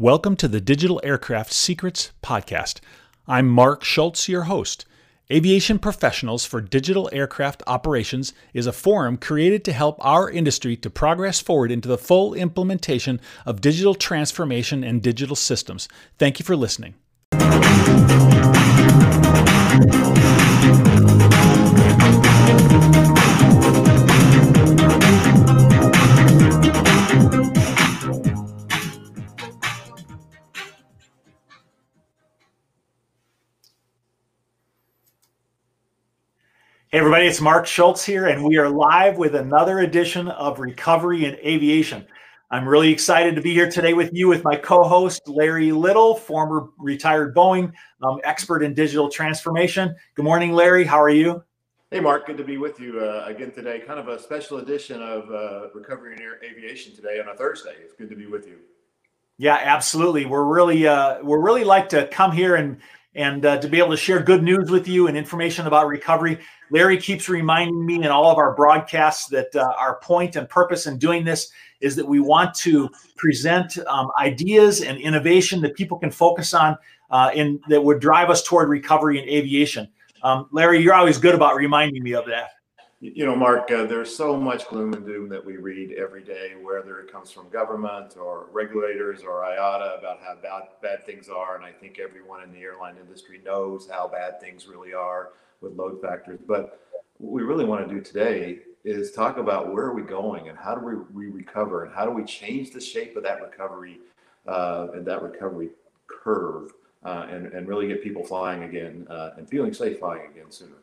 Welcome 0.00 0.36
to 0.36 0.48
the 0.48 0.62
Digital 0.62 0.98
Aircraft 1.04 1.52
Secrets 1.52 2.12
Podcast. 2.22 2.80
I'm 3.28 3.46
Mark 3.46 3.84
Schultz, 3.84 4.30
your 4.30 4.44
host. 4.44 4.86
Aviation 5.30 5.78
Professionals 5.78 6.46
for 6.46 6.62
Digital 6.62 7.10
Aircraft 7.12 7.62
Operations 7.66 8.32
is 8.54 8.66
a 8.66 8.72
forum 8.72 9.18
created 9.18 9.62
to 9.64 9.74
help 9.74 10.02
our 10.02 10.30
industry 10.30 10.74
to 10.78 10.88
progress 10.88 11.40
forward 11.40 11.70
into 11.70 11.86
the 11.86 11.98
full 11.98 12.32
implementation 12.32 13.20
of 13.44 13.60
digital 13.60 13.94
transformation 13.94 14.82
and 14.82 15.02
digital 15.02 15.36
systems. 15.36 15.86
Thank 16.16 16.38
you 16.38 16.46
for 16.46 16.56
listening. 16.56 16.94
Hey, 36.92 36.98
everybody, 36.98 37.28
it's 37.28 37.40
Mark 37.40 37.68
Schultz 37.68 38.04
here, 38.04 38.26
and 38.26 38.42
we 38.42 38.58
are 38.58 38.68
live 38.68 39.16
with 39.16 39.36
another 39.36 39.78
edition 39.78 40.26
of 40.26 40.58
Recovery 40.58 41.24
in 41.24 41.36
Aviation. 41.36 42.04
I'm 42.50 42.66
really 42.66 42.90
excited 42.90 43.36
to 43.36 43.40
be 43.40 43.54
here 43.54 43.70
today 43.70 43.94
with 43.94 44.10
you 44.12 44.26
with 44.26 44.42
my 44.42 44.56
co 44.56 44.82
host, 44.82 45.28
Larry 45.28 45.70
Little, 45.70 46.16
former 46.16 46.70
retired 46.78 47.32
Boeing 47.32 47.72
um, 48.02 48.18
expert 48.24 48.64
in 48.64 48.74
digital 48.74 49.08
transformation. 49.08 49.94
Good 50.16 50.24
morning, 50.24 50.50
Larry. 50.50 50.84
How 50.84 51.00
are 51.00 51.10
you? 51.10 51.44
Hey, 51.92 52.00
Mark. 52.00 52.26
Good 52.26 52.38
to 52.38 52.44
be 52.44 52.56
with 52.56 52.80
you 52.80 52.98
uh, 52.98 53.24
again 53.28 53.52
today. 53.52 53.78
Kind 53.78 54.00
of 54.00 54.08
a 54.08 54.18
special 54.18 54.58
edition 54.58 55.00
of 55.00 55.30
uh, 55.30 55.68
Recovery 55.72 56.16
in 56.16 56.20
Aviation 56.44 56.92
today 56.96 57.20
on 57.20 57.28
a 57.28 57.36
Thursday. 57.36 57.76
It's 57.80 57.94
good 57.94 58.10
to 58.10 58.16
be 58.16 58.26
with 58.26 58.48
you. 58.48 58.56
Yeah, 59.38 59.60
absolutely. 59.62 60.26
We're 60.26 60.42
really, 60.42 60.88
uh, 60.88 61.22
we're 61.22 61.40
really 61.40 61.62
like 61.62 61.88
to 61.90 62.08
come 62.08 62.32
here 62.32 62.56
and 62.56 62.78
and 63.14 63.44
uh, 63.44 63.58
to 63.58 63.68
be 63.68 63.78
able 63.78 63.90
to 63.90 63.96
share 63.96 64.22
good 64.22 64.42
news 64.42 64.70
with 64.70 64.86
you 64.86 65.08
and 65.08 65.16
information 65.16 65.66
about 65.66 65.88
recovery. 65.88 66.38
Larry 66.70 66.96
keeps 66.96 67.28
reminding 67.28 67.84
me 67.84 67.96
in 67.96 68.06
all 68.06 68.30
of 68.30 68.38
our 68.38 68.54
broadcasts 68.54 69.26
that 69.28 69.54
uh, 69.56 69.72
our 69.78 69.98
point 70.00 70.36
and 70.36 70.48
purpose 70.48 70.86
in 70.86 70.98
doing 70.98 71.24
this 71.24 71.50
is 71.80 71.96
that 71.96 72.06
we 72.06 72.20
want 72.20 72.54
to 72.54 72.88
present 73.16 73.78
um, 73.88 74.10
ideas 74.20 74.82
and 74.82 74.98
innovation 74.98 75.60
that 75.62 75.74
people 75.74 75.98
can 75.98 76.10
focus 76.10 76.54
on 76.54 76.76
uh, 77.10 77.30
in 77.34 77.60
that 77.68 77.82
would 77.82 78.00
drive 78.00 78.30
us 78.30 78.42
toward 78.42 78.68
recovery 78.68 79.20
in 79.20 79.28
aviation. 79.28 79.88
Um, 80.22 80.48
Larry, 80.52 80.82
you're 80.82 80.94
always 80.94 81.18
good 81.18 81.34
about 81.34 81.56
reminding 81.56 82.02
me 82.02 82.12
of 82.12 82.26
that. 82.26 82.50
You 83.02 83.24
know, 83.24 83.34
Mark, 83.34 83.70
uh, 83.70 83.86
there's 83.86 84.14
so 84.14 84.36
much 84.36 84.68
gloom 84.68 84.92
and 84.92 85.06
doom 85.06 85.30
that 85.30 85.42
we 85.42 85.56
read 85.56 85.92
every 85.92 86.22
day, 86.22 86.52
whether 86.62 87.00
it 87.00 87.10
comes 87.10 87.30
from 87.30 87.48
government 87.48 88.18
or 88.18 88.48
regulators 88.52 89.22
or 89.22 89.40
IATA 89.42 89.98
about 89.98 90.20
how 90.20 90.34
bad, 90.42 90.64
bad 90.82 91.06
things 91.06 91.30
are. 91.30 91.56
And 91.56 91.64
I 91.64 91.72
think 91.72 91.98
everyone 91.98 92.42
in 92.42 92.52
the 92.52 92.58
airline 92.58 92.96
industry 93.00 93.40
knows 93.42 93.88
how 93.90 94.06
bad 94.06 94.38
things 94.38 94.66
really 94.66 94.92
are 94.92 95.30
with 95.62 95.72
load 95.72 96.02
factors. 96.02 96.40
But 96.46 96.78
what 97.16 97.32
we 97.32 97.42
really 97.42 97.64
want 97.64 97.88
to 97.88 97.94
do 97.94 98.02
today 98.02 98.58
is 98.84 99.12
talk 99.12 99.38
about 99.38 99.72
where 99.72 99.86
are 99.86 99.94
we 99.94 100.02
going 100.02 100.50
and 100.50 100.58
how 100.58 100.74
do 100.74 100.84
we, 100.84 101.26
we 101.26 101.32
recover 101.32 101.84
and 101.84 101.94
how 101.94 102.04
do 102.04 102.10
we 102.10 102.24
change 102.24 102.70
the 102.70 102.80
shape 102.82 103.16
of 103.16 103.22
that 103.22 103.40
recovery 103.40 103.98
uh, 104.46 104.88
and 104.92 105.06
that 105.06 105.22
recovery 105.22 105.70
curve 106.06 106.72
uh, 107.04 107.26
and, 107.30 107.46
and 107.46 107.66
really 107.66 107.88
get 107.88 108.02
people 108.02 108.22
flying 108.22 108.64
again 108.64 109.06
uh, 109.08 109.30
and 109.38 109.48
feeling 109.48 109.72
safe 109.72 109.98
flying 110.00 110.30
again 110.30 110.50
sooner. 110.50 110.76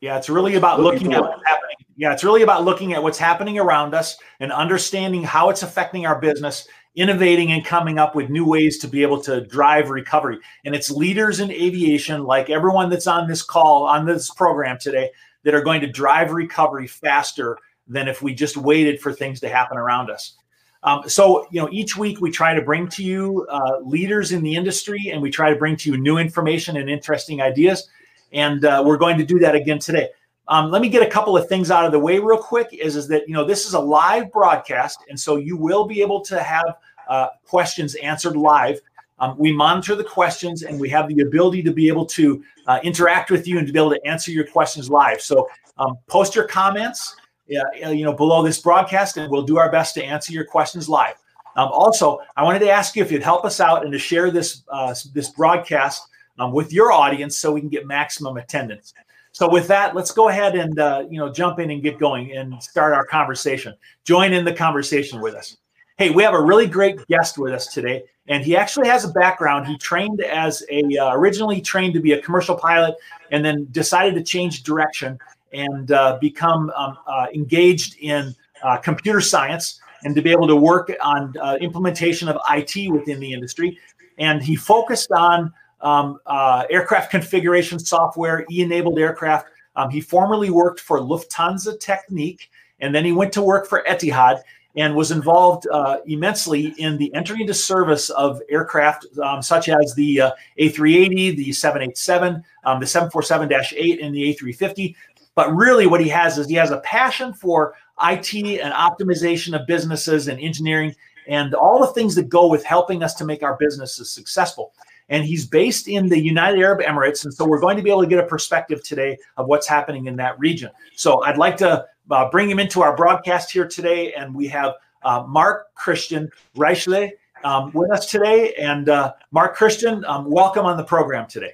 Yeah, 0.00 0.18
it's 0.18 0.28
really 0.28 0.56
about 0.56 0.80
looking, 0.80 1.08
looking 1.08 1.14
at 1.14 1.22
what's 1.22 1.42
happening. 1.46 1.76
Yeah, 1.96 2.12
it's 2.12 2.24
really 2.24 2.42
about 2.42 2.64
looking 2.64 2.92
at 2.92 3.02
what's 3.02 3.18
happening 3.18 3.58
around 3.58 3.94
us 3.94 4.16
and 4.40 4.52
understanding 4.52 5.22
how 5.22 5.48
it's 5.48 5.62
affecting 5.62 6.06
our 6.06 6.20
business, 6.20 6.66
innovating 6.96 7.52
and 7.52 7.64
coming 7.64 7.98
up 7.98 8.14
with 8.14 8.30
new 8.30 8.44
ways 8.44 8.78
to 8.78 8.88
be 8.88 9.02
able 9.02 9.20
to 9.22 9.46
drive 9.46 9.90
recovery. 9.90 10.38
And 10.64 10.74
it's 10.74 10.90
leaders 10.90 11.40
in 11.40 11.50
aviation, 11.50 12.24
like 12.24 12.50
everyone 12.50 12.90
that's 12.90 13.06
on 13.06 13.28
this 13.28 13.42
call, 13.42 13.84
on 13.84 14.04
this 14.04 14.30
program 14.30 14.78
today, 14.78 15.10
that 15.44 15.54
are 15.54 15.62
going 15.62 15.80
to 15.80 15.86
drive 15.86 16.32
recovery 16.32 16.86
faster 16.86 17.58
than 17.86 18.08
if 18.08 18.22
we 18.22 18.34
just 18.34 18.56
waited 18.56 19.00
for 19.00 19.12
things 19.12 19.40
to 19.40 19.48
happen 19.48 19.76
around 19.76 20.10
us. 20.10 20.36
Um, 20.82 21.08
so, 21.08 21.46
you 21.50 21.60
know, 21.60 21.68
each 21.72 21.96
week 21.96 22.20
we 22.20 22.30
try 22.30 22.54
to 22.54 22.62
bring 22.62 22.88
to 22.88 23.02
you 23.02 23.46
uh, 23.50 23.78
leaders 23.82 24.32
in 24.32 24.42
the 24.42 24.54
industry 24.54 25.10
and 25.12 25.20
we 25.22 25.30
try 25.30 25.50
to 25.50 25.56
bring 25.56 25.76
to 25.76 25.90
you 25.90 25.96
new 25.96 26.18
information 26.18 26.76
and 26.76 26.90
interesting 26.90 27.40
ideas. 27.40 27.88
And 28.34 28.64
uh, 28.64 28.82
we're 28.84 28.98
going 28.98 29.16
to 29.16 29.24
do 29.24 29.38
that 29.38 29.54
again 29.54 29.78
today. 29.78 30.10
Um, 30.48 30.70
let 30.70 30.82
me 30.82 30.90
get 30.90 31.02
a 31.02 31.08
couple 31.08 31.36
of 31.36 31.48
things 31.48 31.70
out 31.70 31.86
of 31.86 31.92
the 31.92 31.98
way 31.98 32.18
real 32.18 32.36
quick. 32.36 32.68
Is 32.72 32.96
is 32.96 33.08
that 33.08 33.26
you 33.26 33.32
know 33.32 33.44
this 33.44 33.66
is 33.66 33.72
a 33.72 33.80
live 33.80 34.30
broadcast, 34.30 34.98
and 35.08 35.18
so 35.18 35.36
you 35.36 35.56
will 35.56 35.86
be 35.86 36.02
able 36.02 36.20
to 36.22 36.42
have 36.42 36.76
uh, 37.08 37.28
questions 37.46 37.94
answered 37.96 38.36
live. 38.36 38.78
Um, 39.20 39.36
we 39.38 39.52
monitor 39.52 39.94
the 39.94 40.04
questions, 40.04 40.62
and 40.62 40.78
we 40.78 40.90
have 40.90 41.08
the 41.08 41.22
ability 41.22 41.62
to 41.62 41.72
be 41.72 41.88
able 41.88 42.04
to 42.06 42.44
uh, 42.66 42.80
interact 42.82 43.30
with 43.30 43.46
you 43.48 43.58
and 43.58 43.66
to 43.66 43.72
be 43.72 43.78
able 43.78 43.92
to 43.92 44.06
answer 44.06 44.32
your 44.32 44.46
questions 44.46 44.90
live. 44.90 45.22
So 45.22 45.48
um, 45.78 45.96
post 46.08 46.34
your 46.34 46.46
comments, 46.46 47.16
uh, 47.56 47.90
you 47.90 48.04
know, 48.04 48.12
below 48.12 48.42
this 48.42 48.60
broadcast, 48.60 49.16
and 49.16 49.30
we'll 49.30 49.42
do 49.42 49.56
our 49.56 49.70
best 49.70 49.94
to 49.94 50.04
answer 50.04 50.32
your 50.32 50.44
questions 50.44 50.88
live. 50.88 51.14
Um, 51.56 51.68
also, 51.72 52.18
I 52.36 52.42
wanted 52.42 52.58
to 52.60 52.70
ask 52.70 52.96
you 52.96 53.02
if 53.02 53.12
you'd 53.12 53.22
help 53.22 53.44
us 53.44 53.60
out 53.60 53.84
and 53.84 53.92
to 53.92 53.98
share 53.98 54.30
this 54.30 54.64
uh, 54.68 54.94
this 55.14 55.30
broadcast 55.30 56.08
um, 56.38 56.52
with 56.52 56.72
your 56.72 56.92
audience 56.92 57.36
so 57.38 57.52
we 57.52 57.60
can 57.60 57.68
get 57.68 57.86
maximum 57.86 58.36
attendance. 58.36 58.94
So 59.32 59.50
with 59.50 59.66
that, 59.68 59.96
let's 59.96 60.12
go 60.12 60.28
ahead 60.28 60.54
and 60.54 60.78
uh, 60.78 61.04
you 61.10 61.18
know 61.18 61.32
jump 61.32 61.58
in 61.58 61.70
and 61.70 61.82
get 61.82 61.98
going 61.98 62.36
and 62.36 62.62
start 62.62 62.92
our 62.92 63.04
conversation. 63.04 63.74
Join 64.04 64.32
in 64.32 64.44
the 64.44 64.52
conversation 64.52 65.20
with 65.20 65.34
us. 65.34 65.56
Hey, 65.96 66.10
we 66.10 66.22
have 66.22 66.34
a 66.34 66.40
really 66.40 66.66
great 66.66 67.04
guest 67.06 67.36
with 67.36 67.52
us 67.52 67.66
today, 67.66 68.04
and 68.28 68.44
he 68.44 68.56
actually 68.56 68.88
has 68.88 69.04
a 69.04 69.08
background. 69.08 69.66
He 69.66 69.76
trained 69.78 70.20
as 70.20 70.62
a 70.70 70.82
uh, 70.96 71.14
originally 71.14 71.60
trained 71.60 71.94
to 71.94 72.00
be 72.00 72.12
a 72.12 72.22
commercial 72.22 72.56
pilot, 72.56 72.94
and 73.32 73.44
then 73.44 73.66
decided 73.72 74.14
to 74.14 74.22
change 74.22 74.62
direction 74.62 75.18
and 75.52 75.90
uh, 75.90 76.18
become 76.20 76.70
um, 76.76 76.98
uh, 77.06 77.26
engaged 77.34 77.96
in 78.00 78.34
uh, 78.62 78.76
computer 78.76 79.20
science 79.20 79.80
and 80.04 80.14
to 80.14 80.22
be 80.22 80.30
able 80.30 80.46
to 80.46 80.56
work 80.56 80.92
on 81.02 81.34
uh, 81.40 81.56
implementation 81.60 82.28
of 82.28 82.38
IT 82.50 82.90
within 82.92 83.18
the 83.20 83.32
industry. 83.32 83.78
And 84.18 84.42
he 84.42 84.54
focused 84.54 85.10
on 85.12 85.52
um, 85.84 86.18
uh, 86.26 86.64
aircraft 86.70 87.10
configuration 87.10 87.78
software, 87.78 88.44
e-enabled 88.50 88.98
aircraft. 88.98 89.46
Um, 89.76 89.90
he 89.90 90.00
formerly 90.00 90.50
worked 90.50 90.80
for 90.80 90.98
Lufthansa 90.98 91.78
Technik, 91.78 92.48
and 92.80 92.94
then 92.94 93.04
he 93.04 93.12
went 93.12 93.32
to 93.34 93.42
work 93.42 93.68
for 93.68 93.84
Etihad 93.88 94.40
and 94.76 94.96
was 94.96 95.12
involved 95.12 95.68
uh, 95.70 95.98
immensely 96.06 96.74
in 96.78 96.96
the 96.96 97.14
entry 97.14 97.40
into 97.40 97.54
service 97.54 98.10
of 98.10 98.40
aircraft 98.50 99.06
um, 99.22 99.40
such 99.40 99.68
as 99.68 99.94
the 99.94 100.20
uh, 100.20 100.30
A380, 100.58 101.36
the 101.36 101.52
787, 101.52 102.42
um, 102.64 102.80
the 102.80 102.86
747-8, 102.86 104.04
and 104.04 104.14
the 104.14 104.34
A350. 104.34 104.96
But 105.36 105.54
really, 105.54 105.86
what 105.86 106.00
he 106.00 106.08
has 106.08 106.38
is 106.38 106.48
he 106.48 106.54
has 106.54 106.70
a 106.70 106.80
passion 106.80 107.32
for 107.32 107.74
IT 108.02 108.34
and 108.34 108.72
optimization 108.72 109.58
of 109.58 109.66
businesses 109.66 110.26
and 110.28 110.40
engineering 110.40 110.94
and 111.26 111.54
all 111.54 111.80
the 111.80 111.92
things 111.92 112.14
that 112.14 112.28
go 112.28 112.48
with 112.48 112.64
helping 112.64 113.02
us 113.02 113.14
to 113.14 113.24
make 113.24 113.42
our 113.42 113.56
businesses 113.56 114.10
successful 114.10 114.72
and 115.08 115.24
he's 115.24 115.46
based 115.46 115.88
in 115.88 116.08
the 116.08 116.18
United 116.18 116.60
Arab 116.60 116.80
Emirates. 116.80 117.24
And 117.24 117.32
so 117.32 117.46
we're 117.46 117.60
going 117.60 117.76
to 117.76 117.82
be 117.82 117.90
able 117.90 118.02
to 118.02 118.08
get 118.08 118.18
a 118.18 118.26
perspective 118.26 118.82
today 118.82 119.18
of 119.36 119.46
what's 119.46 119.66
happening 119.66 120.06
in 120.06 120.16
that 120.16 120.38
region. 120.38 120.70
So 120.96 121.22
I'd 121.24 121.38
like 121.38 121.56
to 121.58 121.86
uh, 122.10 122.30
bring 122.30 122.48
him 122.48 122.58
into 122.58 122.82
our 122.82 122.96
broadcast 122.96 123.50
here 123.50 123.66
today. 123.66 124.12
And 124.14 124.34
we 124.34 124.48
have 124.48 124.74
uh, 125.02 125.24
Mark 125.26 125.74
Christian 125.74 126.30
Reichle 126.56 127.10
um, 127.44 127.70
with 127.72 127.90
us 127.90 128.10
today. 128.10 128.54
And 128.54 128.88
uh, 128.88 129.12
Mark 129.30 129.54
Christian, 129.54 130.04
um, 130.06 130.30
welcome 130.30 130.66
on 130.66 130.76
the 130.76 130.84
program 130.84 131.26
today. 131.26 131.52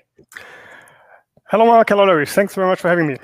Hello, 1.51 1.67
Mark. 1.67 1.89
Hello, 1.89 2.05
Larry. 2.05 2.27
Thanks 2.27 2.55
very 2.55 2.69
much 2.69 2.81
for 2.81 2.89
having 2.89 3.09
me. 3.09 3.17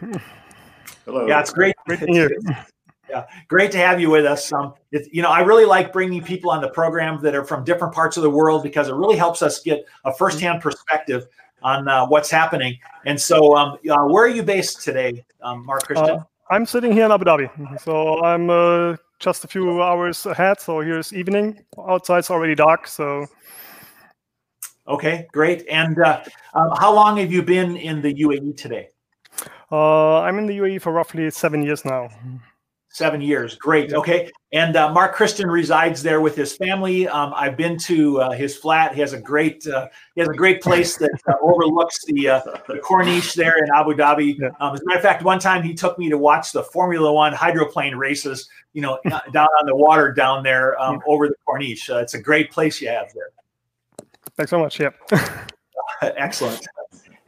Hello. 1.04 1.26
Yeah, 1.26 1.40
it's 1.40 1.52
great. 1.52 1.76
Great 1.86 2.00
to 2.00 2.06
hear. 2.06 2.66
Yeah, 3.08 3.26
great 3.48 3.70
to 3.72 3.78
have 3.78 4.00
you 4.00 4.10
with 4.10 4.26
us. 4.26 4.52
Um, 4.52 4.74
it, 4.90 5.08
you 5.12 5.22
know, 5.22 5.30
I 5.30 5.40
really 5.40 5.64
like 5.64 5.92
bringing 5.92 6.22
people 6.22 6.50
on 6.50 6.60
the 6.60 6.68
program 6.68 7.22
that 7.22 7.34
are 7.34 7.44
from 7.44 7.64
different 7.64 7.94
parts 7.94 8.16
of 8.16 8.22
the 8.22 8.30
world 8.30 8.62
because 8.62 8.88
it 8.88 8.94
really 8.94 9.16
helps 9.16 9.42
us 9.42 9.60
get 9.60 9.86
a 10.04 10.12
firsthand 10.12 10.60
perspective 10.60 11.28
on 11.62 11.88
uh, 11.88 12.06
what's 12.06 12.30
happening. 12.30 12.78
And 13.04 13.20
so, 13.20 13.56
um, 13.56 13.78
uh, 13.88 14.04
where 14.06 14.24
are 14.24 14.28
you 14.28 14.42
based 14.42 14.82
today, 14.82 15.24
um, 15.42 15.64
Mark 15.64 15.84
Christian? 15.84 16.18
Uh, 16.18 16.24
I'm 16.50 16.66
sitting 16.66 16.92
here 16.92 17.04
in 17.04 17.12
Abu 17.12 17.24
Dhabi, 17.24 17.80
so 17.80 18.22
I'm 18.24 18.50
uh, 18.50 18.96
just 19.18 19.44
a 19.44 19.48
few 19.48 19.82
hours 19.82 20.26
ahead. 20.26 20.60
So 20.60 20.80
here's 20.80 21.12
evening. 21.12 21.64
Outside's 21.78 22.30
already 22.30 22.54
dark. 22.54 22.86
So. 22.86 23.26
Okay, 24.88 25.26
great. 25.32 25.66
And 25.68 25.98
uh, 25.98 26.22
um, 26.54 26.70
how 26.78 26.94
long 26.94 27.16
have 27.16 27.32
you 27.32 27.42
been 27.42 27.76
in 27.76 28.00
the 28.00 28.14
UAE 28.14 28.56
today? 28.56 28.90
Uh, 29.72 30.20
I'm 30.20 30.38
in 30.38 30.46
the 30.46 30.58
UAE 30.58 30.80
for 30.80 30.92
roughly 30.92 31.28
seven 31.30 31.62
years 31.62 31.84
now. 31.84 32.08
Seven 32.96 33.20
years, 33.20 33.56
great. 33.56 33.92
Okay, 33.92 34.30
and 34.54 34.74
uh, 34.74 34.90
Mark 34.90 35.14
Christian 35.14 35.50
resides 35.50 36.02
there 36.02 36.22
with 36.22 36.34
his 36.34 36.56
family. 36.56 37.06
Um, 37.06 37.34
I've 37.36 37.54
been 37.54 37.76
to 37.80 38.22
uh, 38.22 38.30
his 38.30 38.56
flat. 38.56 38.94
He 38.94 39.02
has 39.02 39.12
a 39.12 39.20
great 39.20 39.66
uh, 39.66 39.88
he 40.14 40.22
has 40.22 40.30
a 40.30 40.34
great 40.34 40.62
place 40.62 40.96
that 40.96 41.10
uh, 41.28 41.34
overlooks 41.42 42.02
the, 42.06 42.26
uh, 42.26 42.40
the 42.66 42.78
Corniche 42.78 43.34
there 43.34 43.62
in 43.62 43.68
Abu 43.74 43.92
Dhabi. 43.92 44.40
Um, 44.60 44.74
as 44.74 44.80
a 44.80 44.84
matter 44.86 44.96
of 44.96 45.02
fact, 45.02 45.24
one 45.24 45.38
time 45.38 45.62
he 45.62 45.74
took 45.74 45.98
me 45.98 46.08
to 46.08 46.16
watch 46.16 46.52
the 46.52 46.62
Formula 46.62 47.12
One 47.12 47.34
hydroplane 47.34 47.96
races. 47.96 48.48
You 48.72 48.80
know, 48.80 48.98
uh, 49.12 49.20
down 49.30 49.48
on 49.60 49.66
the 49.66 49.76
water 49.76 50.10
down 50.10 50.42
there 50.42 50.80
um, 50.80 51.02
over 51.06 51.28
the 51.28 51.34
Corniche. 51.46 51.90
it's 52.00 52.14
a 52.14 52.22
great 52.22 52.50
place 52.50 52.80
you 52.80 52.88
have 52.88 53.12
there. 53.12 53.28
Thanks 54.38 54.48
so 54.48 54.58
much. 54.58 54.80
Yeah. 54.80 54.88
Excellent. 56.00 56.66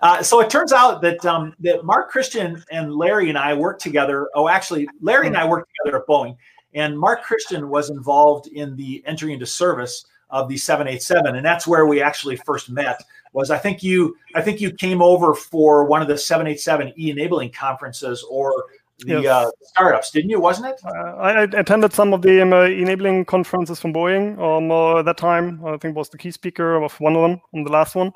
Uh, 0.01 0.23
so 0.23 0.41
it 0.41 0.49
turns 0.49 0.73
out 0.73 1.01
that 1.03 1.25
um, 1.27 1.55
that 1.61 1.85
Mark 1.85 2.11
Christian 2.11 2.63
and 2.71 2.95
Larry 2.95 3.29
and 3.29 3.39
I 3.39 3.55
worked 3.55 3.83
together. 3.83 4.29
Oh, 4.35 4.49
actually, 4.49 4.89
Larry 5.01 5.27
and 5.27 5.37
I 5.37 5.47
worked 5.47 5.71
together 5.77 6.01
at 6.01 6.07
Boeing, 6.07 6.37
and 6.75 6.99
Mark 6.99 7.23
Christian 7.23 7.69
was 7.69 7.91
involved 7.91 8.47
in 8.49 8.77
the 8.77 9.03
entry 9.07 9.33
into 9.33 9.47
service 9.47 10.07
of 10.31 10.49
the 10.49 10.57
787, 10.57 11.37
and 11.37 11.45
that's 11.45 11.67
where 11.67 11.87
we 11.87 12.03
actually 12.03 12.37
first 12.37 12.71
met. 12.71 13.03
Was 13.33 13.51
I 13.51 13.59
think 13.59 13.83
you 13.83 14.17
I 14.35 14.41
think 14.41 14.61
you 14.61 14.71
came 14.71 15.03
over 15.03 15.35
for 15.35 15.85
one 15.85 16.01
of 16.01 16.09
the 16.09 16.17
787 16.17 16.93
e 16.97 17.11
enabling 17.11 17.51
conferences 17.51 18.25
or 18.31 18.53
the 19.01 19.23
yes. 19.23 19.27
uh, 19.27 19.51
startups, 19.63 20.11
didn't 20.11 20.31
you? 20.31 20.41
Wasn't 20.41 20.67
it? 20.67 20.81
Uh, 20.85 21.17
I 21.17 21.43
attended 21.43 21.93
some 21.93 22.13
of 22.13 22.23
the 22.23 22.43
um, 22.43 22.53
uh, 22.53 22.63
enabling 22.63 23.27
conferences 23.27 23.81
from 23.81 23.93
Boeing 23.93 24.39
um, 24.39 24.71
uh, 24.71 24.99
at 24.99 25.05
that 25.05 25.19
time. 25.19 25.65
I 25.65 25.77
think 25.77 25.97
was 25.97 26.09
the 26.09 26.19
key 26.19 26.31
speaker 26.31 26.83
of 26.83 26.99
one 27.01 27.15
of 27.15 27.23
them 27.23 27.41
on 27.55 27.65
the 27.65 27.71
last 27.71 27.95
one. 27.95 28.13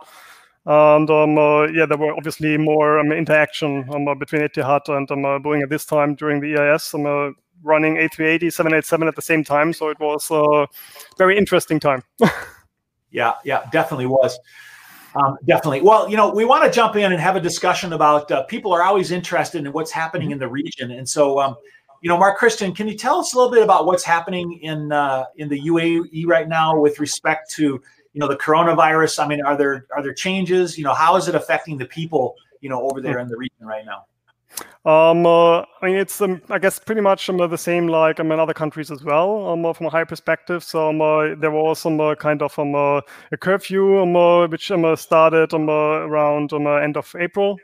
And 0.65 1.11
um, 1.11 1.39
uh, 1.39 1.67
yeah, 1.69 1.87
there 1.87 1.99
were 1.99 2.15
obviously 2.15 2.57
more 2.57 2.99
um, 2.99 3.11
interaction 3.11 3.85
um, 3.93 4.07
uh, 4.07 4.15
between 4.15 4.43
Etihad 4.43 4.89
and 4.89 5.11
um, 5.11 5.43
Boeing 5.43 5.63
at 5.63 5.71
this 5.71 5.85
time 5.85 6.15
during 6.15 6.41
the 6.41 6.57
EIS, 6.57 6.95
um, 6.95 7.35
running 7.65 7.97
A380, 7.97 8.53
787 8.53 9.09
at 9.09 9.17
the 9.17 9.23
same 9.23 9.43
time. 9.43 9.73
So 9.73 9.89
it 9.89 9.99
was 9.99 10.31
a 10.31 10.67
very 11.19 11.37
interesting 11.37 11.81
time. 11.81 12.05
yeah, 13.11 13.35
yeah, 13.45 13.69
definitely 13.73 14.07
was. 14.07 14.39
Um, 15.15 15.37
definitely. 15.45 15.83
Well, 15.83 16.09
you 16.09 16.17
know, 16.17 16.33
we 16.33 16.45
want 16.45 16.65
to 16.65 16.71
jump 16.71 16.97
in 16.97 17.13
and 17.13 17.21
have 17.21 17.37
a 17.37 17.41
discussion 17.41 17.93
about 17.93 18.31
uh, 18.31 18.45
people 18.45 18.73
are 18.73 18.83
always 18.83 19.11
interested 19.11 19.67
in 19.67 19.73
what's 19.73 19.91
happening 19.91 20.29
mm-hmm. 20.29 20.35
in 20.35 20.39
the 20.39 20.49
region, 20.49 20.93
and 20.93 21.07
so, 21.07 21.39
um, 21.39 21.57
you 22.03 22.09
know, 22.09 22.17
Mark 22.17 22.39
Christian, 22.39 22.75
can 22.75 22.89
you 22.89 22.97
tell 22.97 23.19
us 23.19 23.35
a 23.35 23.37
little 23.37 23.53
bit 23.53 23.63
about 23.63 23.85
what's 23.85 24.05
happening 24.05 24.59
in 24.63 24.91
uh, 24.91 25.25
in 25.37 25.49
the 25.49 25.61
UAE 25.61 26.27
right 26.27 26.49
now 26.49 26.79
with 26.79 26.99
respect 26.99 27.51
to 27.53 27.81
you 28.13 28.21
know 28.21 28.29
the 28.29 28.37
coronavirus? 28.37 29.25
I 29.25 29.29
mean, 29.29 29.45
are 29.45 29.57
there 29.57 29.87
are 29.95 30.03
there 30.03 30.15
changes? 30.15 30.79
You 30.79 30.85
know, 30.85 30.95
how 30.95 31.17
is 31.17 31.29
it 31.29 31.35
affecting 31.35 31.79
the 31.79 31.87
people 31.87 32.37
you 32.61 32.69
know 32.69 32.83
over 32.83 33.01
there 33.01 33.19
in 33.19 33.29
the 33.29 33.37
region 33.37 33.67
right 33.67 33.85
now? 33.85 34.07
Um, 34.85 35.25
uh, 35.27 35.61
I 35.61 35.67
mean, 35.85 35.97
it's 35.97 36.21
um, 36.21 36.43
I 36.51 36.59
guess 36.59 36.79
pretty 36.79 37.01
much 37.01 37.31
um, 37.31 37.37
the 37.37 37.57
same 37.57 37.87
like 37.87 38.19
um, 38.19 38.33
in 38.33 38.41
other 38.41 38.53
countries 38.53 38.91
as 38.91 39.05
well. 39.05 39.47
Um, 39.49 39.65
uh, 39.65 39.73
from 39.73 39.87
a 39.87 39.91
higher 39.91 40.05
perspective, 40.05 40.65
so 40.65 40.91
um, 40.91 41.01
uh, 41.01 41.35
there 41.37 41.53
was 41.53 41.79
some 41.79 42.01
uh, 42.01 42.15
kind 42.17 42.43
of 42.43 42.59
um, 42.59 42.75
uh, 42.75 43.01
a 43.31 43.37
curfew 43.37 44.01
um, 44.03 44.17
uh, 44.17 44.49
which 44.49 44.71
um, 44.71 44.85
uh, 44.85 44.97
started 44.97 45.55
um, 45.55 45.69
uh, 45.69 45.73
around 46.07 46.53
um, 46.53 46.67
end 46.67 46.97
of 46.97 47.15
April, 47.19 47.59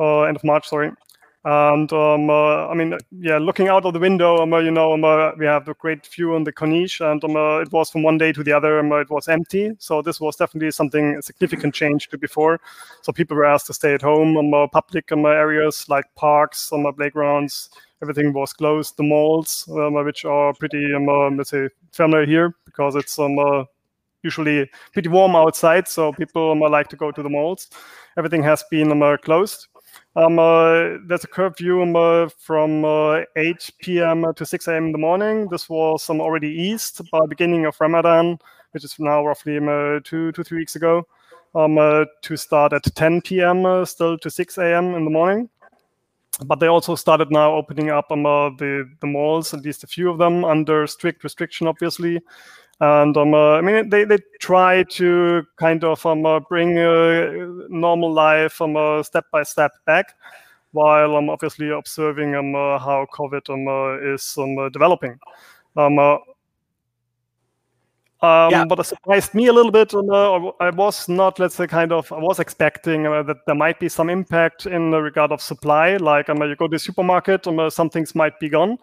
uh, 0.00 0.22
end 0.22 0.36
of 0.36 0.44
March, 0.44 0.68
sorry. 0.68 0.90
And 1.44 1.90
um, 1.92 2.28
uh, 2.30 2.66
I 2.66 2.74
mean, 2.74 2.98
yeah, 3.12 3.38
looking 3.38 3.68
out 3.68 3.84
of 3.86 3.92
the 3.92 4.00
window, 4.00 4.42
um, 4.42 4.52
uh, 4.52 4.58
you 4.58 4.72
know, 4.72 4.92
um, 4.92 5.04
uh, 5.04 5.30
we 5.38 5.46
have 5.46 5.68
a 5.68 5.74
great 5.74 6.04
view 6.06 6.34
on 6.34 6.44
the 6.44 6.52
Corniche, 6.52 7.00
and 7.00 7.22
um, 7.24 7.36
uh, 7.36 7.60
it 7.60 7.70
was 7.72 7.90
from 7.90 8.02
one 8.02 8.18
day 8.18 8.32
to 8.32 8.42
the 8.42 8.52
other, 8.52 8.80
um, 8.80 8.92
it 8.92 9.08
was 9.08 9.28
empty. 9.28 9.72
So 9.78 10.02
this 10.02 10.20
was 10.20 10.36
definitely 10.36 10.72
something 10.72 11.16
a 11.16 11.22
significant 11.22 11.74
change 11.74 12.08
to 12.08 12.18
before. 12.18 12.60
So 13.02 13.12
people 13.12 13.36
were 13.36 13.44
asked 13.44 13.66
to 13.68 13.74
stay 13.74 13.94
at 13.94 14.02
home. 14.02 14.36
Um, 14.36 14.52
uh, 14.52 14.66
public 14.66 15.12
um, 15.12 15.24
areas 15.26 15.88
like 15.88 16.12
parks, 16.16 16.72
um, 16.72 16.92
playgrounds, 16.94 17.70
everything 18.02 18.32
was 18.32 18.52
closed. 18.52 18.96
The 18.96 19.04
malls, 19.04 19.64
um, 19.70 19.94
which 19.94 20.24
are 20.24 20.52
pretty, 20.54 20.92
um, 20.92 21.08
uh, 21.08 21.30
let's 21.30 21.50
say, 21.50 21.68
familiar 21.92 22.26
here 22.26 22.54
because 22.64 22.96
it's 22.96 23.16
um, 23.16 23.38
uh, 23.38 23.64
usually 24.22 24.68
pretty 24.92 25.08
warm 25.08 25.36
outside, 25.36 25.86
so 25.86 26.12
people 26.12 26.50
um, 26.50 26.60
like 26.60 26.88
to 26.88 26.96
go 26.96 27.12
to 27.12 27.22
the 27.22 27.28
malls. 27.28 27.68
Everything 28.16 28.42
has 28.42 28.64
been 28.70 28.90
um, 28.90 29.16
closed. 29.18 29.68
Um, 30.16 30.38
uh, 30.38 30.98
there's 31.06 31.24
a 31.24 31.28
curfew 31.28 31.82
um, 31.82 31.94
uh, 31.94 32.28
from 32.38 32.84
uh, 32.84 33.20
8 33.36 33.70
p.m. 33.80 34.24
to 34.34 34.44
6 34.44 34.68
a.m. 34.68 34.86
in 34.86 34.92
the 34.92 34.98
morning. 34.98 35.48
This 35.48 35.68
was 35.68 36.08
um, 36.10 36.20
already 36.20 36.48
eased 36.48 37.00
by 37.10 37.20
beginning 37.28 37.66
of 37.66 37.80
Ramadan, 37.80 38.38
which 38.72 38.84
is 38.84 38.96
now 38.98 39.24
roughly 39.24 39.58
um, 39.58 39.68
uh, 39.68 40.00
three 40.02 40.58
weeks 40.58 40.76
ago, 40.76 41.06
um, 41.54 41.78
uh, 41.78 42.04
to 42.22 42.36
start 42.36 42.72
at 42.72 42.82
10 42.94 43.22
p.m. 43.22 43.64
Uh, 43.64 43.84
still 43.84 44.18
to 44.18 44.30
6 44.30 44.58
a.m. 44.58 44.94
in 44.94 45.04
the 45.04 45.10
morning. 45.10 45.48
But 46.44 46.60
they 46.60 46.68
also 46.68 46.94
started 46.94 47.30
now 47.30 47.54
opening 47.54 47.90
up 47.90 48.10
um, 48.10 48.22
the, 48.22 48.88
the 49.00 49.06
malls, 49.06 49.54
at 49.54 49.62
least 49.62 49.84
a 49.84 49.88
few 49.88 50.10
of 50.10 50.18
them, 50.18 50.44
under 50.44 50.86
strict 50.86 51.24
restriction, 51.24 51.66
obviously 51.66 52.20
and 52.80 53.16
um, 53.16 53.34
uh, 53.34 53.56
I 53.56 53.60
mean 53.60 53.90
they, 53.90 54.04
they 54.04 54.18
try 54.40 54.84
to 54.84 55.42
kind 55.56 55.84
of 55.84 56.04
um, 56.06 56.24
uh, 56.24 56.40
bring 56.40 56.78
uh, 56.78 57.30
normal 57.68 58.12
life 58.12 58.60
um, 58.62 59.02
step 59.02 59.24
by 59.32 59.42
step 59.42 59.72
back, 59.86 60.14
while 60.72 61.16
I'm 61.16 61.24
um, 61.24 61.30
obviously 61.30 61.70
observing 61.70 62.34
um, 62.34 62.54
uh, 62.54 62.78
how 62.78 63.06
COVID 63.12 63.50
um, 63.50 63.68
uh, 63.68 64.14
is 64.14 64.36
um, 64.38 64.58
uh, 64.58 64.68
developing. 64.68 65.18
Um, 65.76 65.98
um, 68.20 68.50
yeah. 68.50 68.64
But 68.64 68.80
it 68.80 68.84
surprised 68.84 69.32
me 69.32 69.46
a 69.46 69.52
little 69.52 69.70
bit. 69.70 69.94
Uh, 69.94 70.50
I 70.58 70.70
was 70.70 71.08
not, 71.08 71.38
let's 71.38 71.54
say, 71.54 71.68
kind 71.68 71.92
of, 71.92 72.10
I 72.10 72.18
was 72.18 72.40
expecting 72.40 73.06
uh, 73.06 73.22
that 73.22 73.46
there 73.46 73.54
might 73.54 73.78
be 73.78 73.88
some 73.88 74.10
impact 74.10 74.66
in 74.66 74.90
the 74.90 75.00
regard 75.00 75.30
of 75.30 75.40
supply. 75.40 75.96
Like, 75.98 76.28
um, 76.28 76.42
you 76.42 76.56
go 76.56 76.66
to 76.66 76.72
the 76.72 76.78
supermarket, 76.80 77.46
um, 77.46 77.70
some 77.70 77.90
things 77.90 78.16
might 78.16 78.38
be 78.40 78.48
gone. 78.48 78.78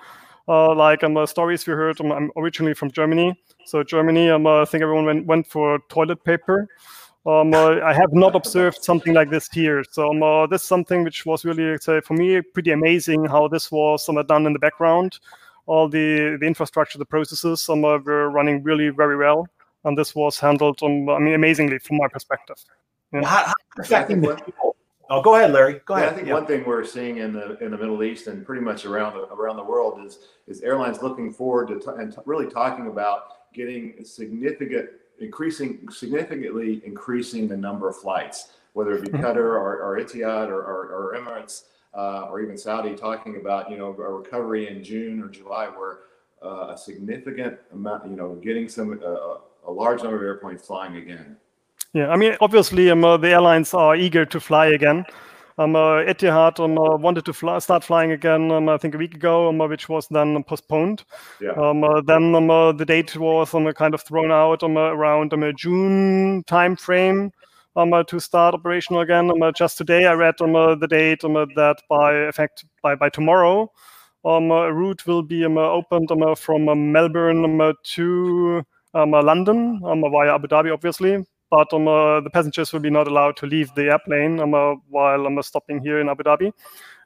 Uh, 0.47 0.75
like 0.75 1.03
um, 1.03 1.25
stories 1.25 1.65
we 1.65 1.73
heard. 1.73 1.99
Um, 1.99 2.11
I'm 2.11 2.31
originally 2.37 2.75
from 2.75 2.91
Germany, 2.91 3.33
so 3.65 3.83
Germany. 3.83 4.29
Um, 4.29 4.45
uh, 4.45 4.61
I 4.61 4.65
think 4.65 4.83
everyone 4.83 5.05
went, 5.05 5.25
went 5.25 5.47
for 5.47 5.79
toilet 5.89 6.23
paper. 6.23 6.67
Um, 7.25 7.55
uh, 7.55 7.79
I 7.81 7.93
have 7.93 8.13
not 8.13 8.35
observed 8.35 8.83
something 8.83 9.15
like 9.15 9.31
this 9.31 9.49
here. 9.51 9.83
So 9.89 10.11
um, 10.11 10.21
uh, 10.21 10.45
this 10.45 10.61
is 10.61 10.67
something 10.67 11.03
which 11.03 11.25
was 11.25 11.43
really, 11.43 11.75
say, 11.79 11.99
for 12.01 12.13
me, 12.13 12.41
pretty 12.41 12.69
amazing 12.71 13.25
how 13.25 13.47
this 13.47 13.71
was 13.71 14.07
um, 14.07 14.23
done 14.27 14.45
in 14.45 14.53
the 14.53 14.59
background. 14.59 15.17
All 15.65 15.89
the, 15.89 16.37
the 16.39 16.45
infrastructure, 16.45 16.99
the 16.99 17.05
processes 17.05 17.67
um, 17.67 17.83
uh, 17.83 17.97
were 17.97 18.29
running 18.29 18.61
really 18.61 18.89
very 18.89 19.17
well. 19.17 19.47
And 19.83 19.97
this 19.97 20.13
was 20.13 20.37
handled, 20.37 20.83
um, 20.83 21.09
I 21.09 21.17
mean, 21.17 21.33
amazingly 21.33 21.79
from 21.79 21.97
my 21.97 22.07
perspective. 22.07 22.57
Yeah. 23.11 23.25
How, 23.25 23.45
how 23.45 23.53
affecting 23.79 24.21
the 24.21 24.35
people? 24.35 24.74
Oh, 25.09 25.21
go 25.21 25.35
ahead, 25.35 25.51
Larry. 25.51 25.81
Go 25.85 25.95
yeah, 25.95 26.03
ahead. 26.03 26.13
I 26.13 26.15
think 26.15 26.27
yeah. 26.27 26.33
one 26.33 26.45
thing 26.45 26.63
we're 26.65 26.83
seeing 26.83 27.17
in 27.17 27.33
the 27.33 27.57
in 27.63 27.71
the 27.71 27.77
Middle 27.77 28.03
East 28.03 28.27
and 28.27 28.45
pretty 28.45 28.61
much 28.61 28.85
around 28.85 29.13
the, 29.13 29.23
around 29.33 29.57
the 29.57 29.63
world 29.63 30.05
is 30.05 30.19
is 30.47 30.61
airlines 30.61 31.01
looking 31.01 31.31
forward 31.31 31.67
to 31.67 31.79
t- 31.79 31.97
and 32.01 32.11
t- 32.11 32.17
really 32.25 32.49
talking 32.49 32.87
about 32.87 33.53
getting 33.53 34.03
significant 34.03 34.89
increasing 35.19 35.87
significantly 35.89 36.81
increasing 36.85 37.47
the 37.47 37.57
number 37.57 37.87
of 37.87 37.95
flights, 37.95 38.53
whether 38.73 38.95
it 38.95 39.03
be 39.03 39.09
mm-hmm. 39.09 39.23
Qatar 39.23 39.37
or, 39.37 39.81
or 39.81 39.99
Etihad 39.99 40.49
or, 40.49 40.61
or, 40.61 41.13
or 41.13 41.17
Emirates 41.17 41.63
uh, 41.95 42.27
or 42.29 42.41
even 42.41 42.57
Saudi, 42.57 42.95
talking 42.95 43.37
about 43.37 43.69
you 43.69 43.77
know 43.77 43.87
a 43.87 44.11
recovery 44.11 44.67
in 44.67 44.83
June 44.83 45.21
or 45.21 45.29
July 45.29 45.67
where 45.67 45.99
uh, 46.43 46.73
a 46.73 46.77
significant 46.77 47.57
amount, 47.73 48.09
you 48.09 48.15
know, 48.15 48.35
getting 48.35 48.67
some 48.69 48.99
uh, 49.05 49.37
a 49.67 49.71
large 49.71 50.03
number 50.03 50.17
of 50.17 50.23
airplanes 50.23 50.61
flying 50.61 50.97
again. 50.97 51.37
Yeah, 51.95 52.09
I 52.09 52.17
mean, 52.17 52.35
obviously, 52.41 52.89
um, 52.91 53.05
uh, 53.05 53.15
the 53.15 53.29
airlines 53.29 53.73
are 53.73 53.95
eager 53.95 54.25
to 54.25 54.39
fly 54.41 54.65
again. 54.65 55.05
Um, 55.57 55.77
uh, 55.77 56.03
Etihad 56.03 56.59
um, 56.59 56.77
uh, 56.77 56.97
wanted 56.97 57.23
to 57.23 57.31
fly, 57.31 57.57
start 57.59 57.85
flying 57.85 58.11
again, 58.11 58.51
um, 58.51 58.67
I 58.67 58.77
think 58.77 58.95
a 58.95 58.97
week 58.97 59.15
ago, 59.15 59.47
um, 59.47 59.61
uh, 59.61 59.67
which 59.69 59.87
was 59.87 60.05
then 60.09 60.43
postponed. 60.43 61.05
Yeah. 61.39 61.51
Um, 61.51 61.85
uh, 61.85 62.01
then 62.01 62.35
um, 62.35 62.49
uh, 62.49 62.73
the 62.73 62.83
date 62.83 63.15
was 63.15 63.53
um, 63.53 63.71
kind 63.71 63.93
of 63.93 64.01
thrown 64.01 64.29
out 64.29 64.61
um, 64.61 64.77
around 64.77 65.31
um, 65.31 65.53
June 65.55 66.43
time 66.47 66.75
frame 66.75 67.31
um, 67.77 67.93
uh, 67.93 68.03
to 68.03 68.19
start 68.19 68.55
operational 68.55 68.99
again. 68.99 69.31
Um, 69.31 69.41
uh, 69.41 69.53
just 69.53 69.77
today, 69.77 70.05
I 70.05 70.15
read 70.15 70.35
um, 70.41 70.53
uh, 70.53 70.75
the 70.75 70.89
date 70.89 71.23
um, 71.23 71.37
uh, 71.37 71.45
that 71.55 71.77
by 71.87 72.11
effect 72.27 72.65
by 72.83 72.95
by 72.95 73.07
tomorrow, 73.07 73.71
um, 74.25 74.51
a 74.51 74.73
route 74.73 75.07
will 75.07 75.23
be 75.23 75.45
um, 75.45 75.57
opened 75.57 76.11
um, 76.11 76.35
from 76.35 76.65
Melbourne 76.91 77.45
um, 77.45 77.73
to 77.95 78.65
um, 78.93 79.11
London 79.11 79.79
um, 79.85 80.01
via 80.11 80.35
Abu 80.35 80.49
Dhabi, 80.49 80.73
obviously 80.73 81.25
but 81.49 81.71
um, 81.73 81.87
uh, 81.87 82.21
the 82.21 82.29
passengers 82.29 82.73
will 82.73 82.79
be 82.79 82.89
not 82.89 83.07
allowed 83.07 83.37
to 83.37 83.45
leave 83.45 83.73
the 83.75 83.83
airplane 83.83 84.39
um, 84.39 84.53
uh, 84.53 84.75
while 84.89 85.27
um, 85.27 85.41
stopping 85.41 85.81
here 85.81 85.99
in 85.99 86.09
Abu 86.09 86.23
Dhabi. 86.23 86.51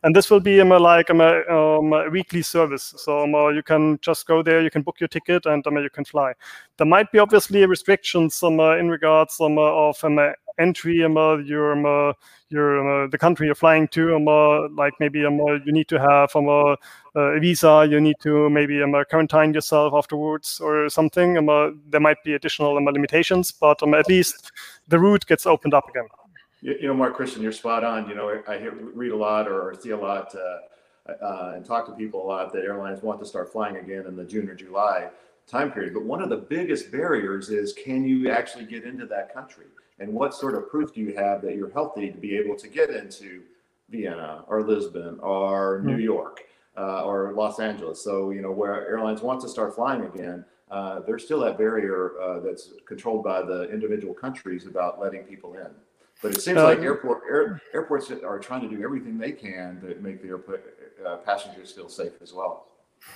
And 0.04 0.16
this 0.16 0.30
will 0.32 0.40
be 0.40 0.62
um, 0.62 0.70
like 0.70 1.10
um, 1.10 1.20
a, 1.20 1.42
um, 1.50 2.12
weekly 2.12 2.42
service. 2.42 2.94
So 2.98 3.24
um, 3.24 3.36
uh, 3.36 3.50
you 3.50 3.62
can 3.62 4.00
just 4.02 4.26
go 4.26 4.42
there, 4.42 4.62
you 4.62 4.72
can 4.72 4.82
book 4.82 5.00
your 5.00 5.10
ticket, 5.10 5.46
and 5.46 5.66
um, 5.68 5.78
you 5.78 5.90
can 5.90 6.06
fly. 6.06 6.34
There 6.78 6.88
might 6.88 7.12
be 7.12 7.20
obviously 7.20 7.66
restrictions 7.66 8.42
um, 8.42 8.60
uh, 8.60 8.78
in 8.78 8.90
regards 8.90 9.40
um, 9.42 9.58
uh, 9.58 9.90
of 9.90 10.02
um, 10.04 10.18
uh, 10.18 10.32
entry, 10.60 11.04
um, 11.04 11.18
uh, 11.18 11.38
your, 11.38 11.72
um, 11.72 11.86
uh, 11.86 12.14
your 12.50 13.04
uh, 13.04 13.08
the 13.08 13.18
country 13.18 13.46
you're 13.46 13.56
flying 13.56 13.88
to. 13.90 14.16
Um, 14.16 14.28
uh, 14.28 14.70
like 14.70 14.94
maybe 15.00 15.26
um, 15.26 15.38
you 15.66 15.72
need 15.72 15.88
to 15.88 16.00
have 16.00 16.36
um, 16.36 16.48
uh, 16.50 16.76
a 17.16 17.40
visa. 17.40 17.88
You 17.90 18.00
need 18.00 18.18
to 18.22 18.50
maybe 18.50 18.82
um, 18.84 18.94
quarantine 19.10 19.54
yourself 19.54 19.94
afterwards 19.94 20.60
or 20.60 20.90
something. 20.90 21.38
Um, 21.38 21.82
there 21.88 22.02
might 22.02 22.24
be 22.24 22.34
additional 22.34 22.78
um, 22.78 22.86
limitations, 22.86 23.52
but 23.52 23.82
um, 23.82 23.94
at 23.94 24.08
least 24.08 24.52
the 24.88 25.00
route 25.00 25.26
gets 25.26 25.46
opened 25.46 25.74
up 25.74 25.90
again. 25.90 26.08
You, 26.62 26.76
you 26.82 26.88
know, 26.88 26.94
Mark 26.94 27.16
Christian, 27.16 27.42
you're 27.42 27.52
spot 27.52 27.84
on. 27.84 28.10
You 28.10 28.16
know, 28.16 28.42
I 28.48 28.58
hear, 28.58 28.74
read 28.74 29.12
a 29.12 29.18
lot 29.18 29.48
or 29.48 29.76
see 29.80 29.92
a 29.92 29.98
lot. 29.98 30.36
Uh, 30.36 30.58
uh, 31.24 31.54
and 31.56 31.66
talk 31.66 31.88
to 31.88 31.92
people 31.94 32.24
a 32.24 32.28
lot 32.28 32.54
that 32.54 32.64
airlines 32.64 33.02
want 33.02 33.20
to 33.20 33.26
start 33.26 33.52
flying 33.52 33.78
again 33.78 34.06
in 34.06 34.16
the 34.16 34.24
June 34.24 34.48
or 34.48 34.54
July 34.54 35.10
time 35.50 35.72
period. 35.72 35.94
But 35.94 36.04
one 36.04 36.22
of 36.22 36.30
the 36.30 36.38
biggest 36.38 36.92
barriers 36.92 37.50
is 37.50 37.74
can 37.74 38.06
you 38.06 38.30
actually 38.30 38.66
get 38.66 38.84
into 38.84 39.06
that 39.08 39.34
country? 39.34 39.66
And 40.00 40.14
what 40.14 40.34
sort 40.34 40.56
of 40.56 40.70
proof 40.70 40.94
do 40.94 41.02
you 41.02 41.16
have 41.16 41.42
that 41.42 41.56
you're 41.56 41.72
healthy 41.72 42.10
to 42.12 42.18
be 42.18 42.38
able 42.38 42.56
to 42.56 42.68
get 42.68 42.90
into 42.90 43.42
Vienna 43.90 44.44
or 44.48 44.64
Lisbon 44.64 45.20
or 45.20 45.82
New 45.84 45.96
hmm. 45.96 46.02
York 46.02 46.42
uh, 46.78 47.04
or 47.04 47.34
Los 47.34 47.60
Angeles? 47.60 48.04
So 48.04 48.32
you 48.32 48.42
know 48.42 48.52
where 48.52 48.88
airlines 48.88 49.22
want 49.22 49.42
to 49.42 49.50
start 49.50 49.76
flying 49.76 50.04
again. 50.04 50.46
uh, 50.72 51.00
there's 51.06 51.26
still 51.26 51.40
that 51.40 51.58
barrier 51.58 52.14
uh, 52.22 52.40
that's 52.40 52.74
controlled 52.86 53.24
by 53.24 53.42
the 53.42 53.70
individual 53.72 54.14
countries 54.14 54.68
about 54.68 55.00
letting 55.00 55.24
people 55.24 55.54
in. 55.56 55.68
But 56.22 56.36
it 56.36 56.42
seems 56.42 56.60
Uh, 56.60 56.66
like 56.66 56.80
airport 56.80 57.24
air, 57.30 57.62
airports 57.74 58.12
are 58.12 58.40
trying 58.40 58.62
to 58.62 58.68
do 58.76 58.84
everything 58.84 59.18
they 59.18 59.32
can 59.32 59.80
to 59.82 59.96
make 60.02 60.22
the 60.22 60.30
airport 60.30 60.62
uh, 61.06 61.18
passengers 61.18 61.72
feel 61.72 61.90
safe 61.90 62.14
as 62.22 62.34
well. 62.34 62.68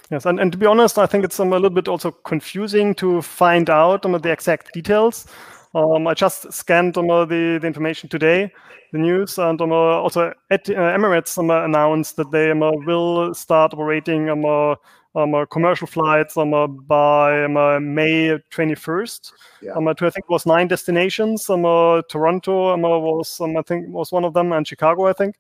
Yes, 0.10 0.26
and, 0.26 0.40
and 0.40 0.52
to 0.52 0.58
be 0.58 0.66
honest, 0.66 0.98
I 0.98 1.06
think 1.06 1.26
it's 1.26 1.40
um, 1.40 1.52
a 1.52 1.56
little 1.56 1.70
bit 1.70 1.88
also 1.88 2.12
confusing 2.12 2.96
to 2.96 3.22
find 3.22 3.70
out 3.70 4.06
um, 4.06 4.14
the 4.14 4.32
exact 4.32 4.74
details. 4.74 5.28
Um, 5.76 6.06
I 6.08 6.14
just 6.14 6.52
scanned 6.54 6.98
um, 6.98 7.08
the, 7.08 7.58
the 7.60 7.66
information 7.66 8.08
today, 8.08 8.52
the 8.92 9.00
news, 9.00 9.40
and 9.40 9.60
um, 9.60 9.72
uh, 9.72 9.76
also 9.76 10.32
at, 10.52 10.70
uh, 10.70 10.74
Emirates 10.74 11.38
um, 11.38 11.50
announced 11.50 12.16
that 12.18 12.30
they 12.32 12.52
um, 12.52 12.62
uh, 12.62 12.72
will 12.72 13.34
start 13.34 13.74
operating 13.74 14.30
um, 14.30 14.46
uh, 14.46 14.76
um, 15.16 15.34
uh, 15.34 15.46
commercial 15.46 15.88
flights 15.88 16.38
um, 16.38 16.54
uh, 16.54 16.68
by 16.68 17.46
um, 17.46 17.58
uh, 17.58 17.80
May 17.80 18.38
21st. 18.52 19.32
Yeah. 19.62 19.72
Um, 19.74 19.86
to 19.86 20.06
I 20.06 20.10
think 20.10 20.26
it 20.30 20.32
was 20.32 20.46
nine 20.46 20.68
destinations. 20.68 21.50
Um, 21.50 21.66
uh, 21.66 22.02
Toronto 22.10 22.70
um, 22.74 22.82
was 22.82 23.40
um, 23.40 23.58
I 23.58 23.62
think 23.64 23.88
was 23.90 24.12
one 24.12 24.26
of 24.26 24.34
them, 24.34 24.52
and 24.52 24.68
Chicago, 24.68 25.08
I 25.08 25.14
think. 25.14 25.36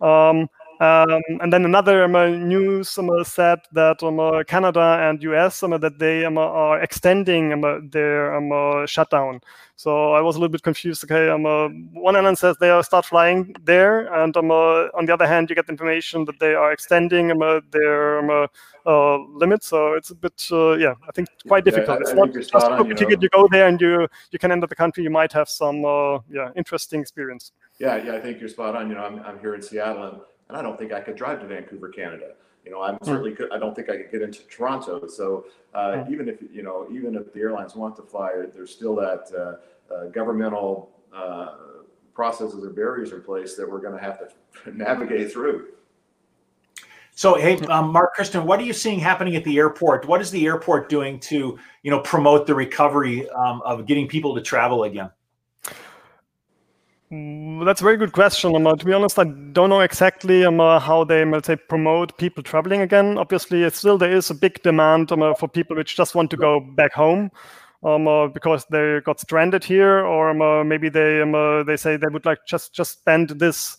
Um, 0.00 0.48
um, 0.80 1.20
and 1.40 1.52
then 1.52 1.64
another 1.64 2.04
um, 2.04 2.48
news 2.48 2.96
um, 2.98 3.10
said 3.24 3.58
that 3.72 4.02
um, 4.02 4.18
uh, 4.18 4.42
Canada 4.44 4.98
and 5.02 5.22
US 5.22 5.62
um, 5.62 5.78
that 5.78 5.98
they 5.98 6.24
um, 6.24 6.38
uh, 6.38 6.40
are 6.42 6.80
extending 6.80 7.52
um, 7.52 7.64
uh, 7.64 7.78
their 7.90 8.34
um, 8.34 8.50
uh, 8.50 8.86
shutdown. 8.86 9.40
So 9.76 10.12
I 10.12 10.20
was 10.20 10.36
a 10.36 10.38
little 10.38 10.52
bit 10.52 10.62
confused. 10.62 11.04
Okay, 11.04 11.28
um, 11.28 11.46
uh, 11.46 11.68
one 11.92 12.16
island 12.16 12.38
says 12.38 12.56
they 12.58 12.70
are 12.70 12.82
start 12.82 13.04
flying 13.06 13.54
there, 13.64 14.12
and 14.22 14.36
um, 14.36 14.50
uh, 14.50 14.88
on 14.96 15.06
the 15.06 15.12
other 15.12 15.26
hand, 15.26 15.50
you 15.50 15.56
get 15.56 15.68
information 15.68 16.24
that 16.26 16.38
they 16.40 16.54
are 16.54 16.72
extending 16.72 17.30
um, 17.30 17.42
uh, 17.42 17.60
their 17.70 18.18
um, 18.18 18.30
uh, 18.30 18.46
uh, 18.86 19.18
limits. 19.34 19.66
So 19.68 19.94
it's 19.94 20.10
a 20.10 20.14
bit, 20.14 20.46
uh, 20.50 20.72
yeah, 20.76 20.94
I 21.08 21.12
think 21.12 21.28
quite 21.46 21.64
Yeah, 21.66 21.72
difficult. 21.72 21.98
I- 21.98 22.00
it's 22.02 22.10
I 22.10 22.14
not 22.14 22.32
just 22.32 22.52
book 22.52 22.90
a 22.90 22.94
ticket, 22.94 23.22
you 23.22 23.28
go 23.30 23.46
there, 23.50 23.68
and 23.68 23.80
you 23.80 24.08
you 24.30 24.38
can 24.38 24.50
enter 24.52 24.66
the 24.66 24.74
country. 24.74 25.04
You 25.04 25.10
might 25.10 25.32
have 25.32 25.48
some, 25.48 25.84
uh, 25.84 26.18
yeah, 26.30 26.50
interesting 26.56 27.00
experience. 27.00 27.52
Yeah, 27.78 27.96
yeah, 28.04 28.14
I 28.14 28.20
think 28.20 28.40
you're 28.40 28.48
spot 28.48 28.76
on. 28.76 28.88
You 28.88 28.94
know, 28.96 29.04
I'm, 29.04 29.20
I'm 29.20 29.38
here 29.40 29.54
in 29.54 29.62
Seattle 29.62 30.04
and, 30.04 30.20
and 30.50 30.56
I 30.56 30.62
don't 30.62 30.76
think 30.76 30.92
I 30.92 31.00
could 31.00 31.14
drive 31.14 31.40
to 31.40 31.46
Vancouver, 31.46 31.88
Canada. 31.88 32.32
You 32.64 32.72
know, 32.72 32.82
I'm 32.82 32.98
certainly 33.02 33.32
could, 33.32 33.52
I 33.52 33.58
don't 33.58 33.74
think 33.74 33.88
I 33.88 33.96
could 33.96 34.10
get 34.10 34.20
into 34.20 34.42
Toronto. 34.48 35.06
So 35.06 35.46
uh, 35.74 35.92
Mm. 35.92 36.10
even 36.10 36.28
if, 36.28 36.42
you 36.52 36.64
know, 36.64 36.88
even 36.90 37.14
if 37.14 37.32
the 37.32 37.40
airlines 37.40 37.76
want 37.76 37.94
to 37.96 38.02
fly, 38.02 38.32
there's 38.52 38.72
still 38.72 38.96
that 38.96 39.30
uh, 39.32 39.94
uh, 39.94 40.06
governmental 40.06 40.90
uh, 41.14 41.54
processes 42.14 42.64
or 42.64 42.70
barriers 42.70 43.12
in 43.12 43.22
place 43.22 43.54
that 43.56 43.70
we're 43.70 43.80
going 43.80 43.96
to 43.96 44.02
have 44.02 44.18
to 44.18 44.28
navigate 44.76 45.32
through. 45.32 45.68
So, 47.12 47.34
hey, 47.36 47.58
um, 47.66 47.92
Mark 47.92 48.14
Christian, 48.14 48.44
what 48.44 48.58
are 48.58 48.64
you 48.64 48.72
seeing 48.72 48.98
happening 48.98 49.36
at 49.36 49.44
the 49.44 49.56
airport? 49.56 50.06
What 50.06 50.20
is 50.20 50.30
the 50.32 50.46
airport 50.46 50.88
doing 50.88 51.20
to, 51.20 51.58
you 51.82 51.90
know, 51.90 52.00
promote 52.00 52.46
the 52.46 52.54
recovery 52.54 53.28
um, 53.30 53.62
of 53.62 53.86
getting 53.86 54.08
people 54.08 54.34
to 54.34 54.40
travel 54.40 54.84
again? 54.84 55.10
Mm, 57.12 57.64
That's 57.64 57.80
a 57.80 57.84
very 57.84 57.96
good 57.96 58.12
question. 58.12 58.54
Um, 58.54 58.76
to 58.78 58.84
be 58.84 58.92
honest, 58.92 59.18
I 59.18 59.24
don't 59.24 59.68
know 59.70 59.80
exactly 59.80 60.44
um, 60.44 60.60
uh, 60.60 60.78
how 60.78 61.04
they, 61.04 61.24
let's 61.24 61.46
say, 61.48 61.56
promote 61.56 62.16
people 62.18 62.42
traveling 62.42 62.82
again. 62.82 63.18
Obviously, 63.18 63.68
still 63.70 63.98
there 63.98 64.12
is 64.12 64.30
a 64.30 64.34
big 64.34 64.62
demand 64.62 65.10
um, 65.10 65.22
uh, 65.22 65.34
for 65.34 65.48
people 65.48 65.76
which 65.76 65.96
just 65.96 66.14
want 66.14 66.30
to 66.30 66.36
go 66.36 66.60
back 66.60 66.92
home 66.92 67.30
um, 67.82 68.06
uh, 68.06 68.28
because 68.28 68.64
they 68.70 69.00
got 69.04 69.18
stranded 69.18 69.64
here, 69.64 70.04
or 70.04 70.64
maybe 70.64 70.88
they 70.88 71.24
they 71.66 71.76
say 71.76 71.96
they 71.96 72.06
would 72.06 72.24
like 72.26 72.38
just 72.46 72.72
just 72.74 72.92
spend 73.00 73.30
this 73.30 73.78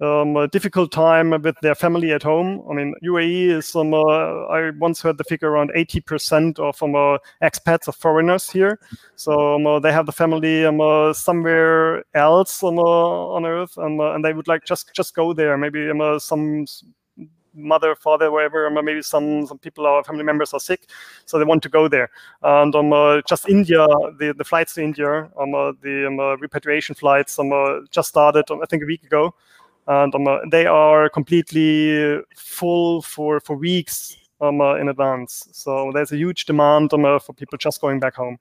um, 0.00 0.36
a 0.36 0.48
difficult 0.48 0.92
time 0.92 1.30
with 1.30 1.56
their 1.62 1.74
family 1.74 2.12
at 2.12 2.22
home. 2.22 2.62
I 2.70 2.74
mean, 2.74 2.94
UAE 3.02 3.56
is, 3.56 3.74
um, 3.74 3.94
uh, 3.94 4.46
I 4.46 4.70
once 4.78 5.00
heard 5.00 5.16
the 5.18 5.24
figure 5.24 5.50
around 5.50 5.70
80% 5.74 6.58
of 6.58 6.82
um, 6.82 6.94
uh, 6.94 7.18
expats 7.42 7.88
or 7.88 7.92
foreigners 7.92 8.50
here. 8.50 8.78
So 9.14 9.54
um, 9.54 9.66
uh, 9.66 9.78
they 9.78 9.92
have 9.92 10.06
the 10.06 10.12
family 10.12 10.66
um, 10.66 10.80
uh, 10.80 11.12
somewhere 11.12 12.04
else 12.14 12.62
um, 12.62 12.78
uh, 12.78 12.82
on 12.82 13.46
earth, 13.46 13.76
um, 13.78 14.00
uh, 14.00 14.14
and 14.14 14.24
they 14.24 14.32
would 14.32 14.48
like 14.48 14.64
just 14.64 14.92
just 14.94 15.14
go 15.14 15.32
there. 15.32 15.56
Maybe 15.56 15.88
um, 15.88 16.00
uh, 16.00 16.18
some 16.18 16.66
mother, 17.56 17.94
father, 17.94 18.30
wherever, 18.30 18.66
um, 18.66 18.76
uh, 18.76 18.82
maybe 18.82 19.02
some 19.02 19.46
some 19.46 19.58
people 19.58 19.86
or 19.86 20.04
family 20.04 20.24
members 20.24 20.52
are 20.52 20.60
sick, 20.60 20.90
so 21.24 21.38
they 21.38 21.44
want 21.44 21.62
to 21.62 21.68
go 21.68 21.88
there. 21.88 22.10
And 22.42 22.74
um, 22.74 22.92
uh, 22.92 23.22
just 23.26 23.48
India, 23.48 23.86
the, 24.18 24.34
the 24.36 24.44
flights 24.44 24.74
to 24.74 24.82
India, 24.82 25.30
um, 25.40 25.54
uh, 25.54 25.72
the 25.82 26.06
um, 26.06 26.20
uh, 26.20 26.36
repatriation 26.36 26.94
flights, 26.94 27.38
um, 27.38 27.52
uh, 27.52 27.80
just 27.90 28.10
started, 28.10 28.50
um, 28.50 28.60
I 28.62 28.66
think, 28.66 28.82
a 28.82 28.86
week 28.86 29.04
ago 29.04 29.34
and 29.86 30.14
um, 30.14 30.26
uh, 30.26 30.38
they 30.50 30.66
are 30.66 31.08
completely 31.08 32.20
full 32.36 33.02
for 33.02 33.40
for 33.40 33.56
weeks 33.56 34.16
um, 34.40 34.60
uh, 34.60 34.74
in 34.76 34.88
advance. 34.88 35.48
So 35.52 35.90
there's 35.94 36.12
a 36.12 36.16
huge 36.16 36.44
demand 36.46 36.92
um, 36.92 37.04
uh, 37.04 37.18
for 37.18 37.32
people 37.32 37.58
just 37.58 37.80
going 37.80 38.00
back 38.00 38.14
home. 38.14 38.38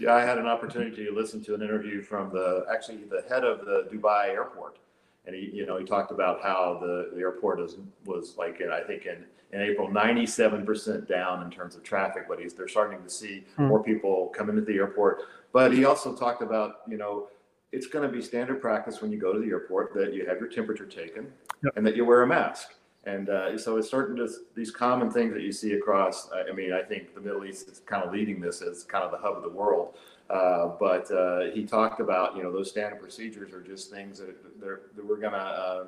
Yeah, 0.00 0.14
I 0.14 0.22
had 0.22 0.38
an 0.38 0.46
opportunity 0.46 1.04
to 1.06 1.12
listen 1.14 1.42
to 1.44 1.54
an 1.54 1.62
interview 1.62 2.02
from 2.02 2.30
the 2.30 2.66
actually 2.72 2.98
the 3.08 3.24
head 3.28 3.44
of 3.44 3.64
the 3.64 3.88
Dubai 3.92 4.28
airport, 4.30 4.78
and 5.26 5.34
he 5.34 5.50
you 5.52 5.66
know 5.66 5.76
he 5.78 5.84
talked 5.84 6.10
about 6.10 6.42
how 6.42 6.78
the, 6.80 7.10
the 7.14 7.20
airport 7.20 7.60
is 7.60 7.76
was 8.04 8.36
like 8.36 8.60
in 8.60 8.70
I 8.70 8.80
think 8.80 9.06
in 9.06 9.24
in 9.52 9.60
April 9.60 9.88
97% 9.88 11.06
down 11.06 11.44
in 11.44 11.50
terms 11.50 11.76
of 11.76 11.84
traffic, 11.84 12.24
but 12.28 12.40
he's 12.40 12.54
they're 12.54 12.66
starting 12.66 13.00
to 13.02 13.08
see 13.08 13.44
Hmm. 13.56 13.68
more 13.68 13.82
people 13.82 14.32
come 14.36 14.50
into 14.50 14.62
the 14.62 14.74
airport. 14.74 15.22
But 15.52 15.72
he 15.72 15.84
also 15.84 16.12
talked 16.14 16.42
about 16.42 16.80
you 16.88 16.96
know 16.96 17.28
it's 17.74 17.86
going 17.86 18.08
to 18.08 18.14
be 18.16 18.22
standard 18.22 18.60
practice 18.60 19.02
when 19.02 19.10
you 19.10 19.18
go 19.18 19.32
to 19.32 19.40
the 19.40 19.48
airport 19.48 19.92
that 19.94 20.14
you 20.14 20.26
have 20.26 20.38
your 20.38 20.48
temperature 20.48 20.86
taken 20.86 21.32
Yep. 21.64 21.72
and 21.76 21.86
that 21.86 21.96
you 21.96 22.04
wear 22.04 22.22
a 22.22 22.26
mask. 22.26 22.74
And 23.06 23.28
uh, 23.28 23.58
so 23.58 23.76
it's 23.76 23.90
certain 23.90 24.16
to 24.16 24.28
these 24.54 24.70
common 24.70 25.10
things 25.10 25.34
that 25.34 25.42
you 25.42 25.52
see 25.52 25.72
across. 25.74 26.30
I 26.32 26.52
mean, 26.52 26.72
I 26.72 26.82
think 26.82 27.14
the 27.14 27.20
Middle 27.20 27.44
East 27.44 27.68
is 27.68 27.80
kind 27.80 28.02
of 28.02 28.12
leading 28.12 28.40
this 28.40 28.62
as 28.62 28.84
kind 28.84 29.04
of 29.04 29.10
the 29.10 29.18
hub 29.18 29.36
of 29.36 29.42
the 29.42 29.48
world. 29.48 29.94
Uh, 30.30 30.68
but 30.80 31.10
uh, 31.10 31.50
he 31.52 31.64
talked 31.64 32.00
about 32.00 32.34
you 32.34 32.42
know 32.42 32.50
those 32.50 32.70
standard 32.70 32.98
procedures 32.98 33.52
are 33.52 33.60
just 33.60 33.90
things 33.90 34.18
that 34.18 34.34
they're, 34.58 34.80
that 34.96 35.04
we're 35.04 35.18
gonna 35.18 35.84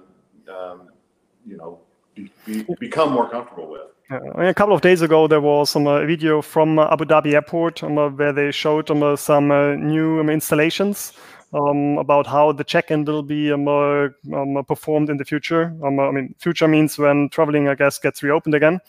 um, 0.49 0.55
um, 0.55 0.90
you 1.47 1.57
know 1.57 1.78
be, 2.14 2.31
be, 2.45 2.66
become 2.78 3.12
more 3.12 3.31
comfortable 3.31 3.66
with. 3.66 3.88
Uh, 4.11 4.21
I 4.35 4.40
mean, 4.40 4.49
a 4.49 4.55
couple 4.55 4.75
of 4.75 4.83
days 4.83 5.00
ago, 5.00 5.26
there 5.26 5.40
was 5.40 5.75
um, 5.75 5.87
a 5.87 6.05
video 6.05 6.43
from 6.43 6.78
uh, 6.78 6.88
Abu 6.93 7.07
Dhabi 7.07 7.33
Airport 7.33 7.83
um, 7.83 7.97
uh, 7.97 8.11
where 8.11 8.33
they 8.33 8.52
showed 8.52 8.90
um, 8.90 9.02
uh, 9.02 9.16
some 9.16 9.50
uh, 9.50 9.75
new 9.75 10.21
um, 10.21 10.28
installations 10.28 11.14
um, 11.53 11.99
about 11.99 12.26
how 12.26 12.53
the 12.53 12.65
check-in 12.65 13.05
will 13.05 13.23
be 13.23 13.53
um, 13.53 13.69
uh, 13.69 14.09
um, 14.35 14.57
uh, 14.57 14.62
performed 14.62 15.11
in 15.11 15.17
the 15.17 15.25
future. 15.25 15.75
Um, 15.85 15.99
uh, 15.99 16.09
I 16.09 16.11
mean, 16.11 16.35
future 16.38 16.69
means 16.69 16.99
when 16.99 17.29
traveling, 17.31 17.69
I 17.69 17.75
guess, 17.75 17.99
gets 17.99 18.23
reopened 18.23 18.55
again. 18.55 18.81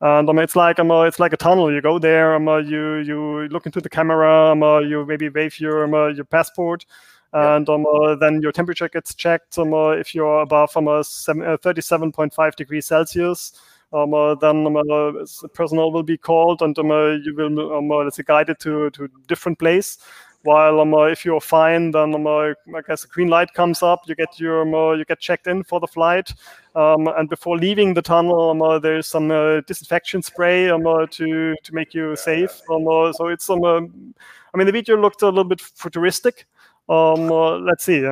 And 0.00 0.28
um, 0.28 0.38
it's 0.38 0.54
like 0.54 0.78
um, 0.78 0.90
uh, 0.90 1.04
it's 1.04 1.18
like 1.18 1.32
a 1.32 1.38
tunnel. 1.38 1.72
You 1.72 1.80
go 1.80 1.98
there, 1.98 2.34
um, 2.34 2.48
uh, 2.48 2.58
you 2.58 2.96
you 2.96 3.48
look 3.48 3.64
into 3.64 3.80
the 3.80 3.88
camera, 3.88 4.52
um, 4.52 4.62
uh, 4.62 4.80
you 4.80 5.06
maybe 5.06 5.30
wave 5.30 5.58
your 5.58 5.84
um, 5.84 5.94
uh, 5.94 6.08
your 6.08 6.26
passport, 6.26 6.84
and 7.32 7.66
um, 7.70 7.86
uh, 7.86 8.14
then 8.14 8.42
your 8.42 8.52
temperature 8.52 8.90
gets 8.90 9.14
checked. 9.14 9.58
Um, 9.58 9.72
uh, 9.72 9.92
if 9.92 10.14
you're 10.14 10.42
above 10.42 10.76
um, 10.76 10.88
uh, 10.88 11.02
seven, 11.02 11.42
uh, 11.46 11.56
37.5 11.56 12.56
degrees 12.56 12.84
Celsius, 12.84 13.58
um, 13.92 14.12
uh, 14.12 14.34
then 14.34 14.66
um, 14.66 14.76
uh, 14.76 15.24
personnel 15.54 15.92
will 15.92 16.02
be 16.02 16.18
called, 16.18 16.60
and 16.60 16.78
um, 16.78 16.90
uh, 16.90 17.12
you 17.12 17.34
will 17.34 17.76
um, 17.76 17.90
uh, 17.90 17.96
let's 18.04 18.16
say 18.16 18.22
guided 18.26 18.58
to 18.60 18.90
to 18.90 19.08
different 19.28 19.58
place. 19.58 19.98
While 20.46 20.80
um, 20.80 20.94
uh, 20.94 21.06
if 21.06 21.24
you're 21.24 21.40
fine, 21.40 21.90
then 21.90 22.14
um, 22.14 22.26
uh, 22.26 22.52
I 22.74 22.80
guess 22.86 23.04
a 23.04 23.08
green 23.08 23.28
light 23.28 23.52
comes 23.52 23.82
up. 23.82 24.02
You 24.06 24.14
get 24.14 24.38
your 24.38 24.62
um, 24.62 24.74
uh, 24.74 24.92
you 24.92 25.04
get 25.04 25.18
checked 25.18 25.46
in 25.48 25.64
for 25.64 25.80
the 25.80 25.88
flight, 25.88 26.32
um, 26.74 27.08
and 27.08 27.28
before 27.28 27.58
leaving 27.58 27.94
the 27.94 28.02
tunnel, 28.02 28.50
um, 28.50 28.80
there's 28.80 29.08
some 29.08 29.28
disinfection 29.66 30.22
spray 30.22 30.68
to 30.68 31.56
to 31.62 31.74
make 31.74 31.94
you 31.94 32.14
safe. 32.14 32.62
So 32.68 33.28
it's 33.28 33.50
uh, 33.50 33.56
I 33.56 34.56
mean 34.56 34.66
the 34.66 34.72
video 34.72 34.96
looked 34.96 35.22
a 35.22 35.26
little 35.26 35.44
bit 35.44 35.60
futuristic. 35.60 36.46
Let's 36.88 37.84
see. 37.84 38.08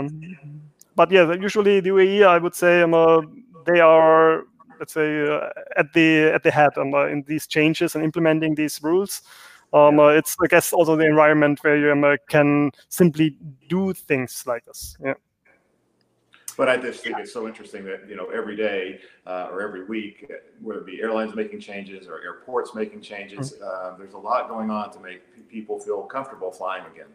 But 0.96 1.10
yeah, 1.10 1.32
usually 1.32 1.80
the 1.80 1.90
UAE, 1.90 2.26
I 2.26 2.38
would 2.38 2.54
say, 2.54 2.84
they 3.66 3.80
are 3.80 4.44
let's 4.78 4.92
say 4.92 5.26
uh, 5.26 5.48
at 5.76 5.92
the 5.92 6.24
at 6.34 6.42
the 6.42 6.50
head 6.50 6.76
um, 6.76 6.94
uh, 6.94 7.06
in 7.06 7.22
these 7.26 7.46
changes 7.46 7.94
and 7.94 8.04
implementing 8.04 8.54
these 8.54 8.82
rules. 8.82 9.22
Um, 9.74 9.98
uh, 9.98 10.08
it's 10.08 10.36
I 10.40 10.46
guess 10.46 10.72
also 10.72 10.94
the 10.94 11.04
environment 11.04 11.58
where 11.62 11.76
you 11.76 11.90
um, 11.90 12.04
uh, 12.04 12.16
can 12.28 12.70
simply 12.88 13.36
do 13.68 13.92
things 13.92 14.44
like 14.46 14.64
this. 14.64 14.96
Yeah. 15.04 15.14
But 16.56 16.68
I 16.68 16.76
just 16.76 17.02
think 17.02 17.18
it's 17.18 17.32
so 17.32 17.48
interesting 17.48 17.84
that 17.86 18.08
you 18.08 18.14
know 18.14 18.26
every 18.26 18.54
day 18.54 19.00
uh, 19.26 19.48
or 19.50 19.62
every 19.62 19.84
week, 19.84 20.26
uh, 20.30 20.34
whether 20.62 20.80
it 20.80 20.86
be 20.86 21.00
airlines 21.02 21.34
making 21.34 21.58
changes 21.58 22.06
or 22.06 22.22
airports 22.22 22.72
making 22.72 23.00
changes, 23.00 23.60
uh, 23.60 23.96
there's 23.98 24.14
a 24.14 24.18
lot 24.18 24.48
going 24.48 24.70
on 24.70 24.92
to 24.92 25.00
make 25.00 25.34
pe- 25.34 25.42
people 25.42 25.80
feel 25.80 26.02
comfortable 26.02 26.52
flying 26.52 26.84
again. 26.94 27.08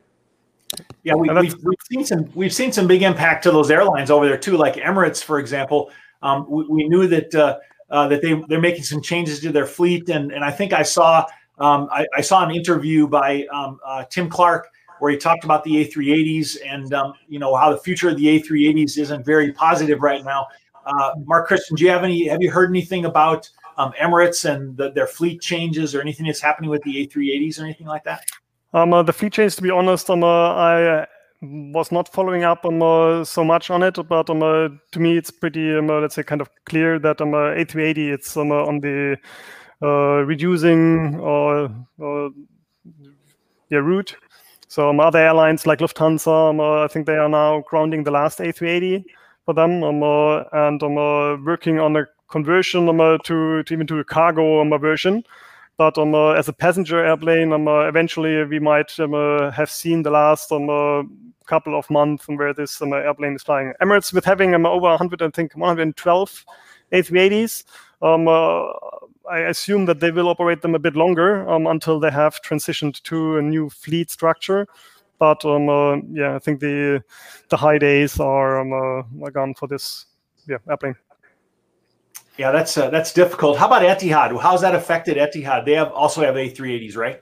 Yeah, 1.03 1.13
we, 1.15 1.29
we've, 1.29 1.55
we've 1.63 1.77
seen 1.89 2.05
some 2.05 2.29
we've 2.35 2.53
seen 2.53 2.73
some 2.73 2.87
big 2.87 3.03
impact 3.03 3.43
to 3.43 3.51
those 3.51 3.71
airlines 3.71 4.11
over 4.11 4.27
there 4.27 4.37
too, 4.37 4.57
like 4.57 4.75
Emirates, 4.75 5.23
for 5.23 5.39
example. 5.39 5.91
Um, 6.21 6.45
we, 6.49 6.65
we 6.65 6.89
knew 6.89 7.07
that 7.07 7.33
uh, 7.33 7.59
uh, 7.89 8.09
that 8.09 8.21
they 8.21 8.33
they're 8.49 8.59
making 8.59 8.83
some 8.83 9.01
changes 9.01 9.39
to 9.39 9.53
their 9.53 9.65
fleet, 9.65 10.09
and 10.09 10.33
and 10.33 10.43
I 10.43 10.51
think 10.51 10.73
I 10.73 10.83
saw 10.83 11.25
um, 11.59 11.89
I, 11.91 12.05
I 12.15 12.21
saw 12.21 12.43
an 12.43 12.51
interview 12.51 13.07
by 13.07 13.45
um, 13.53 13.79
uh, 13.85 14.05
Tim 14.05 14.29
Clark 14.29 14.69
where 14.99 15.11
he 15.11 15.17
talked 15.17 15.43
about 15.43 15.63
the 15.63 15.85
A380s 15.85 16.57
and 16.65 16.93
um, 16.93 17.13
you 17.27 17.39
know 17.39 17.55
how 17.55 17.71
the 17.71 17.77
future 17.77 18.09
of 18.09 18.17
the 18.17 18.39
A380s 18.39 18.97
isn't 18.97 19.25
very 19.25 19.51
positive 19.53 20.01
right 20.01 20.23
now. 20.23 20.47
Uh, 20.85 21.13
Mark 21.25 21.47
Christian, 21.47 21.75
do 21.75 21.83
you 21.83 21.89
have 21.89 22.03
any? 22.03 22.27
Have 22.27 22.41
you 22.41 22.51
heard 22.51 22.69
anything 22.69 23.05
about 23.05 23.49
um, 23.77 23.93
Emirates 24.01 24.49
and 24.49 24.75
the, 24.75 24.91
their 24.91 25.07
fleet 25.07 25.41
changes 25.41 25.95
or 25.95 26.01
anything 26.01 26.25
that's 26.25 26.41
happening 26.41 26.69
with 26.69 26.83
the 26.83 27.07
A380s 27.07 27.59
or 27.59 27.63
anything 27.63 27.87
like 27.87 28.03
that? 28.03 28.25
Um, 28.73 28.93
uh, 28.93 29.03
the 29.03 29.13
fleet 29.13 29.33
change, 29.33 29.55
to 29.55 29.61
be 29.61 29.71
honest, 29.71 30.09
um, 30.09 30.23
uh, 30.23 30.27
I 30.27 31.07
was 31.41 31.91
not 31.91 32.11
following 32.11 32.43
up 32.43 32.65
um, 32.65 32.81
uh, 32.81 33.23
so 33.23 33.43
much 33.43 33.69
on 33.69 33.81
it, 33.83 33.95
but 34.07 34.29
um, 34.29 34.43
uh, 34.43 34.69
to 34.91 34.99
me, 34.99 35.17
it's 35.17 35.31
pretty, 35.31 35.75
um, 35.75 35.89
uh, 35.89 35.99
let's 35.99 36.15
say, 36.15 36.23
kind 36.23 36.41
of 36.41 36.49
clear 36.65 36.99
that 36.99 37.21
um, 37.21 37.33
uh, 37.33 37.55
A380 37.55 38.13
it's 38.13 38.35
uh, 38.35 38.41
on 38.41 38.79
the 38.81 39.13
uh, 39.13 39.15
reducing 39.81 41.19
or 41.19 41.69
yeah, 43.69 43.77
route. 43.77 44.15
So 44.67 44.89
um, 44.89 44.99
other 44.99 45.19
airlines 45.19 45.65
like 45.65 45.79
Lufthansa, 45.79 46.51
um, 46.51 46.61
I 46.61 46.87
think 46.87 47.07
they 47.07 47.17
are 47.17 47.29
now 47.29 47.61
grounding 47.67 48.03
the 48.03 48.11
last 48.11 48.39
A380 48.39 49.03
for 49.45 49.53
them 49.53 49.83
um, 49.83 50.03
and 50.53 50.83
um, 50.83 51.45
working 51.45 51.79
on 51.79 51.95
a 51.95 52.05
conversion 52.29 52.85
to, 52.85 53.63
to 53.63 53.73
even 53.73 53.87
to 53.87 53.99
a 53.99 54.03
cargo 54.03 54.61
um, 54.61 54.79
version. 54.79 55.23
But 55.77 55.97
um, 55.97 56.13
uh, 56.13 56.33
as 56.33 56.47
a 56.47 56.53
passenger 56.53 57.03
airplane, 57.03 57.53
um, 57.53 57.67
uh, 57.67 57.87
eventually 57.87 58.43
we 58.43 58.59
might 58.59 58.99
uh, 58.99 59.49
have 59.49 59.71
seen 59.71 60.03
the 60.03 60.11
last 60.11 60.49
couple 61.47 61.75
of 61.75 61.89
months 61.89 62.27
where 62.27 62.53
this 62.53 62.79
airplane 62.81 63.35
is 63.35 63.43
flying. 63.43 63.73
Emirates, 63.81 64.13
with 64.13 64.25
having 64.25 64.53
over 64.53 64.87
100, 64.87 65.21
I 65.21 65.29
think 65.29 65.55
112 65.55 66.45
A380s, 66.91 67.63
um, 68.01 68.27
uh, 68.27 68.67
I 69.29 69.39
assume 69.39 69.85
that 69.85 69.99
they 69.99 70.11
will 70.11 70.27
operate 70.27 70.61
them 70.61 70.75
a 70.75 70.79
bit 70.79 70.95
longer 70.95 71.47
um, 71.49 71.67
until 71.67 71.99
they 71.99 72.11
have 72.11 72.41
transitioned 72.41 73.01
to 73.03 73.37
a 73.37 73.41
new 73.41 73.69
fleet 73.69 74.09
structure. 74.09 74.67
But 75.19 75.43
um, 75.45 75.69
uh, 75.69 75.97
yeah, 76.11 76.35
I 76.35 76.39
think 76.39 76.59
the 76.59 77.03
the 77.49 77.57
high 77.57 77.77
days 77.77 78.19
are, 78.19 78.59
um, 78.61 78.73
uh, 78.73 79.25
are 79.25 79.31
gone 79.31 79.53
for 79.53 79.67
this 79.67 80.05
yeah, 80.47 80.57
airplane. 80.69 80.95
Yeah, 82.37 82.51
that's 82.51 82.77
uh, 82.77 82.89
that's 82.89 83.13
difficult. 83.13 83.57
How 83.57 83.67
about 83.67 83.81
Etihad? 83.81 84.41
How's 84.41 84.61
that 84.61 84.73
affected 84.73 85.17
Etihad? 85.17 85.65
They 85.65 85.73
have 85.73 85.91
also 85.91 86.21
have 86.21 86.35
A380s, 86.35 86.95
right? 86.95 87.21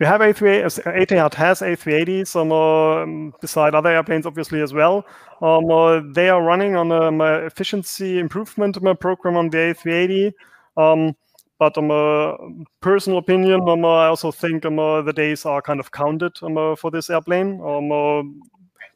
We 0.00 0.06
have 0.06 0.20
A3, 0.20 0.64
Etihad 1.06 1.34
has 1.34 1.60
A380s 1.60 2.34
um, 2.34 3.32
uh, 3.32 3.38
beside 3.40 3.74
other 3.74 3.90
airplanes, 3.90 4.26
obviously, 4.26 4.60
as 4.60 4.72
well. 4.72 5.06
Um, 5.40 5.70
uh, 5.70 6.00
they 6.12 6.28
are 6.28 6.42
running 6.42 6.76
on 6.76 6.90
an 6.90 7.20
um, 7.20 7.20
efficiency 7.20 8.18
improvement 8.18 8.76
um, 8.84 8.96
program 8.96 9.36
on 9.36 9.50
the 9.50 9.58
A380. 9.58 10.32
Um, 10.76 11.16
but 11.58 11.76
um, 11.78 11.90
uh, 11.90 12.34
personal 12.80 13.18
opinion, 13.18 13.68
um, 13.68 13.84
I 13.84 14.06
also 14.06 14.30
think 14.30 14.64
um, 14.66 14.78
uh, 14.78 15.02
the 15.02 15.12
days 15.12 15.46
are 15.46 15.62
kind 15.62 15.80
of 15.80 15.90
counted 15.90 16.36
um, 16.42 16.58
uh, 16.58 16.76
for 16.76 16.90
this 16.90 17.08
airplane. 17.08 17.60
Um, 17.62 18.42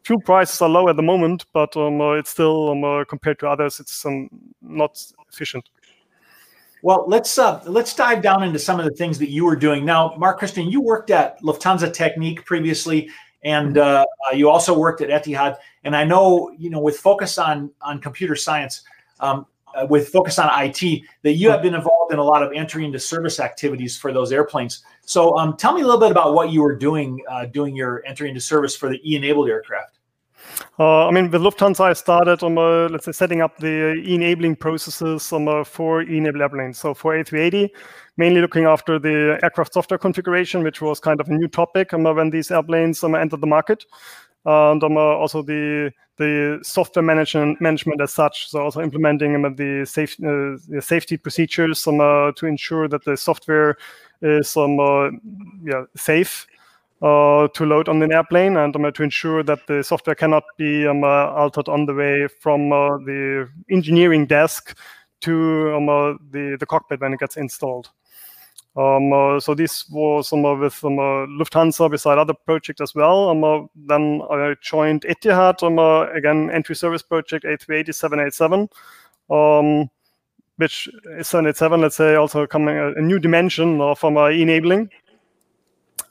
fuel 0.05 0.21
prices 0.21 0.61
are 0.61 0.69
low 0.69 0.89
at 0.89 0.97
the 0.97 1.03
moment, 1.03 1.47
but 1.53 1.75
um, 1.77 2.01
it's 2.19 2.31
still 2.31 2.71
um, 2.71 3.05
compared 3.07 3.39
to 3.41 3.49
others, 3.49 3.81
it's 3.81 4.05
um, 4.05 4.29
not 4.61 5.03
efficient. 5.33 5.71
Well, 6.83 7.05
let's 7.07 7.39
uh, 7.39 7.63
let's 7.67 7.95
dive 7.95 8.23
down 8.23 8.43
into 8.43 8.59
some 8.59 8.79
of 8.79 8.87
the 8.87 8.93
things 8.93 9.19
that 9.19 9.29
you 9.29 9.45
were 9.45 9.57
doing. 9.57 9.85
Now, 9.85 10.15
Mark 10.17 10.39
Christian, 10.39 10.71
you 10.71 10.81
worked 10.81 11.11
at 11.11 11.41
Lufthansa 11.43 11.95
Technik 11.95 12.45
previously, 12.47 13.11
and 13.45 13.77
uh, 13.77 14.07
uh, 14.31 14.35
you 14.35 14.49
also 14.49 14.79
worked 14.79 15.03
at 15.03 15.11
Etihad. 15.11 15.57
And 15.85 15.95
I 15.95 16.05
know, 16.05 16.51
you 16.59 16.71
know, 16.71 16.81
with 16.81 16.97
focus 16.99 17.37
on 17.37 17.71
on 17.83 18.01
computer 18.01 18.35
science, 18.35 18.83
um, 19.21 19.47
uh, 19.75 19.87
with 19.89 20.09
focus 20.09 20.39
on 20.39 20.51
IT, 20.65 21.03
that 21.23 21.33
you 21.33 21.51
have 21.51 21.63
been 21.63 21.75
involved 21.75 22.13
in 22.13 22.19
a 22.19 22.25
lot 22.25 22.43
of 22.43 22.53
entry 22.53 22.85
into 22.85 22.99
service 22.99 23.41
activities 23.41 23.97
for 23.97 24.13
those 24.13 24.33
airplanes. 24.33 24.85
So, 25.03 25.37
um, 25.39 25.57
tell 25.57 25.73
me 25.73 25.83
a 25.83 25.85
little 25.85 26.01
bit 26.01 26.11
about 26.11 26.35
what 26.35 26.51
you 26.51 26.63
were 26.63 26.77
doing 26.77 27.21
uh, 27.29 27.47
doing 27.47 27.75
your 27.75 28.05
entry 28.07 28.29
into 28.29 28.41
service 28.41 28.77
for 28.77 28.89
the 28.89 29.01
e-enabled 29.05 29.49
aircraft. 29.49 29.99
Uh, 30.79 31.07
I 31.07 31.11
mean, 31.11 31.31
with 31.31 31.43
Lufthansa, 31.43 31.81
I 31.81 31.93
started 31.93 32.43
on, 32.43 32.57
uh, 32.57 32.89
let's 32.91 33.05
say, 33.05 33.13
setting 33.13 33.41
up 33.41 33.59
the 33.59 33.95
e-enabling 33.95 34.57
processes 34.57 35.33
um, 35.33 35.49
uh, 35.49 35.65
for 35.65 36.03
e-enabled 36.03 36.43
airplanes. 36.43 36.79
So 36.79 36.95
for 36.95 37.15
A380, 37.15 37.69
mainly 38.17 38.41
looking 38.41 38.65
after 38.65 38.99
the 38.99 39.39
aircraft 39.43 39.75
software 39.75 39.99
configuration, 39.99 40.63
which 40.63 40.81
was 40.81 41.01
kind 41.01 41.21
of 41.21 41.29
a 41.29 41.33
new 41.33 41.49
topic 41.49 41.93
um, 41.93 42.05
when 42.05 42.31
these 42.31 42.51
airplanes 42.51 43.03
um, 43.05 43.15
entered 43.15 43.41
the 43.41 43.47
market. 43.47 43.85
And 44.45 44.83
um, 44.83 44.97
uh, 44.97 45.01
also 45.01 45.43
the 45.43 45.93
the 46.17 46.61
software 46.63 47.03
management 47.03 47.61
management 47.61 48.01
as 48.01 48.13
such. 48.13 48.51
So 48.51 48.61
also 48.61 48.83
implementing 48.83 49.35
um, 49.35 49.55
the, 49.55 49.83
uh, 49.83 50.73
the 50.73 50.83
safety 50.83 51.17
procedures 51.17 51.87
um, 51.87 52.01
uh, 52.01 52.33
to 52.33 52.47
ensure 52.47 52.89
that 52.89 53.05
the 53.05 53.17
software 53.17 53.77
is 54.21 54.55
um, 54.57 55.21
yeah, 55.65 55.85
safe 55.97 56.47
uh, 57.03 57.49
to 57.49 57.65
load 57.65 57.89
on 57.89 58.03
an 58.03 58.13
airplane 58.13 58.57
and 58.57 58.77
um, 58.77 58.93
to 58.93 59.03
ensure 59.03 59.43
that 59.43 59.67
the 59.67 59.83
software 59.83 60.15
cannot 60.15 60.45
be 60.59 60.87
um, 60.87 61.03
uh, 61.03 61.31
altered 61.31 61.69
on 61.69 61.87
the 61.87 61.95
way 61.95 62.29
from 62.29 62.73
uh, 62.73 62.99
the 62.99 63.49
engineering 63.71 64.27
desk 64.27 64.77
to 65.21 65.75
um, 65.75 65.89
uh, 65.89 66.13
the, 66.31 66.57
the 66.61 66.67
cockpit 66.67 67.01
when 67.01 67.13
it 67.13 67.21
gets 67.21 67.37
installed. 67.37 67.91
Um, 68.77 69.13
uh, 69.13 69.41
so 69.41 69.55
this 69.55 69.89
was 69.91 70.33
um, 70.33 70.43
with 70.43 70.85
um, 70.85 70.97
Lufthansa 71.39 71.91
beside 71.91 72.19
other 72.19 72.35
projects 72.35 72.81
as 72.81 72.95
well. 72.95 73.31
then 73.75 74.23
I 74.31 74.55
joined 74.63 75.03
Etihad, 75.03 75.63
again, 76.17 76.51
entry 76.51 76.77
service 76.77 77.03
project 77.03 77.45
A380 77.45 77.95
787 77.95 78.69
which 80.61 80.89
is 81.19 81.27
787, 81.27 81.81
let's 81.81 81.97
say, 81.97 82.15
also 82.17 82.47
coming 82.47 82.77
a, 82.77 82.93
a 82.93 83.01
new 83.01 83.19
dimension 83.19 83.81
of 83.81 84.05
um, 84.05 84.19
uh, 84.19 84.27
enabling. 84.27 84.91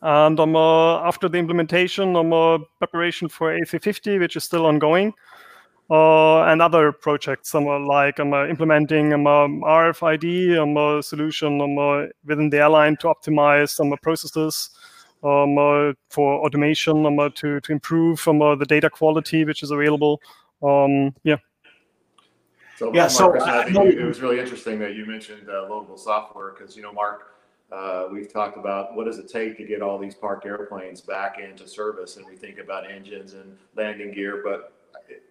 And 0.02 0.40
um, 0.40 0.56
uh, 0.56 1.02
after 1.02 1.30
the 1.30 1.38
implementation, 1.38 2.16
um, 2.16 2.34
uh, 2.34 2.58
preparation 2.80 3.30
for 3.30 3.56
A350, 3.56 4.20
which 4.20 4.36
is 4.36 4.44
still 4.44 4.66
ongoing, 4.66 5.14
uh, 5.90 6.44
and 6.44 6.62
other 6.62 6.92
projects 6.92 7.56
um, 7.56 7.66
like 7.86 8.20
um, 8.20 8.34
uh, 8.34 8.46
implementing 8.48 9.14
um, 9.14 9.26
um 9.26 9.62
RFID 9.62 10.58
um, 10.58 10.78
uh, 10.78 11.02
solution 11.02 11.62
um, 11.62 11.78
uh, 11.78 12.06
within 12.26 12.50
the 12.50 12.58
airline 12.58 12.96
to 12.98 13.08
optimize 13.08 13.70
some 13.70 13.92
processes 14.02 14.70
um, 15.24 15.58
uh, 15.58 15.94
for 16.10 16.46
automation 16.46 17.06
um, 17.06 17.20
uh, 17.20 17.30
to, 17.36 17.60
to 17.62 17.72
improve 17.72 18.26
um, 18.28 18.40
the 18.60 18.66
data 18.66 18.90
quality 18.90 19.44
which 19.46 19.64
is 19.64 19.72
available. 19.72 20.22
Um, 20.62 21.16
yeah. 21.24 21.38
So, 22.78 22.94
yeah, 22.94 23.02
Mark, 23.02 23.12
so 23.12 23.40
I 23.42 23.66
think 23.66 23.96
it 23.96 24.06
was 24.06 24.22
really 24.22 24.40
interesting 24.40 24.80
that 24.80 24.96
you 24.96 25.06
mentioned 25.06 25.50
uh, 25.50 25.68
local 25.70 25.98
software 25.98 26.54
because, 26.54 26.78
you 26.78 26.82
know, 26.82 26.94
Mark, 26.94 27.36
uh, 27.74 28.06
we've 28.10 28.32
talked 28.32 28.58
about 28.58 28.96
what 28.96 29.06
does 29.06 29.20
it 29.20 29.28
take 29.28 29.58
to 29.58 29.66
get 29.66 29.82
all 29.82 30.00
these 30.00 30.16
parked 30.16 30.46
airplanes 30.46 31.02
back 31.02 31.40
into 31.40 31.68
service, 31.68 32.16
and 32.16 32.26
we 32.26 32.38
think 32.38 32.58
about 32.58 32.90
engines 32.90 33.34
and 33.34 33.58
landing 33.76 34.14
gear. 34.14 34.42
But 34.46 34.79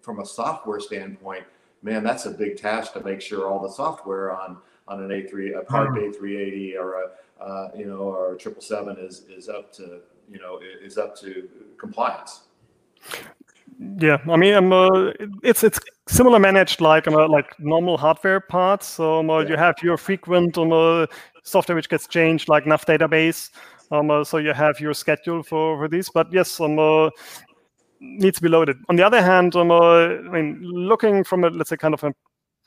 from 0.02 0.20
a 0.20 0.26
software 0.26 0.80
standpoint, 0.80 1.44
man, 1.82 2.02
that's 2.02 2.26
a 2.26 2.30
big 2.30 2.56
task 2.56 2.92
to 2.94 3.00
make 3.00 3.20
sure 3.20 3.48
all 3.48 3.60
the 3.60 3.70
software 3.70 4.32
on 4.32 4.58
on 4.86 5.02
an 5.02 5.10
A3, 5.10 5.58
a 5.58 5.64
mm-hmm. 5.64 6.24
A380 6.24 6.76
or 6.78 7.02
a 7.02 7.42
uh, 7.42 7.70
you 7.76 7.86
know 7.86 7.98
or 7.98 8.34
a 8.34 8.38
triple 8.38 8.62
seven 8.62 8.96
is 8.98 9.24
is 9.28 9.48
up 9.48 9.72
to 9.74 10.00
you 10.30 10.38
know 10.38 10.58
is 10.82 10.98
up 10.98 11.16
to 11.20 11.48
compliance. 11.76 12.42
Yeah, 13.98 14.18
I 14.28 14.36
mean, 14.36 14.54
um, 14.54 14.72
uh, 14.72 15.12
it's 15.42 15.62
it's 15.62 15.78
similar 16.08 16.40
managed 16.40 16.80
like 16.80 17.06
um, 17.06 17.14
uh, 17.14 17.28
like 17.28 17.58
normal 17.60 17.96
hardware 17.96 18.40
parts. 18.40 18.86
So 18.86 19.20
um, 19.20 19.30
uh, 19.30 19.40
yeah. 19.40 19.50
you 19.50 19.56
have 19.56 19.76
your 19.82 19.96
frequent 19.96 20.58
um, 20.58 20.72
uh, 20.72 21.06
software 21.44 21.76
which 21.76 21.88
gets 21.88 22.08
changed, 22.08 22.48
like 22.48 22.66
nav 22.66 22.84
database. 22.86 23.50
Um, 23.90 24.10
uh, 24.10 24.24
so 24.24 24.38
you 24.38 24.52
have 24.52 24.80
your 24.80 24.92
schedule 24.94 25.42
for, 25.42 25.78
for 25.78 25.88
these. 25.88 26.10
But 26.10 26.32
yes, 26.32 26.60
um, 26.60 26.78
uh, 26.78 27.10
needs 28.00 28.36
to 28.36 28.42
be 28.42 28.48
loaded. 28.48 28.76
On 28.88 28.96
the 28.96 29.04
other 29.04 29.22
hand, 29.22 29.56
um, 29.56 29.70
I 29.70 30.18
mean, 30.18 30.60
looking 30.62 31.24
from 31.24 31.44
a 31.44 31.50
let's 31.50 31.70
say 31.70 31.76
kind 31.76 31.94
of 31.94 32.04
a 32.04 32.12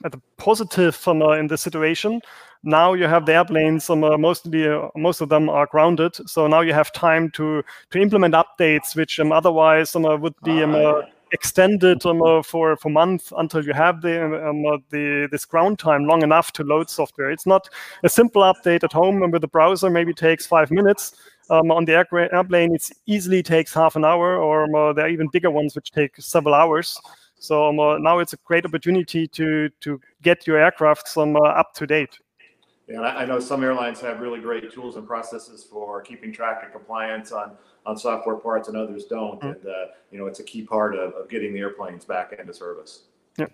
at 0.03 0.11
the 0.11 0.21
positive 0.37 0.99
um, 1.07 1.21
uh, 1.21 1.31
in 1.31 1.47
this 1.47 1.61
situation. 1.61 2.21
Now 2.63 2.93
you 2.93 3.07
have 3.07 3.25
the 3.25 3.33
airplanes. 3.33 3.89
Um, 3.89 4.03
uh, 4.03 4.17
mostly, 4.17 4.67
uh, 4.67 4.89
most 4.95 5.21
of 5.21 5.29
them 5.29 5.49
are 5.49 5.65
grounded. 5.65 6.15
So 6.29 6.47
now 6.47 6.61
you 6.61 6.73
have 6.73 6.91
time 6.93 7.31
to 7.31 7.63
to 7.91 7.99
implement 7.99 8.35
updates, 8.35 8.95
which 8.95 9.19
um, 9.19 9.31
otherwise 9.31 9.95
um, 9.95 10.05
uh, 10.05 10.17
would 10.17 10.35
be 10.43 10.63
um, 10.63 10.75
uh, 10.75 11.01
extended 11.31 12.05
um, 12.05 12.21
uh, 12.21 12.43
for 12.43 12.77
for 12.77 12.89
months 12.89 13.33
until 13.37 13.63
you 13.65 13.73
have 13.73 14.01
the 14.01 14.23
um, 14.23 14.63
the 14.89 15.27
this 15.31 15.45
ground 15.45 15.79
time 15.79 16.05
long 16.05 16.21
enough 16.21 16.51
to 16.53 16.63
load 16.63 16.89
software. 16.89 17.31
It's 17.31 17.47
not 17.47 17.67
a 18.03 18.09
simple 18.09 18.43
update 18.43 18.83
at 18.83 18.93
home 18.93 19.23
and 19.23 19.31
with 19.33 19.41
the 19.41 19.47
browser. 19.47 19.89
Maybe 19.89 20.13
takes 20.13 20.45
five 20.45 20.69
minutes. 20.71 21.15
On 21.51 21.85
the 21.85 21.93
airplane, 21.93 22.75
it 22.75 22.89
easily 23.05 23.43
takes 23.43 23.73
half 23.73 23.95
an 23.95 24.05
hour, 24.05 24.37
or 24.37 24.93
there 24.93 25.05
are 25.05 25.09
even 25.09 25.27
bigger 25.27 25.51
ones 25.51 25.75
which 25.75 25.91
take 25.91 26.15
several 26.17 26.55
hours. 26.55 26.97
So 27.41 27.67
um, 27.67 27.79
uh, 27.79 27.97
now 27.97 28.19
it's 28.19 28.33
a 28.33 28.37
great 28.45 28.65
opportunity 28.65 29.27
to 29.27 29.69
to 29.81 29.99
get 30.21 30.45
your 30.45 30.57
aircraft 30.57 31.07
some 31.07 31.35
uh, 31.35 31.39
up 31.39 31.73
to 31.73 31.87
date. 31.87 32.19
Yeah, 32.87 33.01
I 33.01 33.25
know 33.25 33.39
some 33.39 33.63
airlines 33.63 33.99
have 34.01 34.19
really 34.19 34.39
great 34.39 34.71
tools 34.71 34.95
and 34.95 35.07
processes 35.07 35.63
for 35.63 36.01
keeping 36.01 36.31
track 36.31 36.63
of 36.63 36.71
compliance 36.71 37.31
on 37.31 37.53
on 37.85 37.97
software 37.97 38.35
parts, 38.35 38.67
and 38.67 38.77
others 38.77 39.05
don't. 39.05 39.39
Mm-hmm. 39.39 39.47
And 39.47 39.65
uh, 39.65 39.85
you 40.11 40.19
know, 40.19 40.27
it's 40.27 40.39
a 40.39 40.43
key 40.43 40.61
part 40.61 40.95
of, 40.95 41.13
of 41.13 41.29
getting 41.29 41.51
the 41.51 41.59
airplanes 41.59 42.05
back 42.05 42.31
into 42.37 42.53
service. 42.53 43.05
Yeah. 43.37 43.47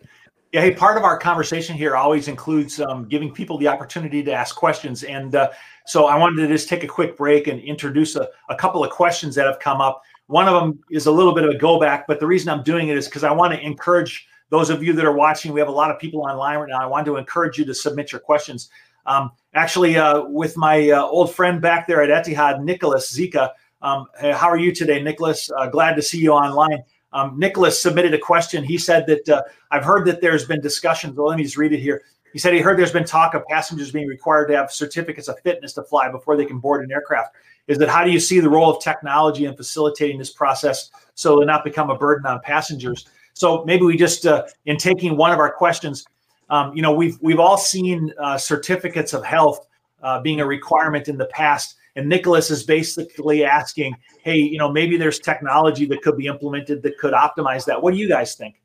Yeah, 0.58 0.64
hey, 0.64 0.74
part 0.74 0.98
of 0.98 1.04
our 1.04 1.20
conversation 1.20 1.78
here 1.78 1.96
always 1.96 2.28
includes 2.28 2.80
um, 2.80 3.08
giving 3.08 3.32
people 3.32 3.60
the 3.60 3.68
opportunity 3.68 4.24
to 4.24 4.34
ask 4.34 4.56
questions. 4.56 5.04
And 5.04 5.36
uh, 5.36 5.52
so 5.86 6.08
I 6.08 6.18
wanted 6.18 6.42
to 6.42 6.48
just 6.48 6.68
take 6.68 6.84
a 6.84 6.88
quick 6.88 7.16
break 7.16 7.46
and 7.46 7.62
introduce 7.62 8.16
a, 8.16 8.28
a 8.50 8.56
couple 8.56 8.84
of 8.84 8.90
questions 8.90 9.36
that 9.36 9.46
have 9.46 9.60
come 9.60 9.82
up. 9.82 10.02
One 10.26 10.48
of 10.48 10.60
them 10.60 10.80
is 10.90 11.06
a 11.06 11.12
little 11.12 11.36
bit 11.36 11.44
of 11.44 11.52
a 11.52 11.58
go 11.60 11.80
back, 11.80 12.08
but 12.08 12.20
the 12.20 12.26
reason 12.26 12.50
I'm 12.50 12.64
doing 12.64 12.88
it 12.88 12.98
is 12.98 13.06
because 13.06 13.24
I 13.24 13.32
want 13.32 13.54
to 13.54 13.64
encourage 13.64 14.28
those 14.50 14.72
of 14.72 14.82
you 14.82 14.94
that 14.94 15.06
are 15.06 15.14
watching. 15.14 15.54
We 15.54 15.60
have 15.60 15.70
a 15.70 15.72
lot 15.72 15.92
of 15.92 16.00
people 16.00 16.22
online 16.22 16.58
right 16.58 16.70
now. 16.70 16.82
I 16.82 16.88
want 16.88 17.06
to 17.06 17.18
encourage 17.18 17.60
you 17.60 17.66
to 17.66 17.76
submit 17.76 18.12
your 18.12 18.22
questions. 18.22 18.72
Um, 19.06 19.30
actually, 19.54 19.96
uh, 19.96 20.24
with 20.24 20.58
my 20.58 20.90
uh, 20.90 21.04
old 21.04 21.36
friend 21.36 21.62
back 21.62 21.86
there 21.86 22.02
at 22.02 22.10
Etihad, 22.26 22.64
Nicholas 22.64 23.16
Zika. 23.16 23.52
Um, 23.84 24.08
how 24.20 24.50
are 24.50 24.58
you 24.58 24.74
today, 24.74 25.04
Nicholas? 25.04 25.52
Uh, 25.56 25.68
glad 25.68 25.96
to 25.98 26.02
see 26.02 26.18
you 26.18 26.32
online. 26.32 26.84
Um, 27.14 27.38
Nicholas 27.38 27.82
submitted 27.82 28.14
a 28.14 28.20
question. 28.20 28.64
He 28.64 28.78
said 28.78 29.08
that 29.08 29.30
uh, 29.30 29.44
I've 29.72 29.84
heard 29.84 30.06
that 30.08 30.22
there's 30.22 30.46
been 30.46 30.62
discussions. 30.62 31.16
Well, 31.16 31.28
let 31.28 31.38
me 31.38 31.44
just 31.44 31.58
read 31.58 31.74
it 31.74 31.80
here. 31.80 32.04
He 32.34 32.40
said 32.40 32.54
he 32.54 32.60
heard 32.60 32.78
there's 32.78 32.92
been 32.92 33.06
talk 33.06 33.34
of 33.34 33.46
passengers 33.46 33.92
being 33.92 34.08
required 34.08 34.48
to 34.48 34.58
have 34.58 34.72
certificates 34.72 35.28
of 35.28 35.40
fitness 35.40 35.74
to 35.74 35.84
fly 35.84 36.10
before 36.12 36.36
they 36.36 36.46
can 36.46 36.60
board 36.60 36.84
an 36.84 36.92
aircraft. 36.92 37.36
Is 37.68 37.78
that 37.80 37.90
how 37.90 38.04
do 38.04 38.12
you 38.12 38.20
see 38.20 38.40
the 38.40 38.50
role 38.50 38.70
of 38.70 38.82
technology 38.82 39.46
in 39.46 39.56
facilitating 39.56 40.18
this 40.18 40.32
process 40.32 40.92
so 41.16 41.42
it 41.42 41.46
not 41.46 41.64
become 41.64 41.90
a 41.90 41.98
burden 41.98 42.26
on 42.26 42.40
passengers? 42.42 43.08
So 43.34 43.64
maybe 43.66 43.86
we 43.86 43.98
just, 43.98 44.26
uh, 44.26 44.46
in 44.66 44.78
taking 44.78 45.16
one 45.16 45.32
of 45.32 45.40
our 45.40 45.52
questions, 45.52 46.06
um, 46.50 46.76
you 46.76 46.82
know, 46.82 46.94
we've 46.94 47.18
we've 47.22 47.40
all 47.40 47.58
seen 47.58 48.14
uh, 48.20 48.38
certificates 48.38 49.14
of 49.14 49.24
health 49.24 49.68
uh, 50.02 50.22
being 50.22 50.40
a 50.40 50.46
requirement 50.46 51.08
in 51.08 51.18
the 51.18 51.26
past, 51.28 51.76
and 51.98 52.08
Nicholas 52.08 52.52
is 52.52 52.64
basically 52.64 53.44
asking, 53.44 53.98
hey, 54.22 54.38
you 54.38 54.60
know, 54.60 54.72
maybe 54.72 54.98
there's 54.98 55.20
technology 55.20 55.86
that 55.88 56.04
could 56.04 56.16
be 56.16 56.28
implemented 56.28 56.84
that 56.84 56.98
could 57.00 57.14
optimize 57.14 57.66
that. 57.66 57.82
What 57.82 57.92
do 57.92 58.00
you 58.00 58.08
guys 58.08 58.36
think? 58.36 58.56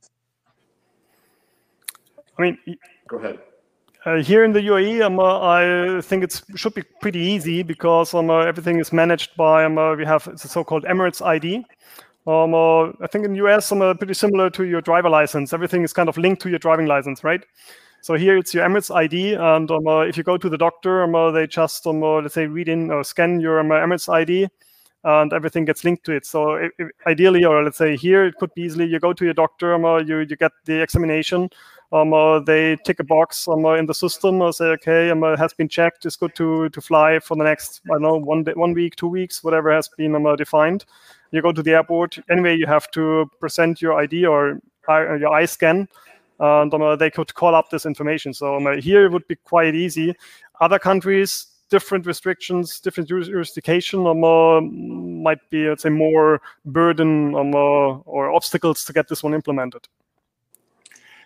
I 2.38 2.42
mean, 2.42 2.58
go 3.08 3.16
ahead. 3.16 3.38
Uh, 4.04 4.16
here 4.16 4.44
in 4.44 4.52
the 4.52 4.60
UAE, 4.60 5.00
um, 5.02 5.18
uh, 5.18 5.98
I 5.98 6.00
think 6.02 6.24
it 6.24 6.42
should 6.56 6.74
be 6.74 6.82
pretty 7.00 7.20
easy 7.20 7.62
because 7.62 8.12
um, 8.12 8.28
uh, 8.28 8.40
everything 8.40 8.78
is 8.80 8.92
managed 8.92 9.34
by 9.36 9.64
um, 9.64 9.78
uh, 9.78 9.94
we 9.94 10.04
have 10.04 10.24
the 10.24 10.48
so-called 10.48 10.84
Emirates 10.84 11.24
ID. 11.24 11.64
Um, 12.26 12.52
uh, 12.52 12.88
I 13.00 13.06
think 13.10 13.24
in 13.24 13.32
the 13.32 13.38
US, 13.46 13.72
um, 13.72 13.80
uh, 13.80 13.94
pretty 13.94 14.14
similar 14.14 14.50
to 14.50 14.64
your 14.64 14.82
driver 14.82 15.08
license. 15.08 15.54
Everything 15.54 15.84
is 15.84 15.92
kind 15.92 16.08
of 16.08 16.18
linked 16.18 16.42
to 16.42 16.50
your 16.50 16.58
driving 16.58 16.86
license, 16.86 17.24
right? 17.24 17.44
So 18.02 18.14
here 18.14 18.36
it's 18.36 18.52
your 18.52 18.68
Emirates 18.68 18.94
ID, 18.94 19.34
and 19.34 19.70
um, 19.70 19.86
if 20.08 20.16
you 20.16 20.24
go 20.24 20.36
to 20.36 20.48
the 20.48 20.58
doctor, 20.58 21.04
um, 21.04 21.32
they 21.32 21.46
just 21.46 21.86
let's 21.86 22.34
say 22.34 22.46
read 22.46 22.68
in 22.68 22.90
or 22.90 23.04
scan 23.04 23.38
your 23.38 23.62
Emirates 23.62 24.12
ID, 24.12 24.48
and 25.04 25.32
everything 25.32 25.64
gets 25.64 25.84
linked 25.84 26.04
to 26.06 26.12
it. 26.12 26.26
So 26.26 26.68
ideally, 27.06 27.44
or 27.44 27.62
let's 27.62 27.78
say 27.78 27.96
here, 27.96 28.26
it 28.26 28.34
could 28.38 28.52
be 28.54 28.62
easily 28.62 28.86
you 28.86 28.98
go 28.98 29.12
to 29.12 29.24
your 29.24 29.34
doctor, 29.34 29.74
um, 29.74 30.06
you 30.06 30.18
you 30.18 30.36
get 30.36 30.50
the 30.64 30.82
examination, 30.82 31.48
um, 31.92 32.14
uh, 32.14 32.40
they 32.40 32.76
tick 32.84 33.00
a 33.00 33.04
box 33.04 33.46
um, 33.46 33.66
uh, 33.66 33.74
in 33.74 33.84
the 33.84 33.94
system, 33.94 34.40
uh, 34.40 34.50
say, 34.50 34.64
okay, 34.64 35.10
um, 35.10 35.22
uh, 35.22 35.36
has 35.36 35.52
been 35.52 35.68
checked, 35.68 36.06
it's 36.06 36.16
good 36.16 36.34
to 36.34 36.70
to 36.70 36.80
fly 36.80 37.18
for 37.18 37.36
the 37.36 37.44
next, 37.44 37.82
I 37.84 37.94
don't 37.94 38.02
know, 38.02 38.16
one 38.16 38.44
day, 38.44 38.52
one 38.54 38.72
week, 38.72 38.96
two 38.96 39.08
weeks, 39.08 39.44
whatever 39.44 39.70
has 39.70 39.88
been 39.88 40.14
um, 40.14 40.26
uh, 40.26 40.34
defined. 40.34 40.86
You 41.32 41.42
go 41.42 41.52
to 41.52 41.62
the 41.62 41.72
airport. 41.72 42.18
Anyway, 42.30 42.56
you 42.56 42.66
have 42.66 42.90
to 42.92 43.30
present 43.40 43.80
your 43.80 43.94
ID 43.94 44.26
or 44.26 44.60
uh, 44.88 45.14
your 45.14 45.32
eye 45.32 45.44
scan, 45.44 45.86
and 46.42 46.74
um, 46.74 46.98
they 46.98 47.10
could 47.10 47.32
call 47.34 47.54
up 47.54 47.70
this 47.70 47.86
information. 47.86 48.34
So 48.34 48.56
um, 48.56 48.80
here 48.80 49.06
it 49.06 49.12
would 49.12 49.26
be 49.28 49.36
quite 49.36 49.74
easy. 49.74 50.14
Other 50.60 50.78
countries, 50.78 51.46
different 51.70 52.04
restrictions, 52.04 52.80
different 52.80 53.08
jurisdiction, 53.08 54.06
um, 54.06 55.22
might 55.22 55.38
be, 55.50 55.68
let's 55.68 55.84
say, 55.84 55.88
more 55.88 56.42
burden 56.64 57.34
um, 57.36 57.54
or 57.54 58.32
obstacles 58.32 58.84
to 58.84 58.92
get 58.92 59.08
this 59.08 59.22
one 59.22 59.34
implemented. 59.34 59.86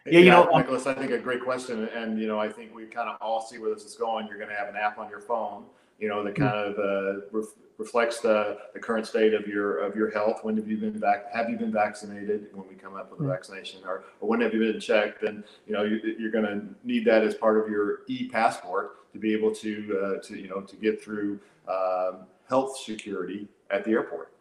Yeah, 0.04 0.20
you 0.20 0.30
know, 0.30 0.48
Nicholas, 0.54 0.86
I 0.86 0.94
think 0.94 1.10
a 1.10 1.18
great 1.18 1.42
question, 1.42 1.88
and 1.88 2.20
you 2.20 2.28
know, 2.28 2.38
I 2.38 2.48
think 2.48 2.72
we 2.72 2.84
kind 2.84 3.08
of 3.08 3.16
all 3.20 3.40
see 3.40 3.58
where 3.58 3.74
this 3.74 3.84
is 3.84 3.96
going. 3.96 4.28
You're 4.28 4.38
going 4.38 4.50
to 4.50 4.54
have 4.54 4.68
an 4.68 4.76
app 4.76 4.98
on 4.98 5.08
your 5.10 5.20
phone, 5.20 5.64
you 5.98 6.08
know, 6.08 6.22
that 6.24 6.36
hmm. 6.36 6.42
kind 6.42 6.54
of 6.54 6.78
uh, 6.78 7.20
ref- 7.32 7.54
reflects 7.78 8.20
the, 8.20 8.58
the 8.74 8.80
current 8.80 9.06
state 9.06 9.34
of 9.34 9.46
your 9.46 9.78
of 9.78 9.96
your 9.96 10.10
health. 10.10 10.40
When 10.42 10.56
have 10.56 10.68
you 10.68 10.76
been 10.76 10.98
back? 10.98 11.32
Have 11.34 11.50
you 11.50 11.56
been 11.56 11.72
vaccinated? 11.72 12.48
When 12.52 12.68
we 12.68 12.74
come 12.74 12.94
up 12.96 13.10
with 13.10 13.20
a 13.20 13.22
hmm. 13.22 13.30
vaccination, 13.30 13.80
or, 13.86 14.04
or 14.20 14.28
when 14.28 14.40
have 14.40 14.54
you 14.54 14.60
been 14.60 14.80
checked? 14.80 15.22
Then 15.22 15.44
you 15.66 15.72
know, 15.72 15.84
you, 15.84 16.00
you're 16.18 16.30
going 16.30 16.44
to 16.44 16.62
need 16.84 17.04
that 17.06 17.22
as 17.22 17.34
part 17.34 17.58
of 17.58 17.70
your 17.70 18.00
e 18.08 18.28
passport 18.28 19.12
to 19.12 19.18
be 19.18 19.32
able 19.32 19.54
to 19.54 20.18
uh, 20.20 20.26
to 20.26 20.38
you 20.38 20.48
know 20.48 20.60
to 20.60 20.76
get 20.76 21.02
through 21.02 21.38
um, 21.68 22.26
health 22.48 22.78
security 22.78 23.48
at 23.70 23.84
the 23.84 23.92
airport. 23.92 24.32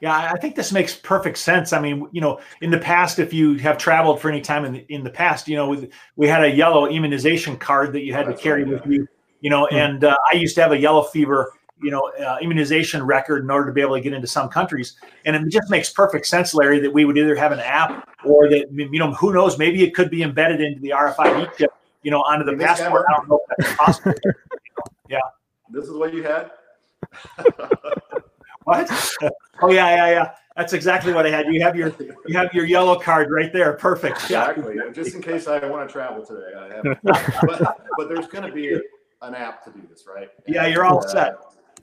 Yeah, 0.00 0.32
I 0.32 0.36
think 0.40 0.56
this 0.56 0.72
makes 0.72 0.96
perfect 0.96 1.38
sense. 1.38 1.72
I 1.72 1.80
mean, 1.80 2.08
you 2.10 2.20
know, 2.20 2.40
in 2.60 2.72
the 2.72 2.78
past, 2.78 3.20
if 3.20 3.32
you 3.32 3.54
have 3.58 3.78
traveled 3.78 4.20
for 4.20 4.28
any 4.28 4.40
time 4.40 4.64
in 4.64 4.72
the, 4.72 4.84
in 4.88 5.04
the 5.04 5.10
past, 5.10 5.46
you 5.46 5.54
know, 5.54 5.68
we, 5.68 5.88
we 6.16 6.26
had 6.26 6.42
a 6.42 6.50
yellow 6.50 6.88
immunization 6.88 7.56
card 7.56 7.92
that 7.92 8.02
you 8.02 8.12
had 8.12 8.26
That's 8.26 8.38
to 8.38 8.42
carry 8.42 8.64
right, 8.64 8.72
with 8.72 8.82
yeah. 8.84 8.92
you, 8.92 9.08
you 9.42 9.50
know, 9.50 9.66
mm-hmm. 9.66 9.76
and 9.76 10.04
uh, 10.04 10.16
I 10.32 10.36
used 10.36 10.54
to 10.54 10.62
have 10.62 10.72
a 10.72 10.78
yellow 10.78 11.02
fever, 11.02 11.52
you 11.82 11.90
know, 11.90 12.10
uh, 12.24 12.38
immunization 12.40 13.04
record 13.04 13.44
in 13.44 13.50
order 13.50 13.66
to 13.66 13.72
be 13.72 13.82
able 13.82 13.96
to 13.96 14.00
get 14.00 14.14
into 14.14 14.26
some 14.28 14.48
countries. 14.48 14.96
And 15.26 15.36
it 15.36 15.46
just 15.50 15.68
makes 15.68 15.90
perfect 15.90 16.26
sense, 16.26 16.54
Larry, 16.54 16.78
that 16.78 16.92
we 16.92 17.04
would 17.04 17.18
either 17.18 17.34
have 17.34 17.52
an 17.52 17.60
app 17.60 18.08
or 18.24 18.48
that, 18.48 18.72
you 18.72 18.98
know, 18.98 19.12
who 19.12 19.34
knows, 19.34 19.58
maybe 19.58 19.82
it 19.82 19.94
could 19.94 20.10
be 20.10 20.22
embedded 20.22 20.60
into 20.60 20.80
the 20.80 20.90
RFID 20.90 21.56
chip, 21.58 21.72
you 22.02 22.10
know, 22.10 22.22
onto 22.22 22.44
the 22.44 22.56
passport. 22.56 23.04
I 23.08 23.16
don't 23.16 23.28
know 23.28 23.40
if 23.48 23.58
that's 23.58 23.76
possible. 23.78 24.14
yeah. 25.08 25.18
This 25.70 25.84
is 25.84 25.92
what 25.92 26.14
you 26.14 26.22
had? 26.22 26.50
What? 28.64 28.90
oh 29.60 29.70
yeah, 29.70 29.96
yeah, 29.96 30.10
yeah. 30.10 30.30
That's 30.56 30.72
exactly 30.72 31.12
what 31.12 31.26
I 31.26 31.30
had. 31.30 31.46
You 31.52 31.62
have 31.62 31.74
your 31.74 31.92
you 32.26 32.36
have 32.36 32.52
your 32.52 32.64
yellow 32.64 32.98
card 32.98 33.30
right 33.30 33.52
there. 33.52 33.72
Perfect. 33.72 34.22
Exactly. 34.22 34.76
Yeah. 34.76 34.92
Just 34.92 35.14
in 35.14 35.22
case 35.22 35.48
I 35.48 35.66
want 35.66 35.88
to 35.88 35.92
travel 35.92 36.24
today, 36.24 36.52
I 36.56 36.74
have. 36.74 36.98
but, 37.42 37.88
but 37.96 38.08
there's 38.08 38.26
going 38.26 38.44
to 38.46 38.52
be 38.52 38.78
an 39.22 39.34
app 39.34 39.64
to 39.64 39.70
do 39.70 39.80
this, 39.88 40.04
right? 40.06 40.28
And, 40.46 40.54
yeah, 40.54 40.66
you're 40.66 40.84
all 40.84 41.04
uh, 41.04 41.08
set. 41.08 41.36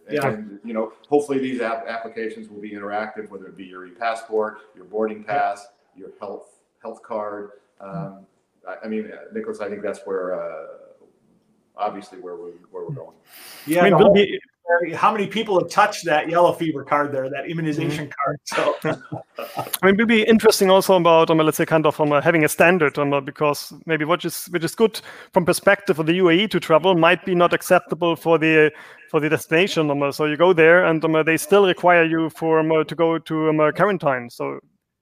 yeah. 0.10 0.28
And, 0.28 0.60
you 0.63 0.73
know, 0.73 0.93
hopefully 1.08 1.39
these 1.39 1.62
app 1.62 1.88
applications 1.88 2.49
will 2.49 2.62
be 2.62 2.71
interactive, 2.71 3.30
whether 3.30 3.47
it 3.47 3.58
be 3.58 3.65
your 3.65 3.88
e-passport, 3.88 4.60
your 4.75 4.86
boarding 4.86 5.23
pass, 5.23 5.67
your 5.95 6.10
health 6.19 6.47
health 6.82 7.02
card. 7.04 7.52
Um, 7.82 8.25
I, 8.67 8.86
I, 8.86 8.88
mean, 8.88 9.12
Nicholas, 9.34 9.62
I 9.62 9.69
think 9.69 9.82
that's 9.82 10.02
where 10.06 10.39
uh, 10.39 10.65
obviously 11.75 12.19
where 12.19 12.36
we 12.36 12.52
where 12.71 12.86
we're 12.86 12.95
going. 12.95 13.15
Yeah, 13.65 13.84
I 13.84 13.89
mean, 13.89 14.13
be, 14.13 14.39
how 14.96 15.12
many 15.12 15.28
people 15.28 15.60
have 15.60 15.70
touched 15.70 16.06
that 16.06 16.30
yellow 16.30 16.54
fever 16.54 16.84
card 16.84 17.12
there, 17.12 17.30
that 17.30 17.50
immunization 17.50 18.08
mm-hmm. 18.08 18.12
card? 18.24 18.40
So, 18.44 18.76
I 19.82 19.86
mean, 19.86 19.96
it 19.96 19.98
would 19.98 20.08
be 20.08 20.24
interesting 20.24 20.70
also 20.70 20.96
about, 20.96 21.30
um, 21.30 21.40
let's 21.40 21.58
say, 21.58 21.66
kind 21.66 21.86
of 21.86 22.00
um, 22.00 22.12
having 22.22 22.44
a 22.44 22.50
standard, 22.50 22.98
um, 23.00 23.24
because 23.26 23.74
maybe 23.86 24.06
what 24.06 24.24
is 24.26 24.46
which 24.52 24.64
is 24.64 24.76
good 24.76 25.02
from 25.34 25.46
perspective 25.46 26.00
of 26.00 26.06
the 26.06 26.20
UAE 26.20 26.52
to 26.52 26.60
travel 26.60 26.96
might 26.96 27.26
be 27.26 27.36
not 27.36 27.54
acceptable 27.54 28.16
for 28.16 28.38
the 28.38 28.72
for 29.10 29.20
the 29.20 29.30
destination. 29.30 29.90
Um, 29.90 30.12
so 30.12 30.26
you 30.26 30.38
go 30.38 30.54
there, 30.54 30.86
and 30.86 31.04
um, 31.04 31.24
they 31.26 31.38
still 31.38 31.66
require 31.66 32.04
you 32.04 32.30
for 32.30 32.60
um, 32.60 32.72
uh, 32.72 32.84
to 32.84 32.96
go 32.96 33.18
to 33.18 33.50
um, 33.50 33.72
quarantine. 33.74 34.30
So 34.30 34.60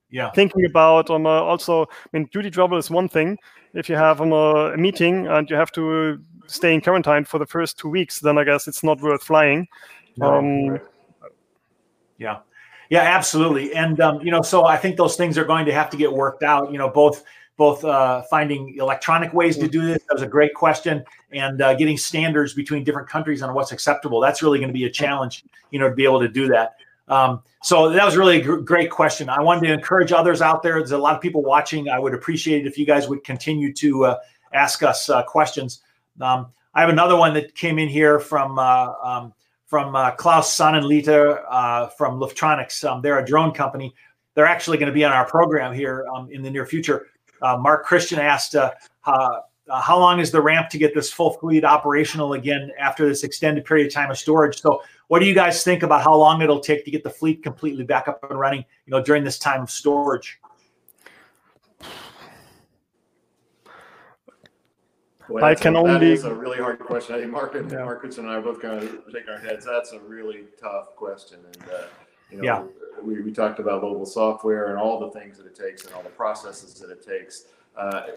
yeah 0.10 0.32
thinking 0.32 0.65
about 0.65 1.10
um, 1.10 1.26
uh, 1.26 1.30
also 1.30 1.84
i 1.84 2.08
mean 2.13 2.28
duty 2.32 2.50
travel 2.50 2.78
is 2.78 2.89
one 2.89 3.10
thing 3.10 3.38
if 3.74 3.89
you 3.89 3.96
have 3.96 4.22
um, 4.22 4.32
a 4.32 4.76
meeting 4.78 5.28
and 5.28 5.50
you 5.50 5.56
have 5.56 5.72
to 5.74 6.20
stay 6.48 6.74
in 6.74 6.82
quarantine 6.82 7.26
for 7.26 7.38
the 7.39 7.46
first 7.46 7.78
two 7.78 7.89
weeks, 7.89 8.20
then 8.20 8.38
I 8.38 8.43
guess 8.43 8.67
it's 8.67 8.84
not 8.84 9.02
worth 9.02 9.24
flying. 9.24 9.67
Um, 10.22 10.70
right. 10.70 10.82
Yeah. 12.17 12.39
Yeah, 12.89 13.02
absolutely. 13.02 13.74
And 13.76 14.00
um, 14.00 14.22
you 14.22 14.32
know, 14.32 14.41
so 14.41 14.65
I 14.65 14.78
think 14.78 14.96
those 14.96 15.17
things 15.17 15.38
are 15.38 15.43
going 15.43 15.65
to 15.65 15.74
have 15.74 15.89
to 15.89 15.98
get 15.98 16.12
worked 16.12 16.41
out. 16.41 16.72
You 16.72 16.78
know, 16.78 16.89
both 16.89 17.24
both 17.58 17.84
uh, 17.84 18.22
finding 18.30 18.76
electronic 18.78 19.34
ways 19.34 19.58
to 19.58 19.67
do 19.67 19.86
this. 19.86 20.00
That 20.08 20.13
was 20.13 20.22
a 20.24 20.28
great 20.28 20.54
question, 20.54 21.04
and 21.34 21.62
uh, 21.62 21.74
getting 21.74 21.98
standards 21.98 22.54
between 22.54 22.86
different 22.86 23.10
countries 23.10 23.41
on 23.41 23.54
what's 23.54 23.74
acceptable. 23.74 24.22
That's 24.22 24.41
really 24.41 24.60
going 24.60 24.70
to 24.70 24.74
be 24.74 24.86
a 24.86 24.89
challenge. 24.89 25.43
You 25.72 25.80
know, 25.80 25.89
to 25.89 25.96
be 25.96 26.06
able 26.06 26.22
to 26.22 26.30
do 26.30 26.48
that. 26.48 26.76
Um, 27.08 27.41
so 27.63 27.89
that 27.89 28.06
was 28.06 28.17
really 28.17 28.41
a 28.41 28.43
gr- 28.43 28.58
great 28.58 28.91
question. 28.91 29.30
I 29.30 29.41
wanted 29.41 29.67
to 29.67 29.74
encourage 29.74 30.12
others 30.12 30.41
out 30.41 30.62
there. 30.62 30.74
There's 30.74 30.91
a 30.91 30.98
lot 30.98 31.15
of 31.15 31.22
people 31.22 31.41
watching. 31.41 31.89
I 31.89 32.00
would 32.00 32.13
appreciate 32.13 32.65
it 32.65 32.67
if 32.67 32.78
you 32.78 32.86
guys 32.86 33.08
would 33.08 33.24
continue 33.24 33.74
to 33.74 34.06
uh, 34.06 34.17
ask 34.54 34.84
us 34.84 35.10
uh, 35.10 35.24
questions. 35.24 35.82
Um, 36.22 36.48
I 36.74 36.82
have 36.82 36.89
another 36.89 37.15
one 37.15 37.34
that 37.34 37.56
came 37.56 37.80
in 37.80 37.88
here 37.89 38.20
from 38.20 38.60
uh, 38.60 38.93
um, 39.04 39.34
from 39.65 39.96
uh, 39.96 40.12
Klaus 40.12 40.56
Sonnenliter 40.56 41.43
uh, 41.50 41.88
from 41.88 42.20
Luftronics. 42.20 42.84
Um, 42.89 43.02
they're 43.02 43.20
a 43.20 43.26
drone 43.26 43.52
company. 43.52 43.93
They're 44.34 44.46
actually 44.46 44.78
going 44.78 44.88
to 44.88 44.93
be 44.93 45.04
on 45.04 45.12
our 45.12 45.26
program 45.26 45.74
here 45.74 46.06
um, 46.13 46.30
in 46.32 46.41
the 46.41 46.50
near 46.50 46.65
future. 46.65 47.08
Uh, 47.41 47.58
Mark 47.58 47.86
Christian 47.86 48.20
asked, 48.20 48.56
uh, 49.70 49.82
"How 49.82 49.98
long 49.98 50.20
is 50.20 50.32
the 50.32 50.42
ramp 50.42 50.70
to 50.70 50.78
get 50.78 50.94
this 50.94 51.12
full 51.12 51.34
fleet 51.34 51.64
operational 51.64 52.34
again 52.34 52.72
after 52.80 53.08
this 53.08 53.24
extended 53.24 53.66
period 53.66 53.88
of 53.88 53.94
time 53.94 54.12
of 54.12 54.18
storage?" 54.18 54.62
So, 54.62 54.82
what 55.08 55.20
do 55.20 55.26
you 55.26 55.36
guys 55.36 55.64
think 55.64 55.84
about 55.84 56.04
how 56.04 56.16
long 56.16 56.42
it'll 56.42 56.60
take 56.60 56.86
to 56.86 56.92
get 56.92 57.04
the 57.04 57.10
fleet 57.10 57.44
completely 57.44 57.84
back 57.84 58.08
up 58.08 58.24
and 58.30 58.40
running? 58.40 58.66
You 58.86 58.92
know, 58.92 59.02
during 59.02 59.24
this 59.24 59.40
time 59.40 59.62
of 59.62 59.72
storage. 59.72 60.40
Boy, 65.28 65.42
I 65.42 65.56
can 65.56 65.76
a, 65.76 65.80
only. 65.80 65.94
That 65.94 66.04
is 66.04 66.24
a 66.24 66.34
really 66.34 66.58
hard 66.58 66.80
question. 66.80 67.16
I 67.16 67.20
think 67.20 67.32
Mark 67.32 67.56
and 67.56 67.70
yeah. 67.70 67.84
Marcus 67.84 68.18
and 68.18 68.30
I 68.30 68.36
are 68.36 68.42
both 68.42 68.62
kind 68.62 68.82
of 68.82 68.90
shaking 69.12 69.30
our 69.30 69.40
heads. 69.40 69.66
That's 69.66 69.92
a 69.92 70.00
really 70.00 70.46
tough 70.60 70.96
question, 70.96 71.40
and 71.46 71.70
uh, 71.70 71.84
you 72.32 72.38
know, 72.38 72.44
yeah. 72.44 72.64
we, 73.02 73.22
we 73.22 73.32
talked 73.32 73.60
about 73.60 73.82
mobile 73.82 74.06
software 74.06 74.72
and 74.72 74.80
all 74.80 75.00
the 75.00 75.12
things 75.12 75.38
that 75.38 75.46
it 75.46 75.56
takes 75.56 75.86
and 75.86 75.94
all 75.94 76.04
the 76.04 76.10
processes 76.10 76.76
that 76.76 76.90
it 76.90 77.06
takes. 77.06 77.46
Uh, 77.78 78.08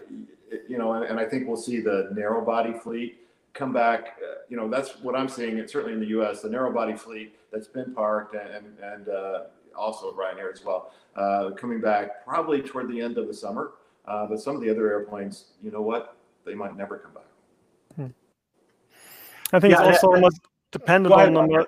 you 0.67 0.77
know, 0.77 0.93
and, 0.93 1.05
and, 1.05 1.19
I 1.19 1.25
think 1.25 1.47
we'll 1.47 1.55
see 1.55 1.79
the 1.79 2.09
narrow 2.13 2.43
body 2.43 2.73
fleet 2.73 3.19
come 3.53 3.71
back. 3.71 4.17
Uh, 4.21 4.35
you 4.49 4.57
know, 4.57 4.67
that's 4.67 4.99
what 5.01 5.15
I'm 5.15 5.29
seeing. 5.29 5.57
It's 5.57 5.71
certainly 5.71 5.93
in 5.93 5.99
the 5.99 6.07
U.S. 6.07 6.41
The 6.41 6.49
narrow 6.49 6.73
body 6.73 6.93
fleet 6.93 7.35
that's 7.51 7.67
been 7.67 7.93
parked 7.93 8.35
and 8.35 8.65
and 8.81 9.09
uh, 9.09 9.43
also 9.77 10.13
Ryanair 10.13 10.51
as 10.51 10.65
well, 10.65 10.93
uh, 11.15 11.51
coming 11.51 11.79
back 11.79 12.25
probably 12.25 12.61
toward 12.61 12.89
the 12.89 12.99
end 12.99 13.17
of 13.17 13.27
the 13.27 13.33
summer. 13.33 13.73
Uh, 14.05 14.25
but 14.25 14.41
some 14.41 14.55
of 14.55 14.61
the 14.61 14.69
other 14.69 14.89
airplanes, 14.91 15.45
you 15.61 15.69
know 15.69 15.81
what? 15.81 16.17
they 16.45 16.55
might 16.55 16.75
never 16.75 16.97
come 16.97 17.13
back. 17.13 17.23
Hmm. 17.95 18.07
I 19.53 19.59
think 19.59 19.73
yeah, 19.73 19.89
it's 19.89 20.03
also 20.03 20.15
almost 20.15 20.41
dependent 20.71 21.13
on 21.13 21.37
um, 21.37 21.65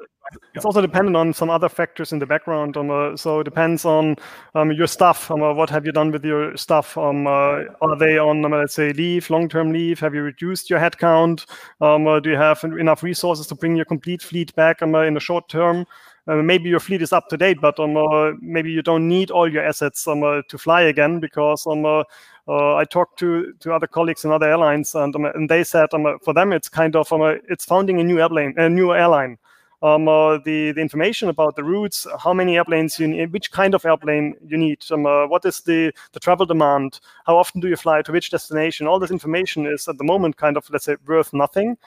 it's 0.53 0.65
also 0.65 0.81
dependent 0.81 1.15
on 1.15 1.33
some 1.33 1.49
other 1.49 1.69
factors 1.69 2.11
in 2.11 2.19
the 2.19 2.25
background. 2.25 2.77
Um, 2.77 2.89
uh, 2.89 3.17
so 3.17 3.41
it 3.41 3.43
depends 3.43 3.85
on 3.85 4.15
um, 4.55 4.71
your 4.71 4.87
staff. 4.87 5.29
Um, 5.29 5.43
uh, 5.43 5.53
what 5.53 5.69
have 5.69 5.85
you 5.85 5.91
done 5.91 6.11
with 6.11 6.23
your 6.23 6.55
staff? 6.57 6.97
Um, 6.97 7.27
uh, 7.27 7.63
are 7.81 7.97
they 7.97 8.17
on, 8.17 8.43
um, 8.45 8.51
let's 8.51 8.73
say, 8.73 8.93
leave, 8.93 9.29
long-term 9.29 9.71
leave? 9.71 9.99
Have 9.99 10.15
you 10.15 10.21
reduced 10.21 10.69
your 10.69 10.79
headcount? 10.79 11.45
Um, 11.81 12.07
uh, 12.07 12.19
do 12.19 12.29
you 12.31 12.37
have 12.37 12.63
enough 12.63 13.03
resources 13.03 13.47
to 13.47 13.55
bring 13.55 13.75
your 13.75 13.85
complete 13.85 14.21
fleet 14.21 14.55
back 14.55 14.81
um, 14.81 14.95
uh, 14.95 15.01
in 15.01 15.13
the 15.13 15.19
short 15.19 15.49
term? 15.49 15.85
Uh, 16.25 16.35
maybe 16.35 16.69
your 16.69 16.79
fleet 16.79 17.01
is 17.01 17.11
up 17.11 17.27
to 17.27 17.35
date, 17.35 17.59
but 17.59 17.77
um, 17.79 17.97
uh, 17.97 18.31
maybe 18.39 18.71
you 18.71 18.81
don't 18.81 19.09
need 19.09 19.29
all 19.29 19.51
your 19.51 19.63
assets 19.63 20.07
um, 20.07 20.23
uh, 20.23 20.41
to 20.47 20.57
fly 20.57 20.83
again 20.83 21.19
because 21.19 21.67
um, 21.67 21.85
uh, 21.85 22.03
I 22.47 22.85
talked 22.85 23.19
to 23.19 23.53
to 23.59 23.73
other 23.73 23.87
colleagues 23.87 24.23
in 24.23 24.31
other 24.31 24.49
airlines, 24.49 24.95
and 24.95 25.13
um, 25.17 25.25
and 25.25 25.49
they 25.49 25.65
said 25.65 25.93
um, 25.93 26.17
for 26.23 26.33
them 26.33 26.53
it's 26.53 26.69
kind 26.69 26.95
of 26.95 27.11
it's 27.49 27.65
founding 27.65 27.99
a 27.99 28.03
new 28.05 28.21
airplane, 28.21 28.53
a 28.57 28.69
new 28.69 28.93
airline 28.93 29.37
um, 29.83 30.07
uh, 30.07 30.37
the 30.37 30.71
the 30.71 30.81
information 30.81 31.29
about 31.29 31.55
the 31.55 31.63
routes, 31.63 32.07
how 32.23 32.33
many 32.33 32.55
airplanes 32.55 32.99
you 32.99 33.07
need, 33.07 33.33
which 33.33 33.51
kind 33.51 33.75
of 33.75 33.85
airplane 33.85 34.35
you 34.47 34.57
need, 34.57 34.79
um, 34.91 35.05
uh, 35.05 35.27
what 35.27 35.45
is 35.45 35.61
the 35.61 35.91
the 36.13 36.19
travel 36.19 36.45
demand, 36.45 37.01
how 37.25 37.37
often 37.37 37.61
do 37.61 37.67
you 37.67 37.75
fly 37.75 38.01
to 38.01 38.11
which 38.11 38.31
destination. 38.31 38.87
All 38.87 38.99
this 38.99 39.11
information 39.11 39.67
is 39.67 39.87
at 39.87 39.97
the 39.97 40.03
moment 40.05 40.37
kind 40.37 40.57
of 40.57 40.69
let's 40.69 40.85
say 40.85 40.95
worth 41.05 41.33
nothing, 41.33 41.77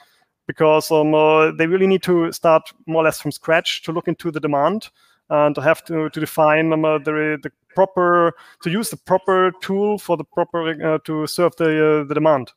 because 0.45 0.91
um, 0.91 1.13
uh, 1.15 1.51
they 1.51 1.67
really 1.67 1.87
need 1.87 2.03
to 2.03 2.31
start 2.31 2.71
more 2.85 3.01
or 3.01 3.05
less 3.05 3.19
from 3.19 3.31
scratch 3.31 3.81
to 3.83 3.91
look 3.91 4.07
into 4.07 4.31
the 4.31 4.39
demand 4.39 4.89
and 5.29 5.55
to 5.55 5.61
have 5.61 5.83
to 5.85 6.09
to 6.09 6.19
define 6.19 6.71
um, 6.73 6.85
uh, 6.85 6.99
the 6.99 7.39
the 7.41 7.51
proper 7.75 8.33
to 8.61 8.69
use 8.69 8.89
the 8.89 8.97
proper 8.97 9.51
tool 9.61 9.97
for 9.97 10.17
the 10.17 10.23
proper 10.23 10.69
uh, 10.83 10.99
to 11.03 11.27
serve 11.27 11.55
the 11.57 12.01
uh, 12.01 12.03
the 12.07 12.13
demand. 12.13 12.51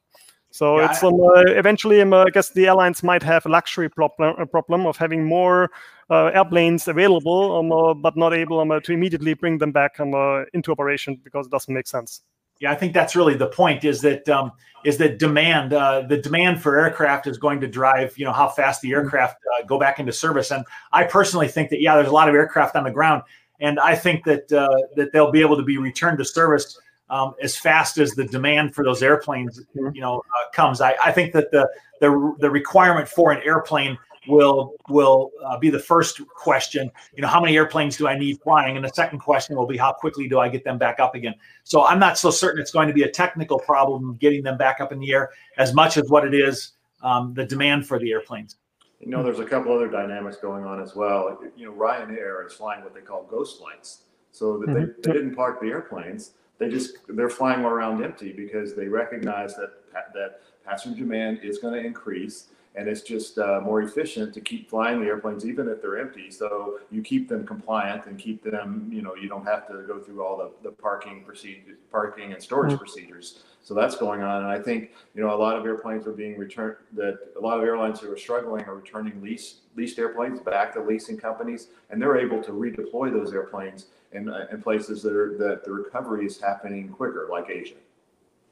So 0.51 0.79
yeah, 0.79 0.91
it's 0.91 1.03
um, 1.03 1.15
uh, 1.15 1.43
eventually, 1.47 2.01
um, 2.01 2.13
uh, 2.13 2.25
I 2.25 2.31
guess 2.31 2.51
the 2.51 2.67
airlines 2.67 3.03
might 3.03 3.23
have 3.23 3.47
a 3.47 3.49
luxury 3.49 3.89
problem, 3.89 4.35
a 4.37 4.47
problem 4.47 4.85
of 4.85 4.97
having 4.97 5.25
more 5.25 5.71
uh, 6.11 6.27
airplanes 6.27 6.89
available, 6.89 7.57
um, 7.57 7.71
uh, 7.71 7.95
but 7.95 8.17
not 8.17 8.35
able 8.35 8.59
um, 8.59 8.73
uh, 8.73 8.81
to 8.81 8.93
immediately 8.93 9.35
bring 9.35 9.59
them 9.59 9.71
back 9.71 10.01
um, 10.01 10.13
uh, 10.13 10.43
into 10.53 10.73
operation 10.73 11.21
because 11.23 11.47
it 11.47 11.53
doesn't 11.53 11.73
make 11.73 11.87
sense. 11.87 12.23
Yeah, 12.61 12.73
I 12.73 12.75
think 12.75 12.93
that's 12.93 13.15
really 13.15 13.37
the 13.37 13.47
point. 13.47 13.85
Is 13.85 14.03
that 14.03 14.29
um, 14.29 14.51
is 14.85 14.99
that 14.99 15.19
demand? 15.19 15.71
the 15.71 16.21
demand 16.23 16.61
for 16.61 16.79
aircraft 16.79 17.27
is 17.27 17.39
going 17.39 17.61
to 17.61 17.69
drive, 17.69 18.19
you 18.19 18.25
know, 18.25 18.33
how 18.33 18.49
fast 18.49 18.83
the 18.83 18.91
mm-hmm. 18.91 19.05
aircraft 19.05 19.37
go 19.67 19.79
back 19.79 19.99
into 19.99 20.13
service. 20.13 20.51
And 20.51 20.65
I 20.93 21.05
personally 21.05 21.49
think 21.49 21.71
that 21.71 21.81
yeah, 21.81 21.95
there's 21.95 22.09
a 22.09 22.13
lot 22.13 22.29
of 22.29 22.35
aircraft 22.35 22.77
on 22.77 22.85
the 22.85 22.91
ground, 22.91 23.23
and 23.61 23.79
I 23.79 23.95
think 23.95 24.25
that 24.25 24.49
that 24.49 25.11
they'll 25.13 25.31
be 25.31 25.41
able 25.41 25.57
to 25.57 25.63
be 25.63 25.79
returned 25.79 26.19
to 26.19 26.25
service 26.25 26.77
um, 27.11 27.35
as 27.43 27.57
fast 27.57 27.99
as 27.99 28.13
the 28.13 28.25
demand 28.25 28.75
for 28.75 28.85
those 28.85 29.03
airplanes, 29.03 29.61
mm-hmm. 29.77 29.95
you 29.95 30.01
know, 30.01 30.19
uh, 30.19 30.51
comes. 30.53 30.81
I, 30.81 30.95
I, 31.05 31.13
think 31.13 31.33
that 31.33 31.51
the, 31.51 31.69
the 32.01 32.35
the 32.39 32.49
requirement 32.49 33.09
for 33.09 33.33
an 33.33 33.43
airplane 33.45 33.99
will 34.29 34.75
will 34.89 35.33
uh, 35.45 35.59
be 35.59 35.71
the 35.71 35.79
first 35.79 36.21
question. 36.29 36.91
You 37.15 37.23
know, 37.23 37.29
how 37.29 37.41
many 37.41 37.57
airplanes 37.57 37.97
do 37.97 38.07
I 38.07 38.17
need 38.17 38.41
flying? 38.43 38.77
And 38.77 38.85
the 38.85 38.91
second 38.91 39.19
question 39.19 39.57
will 39.57 39.67
be 39.67 39.77
how 39.77 39.93
quickly 39.93 40.29
do 40.29 40.39
I 40.39 40.49
get 40.49 40.63
them 40.63 40.79
back 40.79 41.01
up 41.01 41.17
again? 41.17 41.35
So 41.65 41.85
I'm 41.85 41.99
not 41.99 42.17
so 42.17 42.31
certain 42.31 42.61
it's 42.61 42.71
going 42.71 42.87
to 42.87 42.95
be 42.95 43.03
a 43.03 43.11
technical 43.11 43.59
problem 43.59 44.17
getting 44.21 44.45
them 44.45 44.57
back 44.57 44.81
up 44.81 44.93
in 44.93 45.01
the 45.01 45.13
air 45.13 45.31
as 45.59 45.75
much 45.75 45.97
as 45.97 46.09
what 46.09 46.25
it 46.25 46.35
is 46.35 46.73
um, 47.03 47.35
the 47.35 47.45
demand 47.45 47.87
for 47.87 47.99
the 47.99 48.13
airplanes. 48.13 48.57
You 49.01 49.09
know, 49.09 49.23
there's 49.23 49.39
a 49.41 49.47
couple 49.47 49.73
other 49.73 49.89
dynamics 49.89 50.37
going 50.37 50.65
on 50.65 50.81
as 50.81 50.95
well. 50.95 51.41
You 51.57 51.67
know, 51.67 51.73
Ryanair 51.73 52.47
is 52.47 52.53
flying 52.53 52.85
what 52.85 52.95
they 52.95 53.01
call 53.01 53.25
ghost 53.25 53.59
flights, 53.59 54.03
so 54.31 54.59
that 54.59 54.67
they, 54.67 54.81
mm-hmm. 54.81 55.01
they 55.03 55.13
didn't 55.13 55.35
park 55.35 55.61
the 55.61 55.69
airplanes 55.69 56.35
they 56.61 56.69
just 56.69 56.99
they're 57.09 57.31
flying 57.31 57.65
around 57.65 58.05
empty 58.05 58.33
because 58.33 58.77
they 58.77 58.87
recognize 58.87 59.57
that 59.57 59.73
that 60.15 60.43
passenger 60.65 61.01
demand 61.01 61.41
is 61.43 61.59
going 61.59 61.75
to 61.75 61.85
increase 61.85 62.47
and 62.77 62.89
it's 62.89 63.03
just 63.03 63.39
uh, 63.39 63.61
more 63.63 63.83
efficient 63.83 64.33
to 64.33 64.41
keep 64.41 64.71
flying 64.71 65.01
the 65.01 65.07
airplanes 65.07 65.45
even 65.45 65.69
if 65.69 65.83
they're 65.83 65.99
empty 65.99 66.31
so 66.31 66.79
you 66.91 67.03
keep 67.03 67.29
them 67.29 67.47
compliant 67.47 68.07
and 68.07 68.19
keep 68.19 68.43
them 68.43 68.89
you 68.93 69.03
know 69.03 69.15
you 69.15 69.29
don't 69.29 69.45
have 69.45 69.67
to 69.67 69.83
go 69.87 69.99
through 69.99 70.25
all 70.25 70.37
the, 70.37 70.51
the 70.63 70.71
parking 70.71 71.25
procedures 71.25 71.77
parking 71.91 72.33
and 72.33 72.43
storage 72.43 72.71
mm-hmm. 72.73 72.79
procedures 72.79 73.43
so 73.63 73.75
that's 73.75 73.97
going 73.97 74.23
on 74.23 74.45
and 74.45 74.51
i 74.51 74.59
think 74.59 74.93
you 75.15 75.23
know 75.23 75.35
a 75.35 75.37
lot 75.37 75.57
of 75.57 75.65
airplanes 75.65 76.07
are 76.07 76.13
being 76.13 76.39
returned 76.39 76.77
that 76.93 77.19
a 77.37 77.41
lot 77.41 77.59
of 77.59 77.65
airlines 77.65 78.01
who 78.01 78.13
are 78.13 78.17
struggling 78.17 78.65
are 78.65 78.77
returning 78.77 79.21
lease 79.21 79.57
leased 79.77 79.99
airplanes 79.99 80.41
back 80.41 80.73
to 80.73 80.81
leasing 80.81 81.17
companies 81.17 81.69
and 81.91 82.01
they're 82.01 82.19
able 82.19 82.43
to 82.43 82.53
redeploy 82.53 83.13
those 83.13 83.33
airplanes 83.33 83.87
in, 84.13 84.29
uh, 84.29 84.47
in 84.51 84.63
places 84.63 85.03
that 85.03 85.15
are 85.15 85.37
that 85.39 85.65
the 85.65 85.73
recovery 85.73 86.27
is 86.27 86.41
happening 86.41 86.89
quicker, 86.89 87.29
like 87.31 87.49
Asia. 87.51 87.75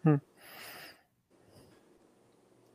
Hmm. 0.05 0.17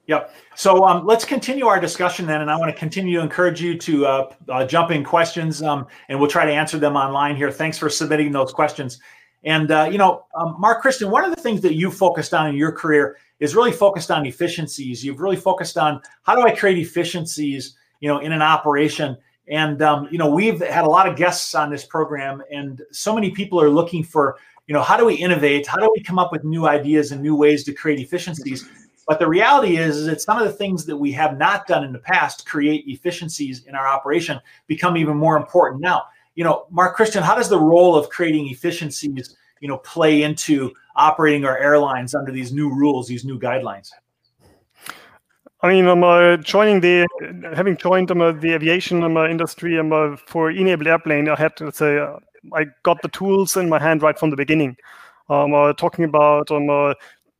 Yep. 0.07 0.35
So 0.55 0.83
um, 0.85 1.05
let's 1.05 1.23
continue 1.23 1.65
our 1.65 1.79
discussion 1.79 2.25
then, 2.25 2.41
and 2.41 2.51
I 2.51 2.57
want 2.57 2.73
to 2.73 2.77
continue 2.77 3.17
to 3.17 3.23
encourage 3.23 3.61
you 3.61 3.77
to 3.77 4.05
uh, 4.05 4.33
uh, 4.49 4.65
jump 4.65 4.91
in 4.91 5.03
questions, 5.03 5.61
um, 5.61 5.87
and 6.09 6.19
we'll 6.19 6.29
try 6.29 6.45
to 6.45 6.51
answer 6.51 6.77
them 6.77 6.97
online 6.97 7.37
here. 7.37 7.51
Thanks 7.51 7.77
for 7.77 7.89
submitting 7.89 8.31
those 8.31 8.51
questions. 8.51 8.99
And 9.45 9.71
uh, 9.71 9.87
you 9.89 9.97
know, 9.97 10.25
um, 10.35 10.55
Mark 10.59 10.81
Christian, 10.81 11.09
one 11.09 11.23
of 11.23 11.33
the 11.33 11.41
things 11.41 11.61
that 11.61 11.75
you 11.75 11.89
focused 11.89 12.33
on 12.33 12.47
in 12.47 12.55
your 12.55 12.71
career 12.71 13.17
is 13.39 13.55
really 13.55 13.71
focused 13.71 14.11
on 14.11 14.25
efficiencies. 14.25 15.03
You've 15.03 15.19
really 15.19 15.35
focused 15.37 15.77
on 15.77 16.01
how 16.23 16.35
do 16.35 16.41
I 16.41 16.51
create 16.53 16.77
efficiencies, 16.77 17.77
you 18.01 18.09
know, 18.09 18.19
in 18.19 18.33
an 18.33 18.41
operation 18.41 19.17
and 19.47 19.81
um, 19.81 20.07
you 20.09 20.17
know, 20.17 20.29
we've 20.29 20.61
had 20.61 20.85
a 20.85 20.89
lot 20.89 21.07
of 21.07 21.15
guests 21.17 21.53
on 21.53 21.69
this 21.69 21.85
program, 21.85 22.41
and 22.51 22.81
so 22.91 23.13
many 23.13 23.31
people 23.31 23.61
are 23.61 23.69
looking 23.69 24.03
for, 24.03 24.37
you 24.67 24.73
know, 24.73 24.81
how 24.81 24.95
do 24.95 25.05
we 25.05 25.15
innovate? 25.15 25.67
How 25.67 25.77
do 25.77 25.91
we 25.93 26.01
come 26.01 26.17
up 26.17 26.31
with 26.31 26.43
new 26.43 26.67
ideas 26.67 27.11
and 27.11 27.21
new 27.21 27.35
ways 27.35 27.63
to 27.65 27.73
create 27.73 27.99
efficiencies? 27.99 28.67
But 29.07 29.19
the 29.19 29.27
reality 29.27 29.77
is, 29.77 29.97
is 29.97 30.05
that 30.05 30.21
some 30.21 30.37
of 30.37 30.45
the 30.45 30.53
things 30.53 30.85
that 30.85 30.95
we 30.95 31.11
have 31.11 31.37
not 31.37 31.67
done 31.67 31.83
in 31.83 31.91
the 31.91 31.99
past 31.99 32.45
create 32.45 32.85
efficiencies 32.87 33.65
in 33.65 33.75
our 33.75 33.87
operation 33.87 34.39
become 34.67 34.95
even 34.97 35.17
more 35.17 35.35
important 35.35 35.81
now. 35.81 36.03
You 36.35 36.43
know, 36.43 36.65
Mark 36.71 36.95
Christian, 36.95 37.21
how 37.21 37.35
does 37.35 37.49
the 37.49 37.59
role 37.59 37.95
of 37.95 38.09
creating 38.09 38.47
efficiencies, 38.47 39.35
you 39.59 39.67
know, 39.67 39.77
play 39.77 40.23
into 40.23 40.71
operating 40.95 41.45
our 41.45 41.57
airlines 41.57 42.15
under 42.15 42.31
these 42.31 42.53
new 42.53 42.69
rules, 42.69 43.07
these 43.07 43.25
new 43.25 43.39
guidelines? 43.39 43.89
I 45.61 45.69
mean, 45.69 45.87
I'm 45.87 46.03
uh, 46.03 46.37
joining 46.37 46.81
the, 46.81 47.07
having 47.55 47.77
joined 47.77 48.11
um, 48.11 48.21
uh, 48.21 48.33
the 48.33 48.53
aviation 48.53 49.01
um, 49.03 49.15
uh, 49.15 49.27
industry 49.27 49.79
um, 49.79 50.17
for 50.17 50.51
enabled 50.51 50.87
airplane. 50.87 51.29
I 51.29 51.35
had 51.35 51.55
to 51.57 51.71
say, 51.71 51.97
uh, 51.99 52.17
I 52.53 52.65
got 52.83 53.01
the 53.01 53.07
tools 53.07 53.55
in 53.55 53.69
my 53.69 53.79
hand 53.79 54.01
right 54.01 54.17
from 54.17 54.29
the 54.29 54.35
beginning. 54.35 54.75
Um, 55.29 55.53
uh, 55.53 55.71
talking 55.73 56.03
about 56.03 56.51
um, 56.51 56.93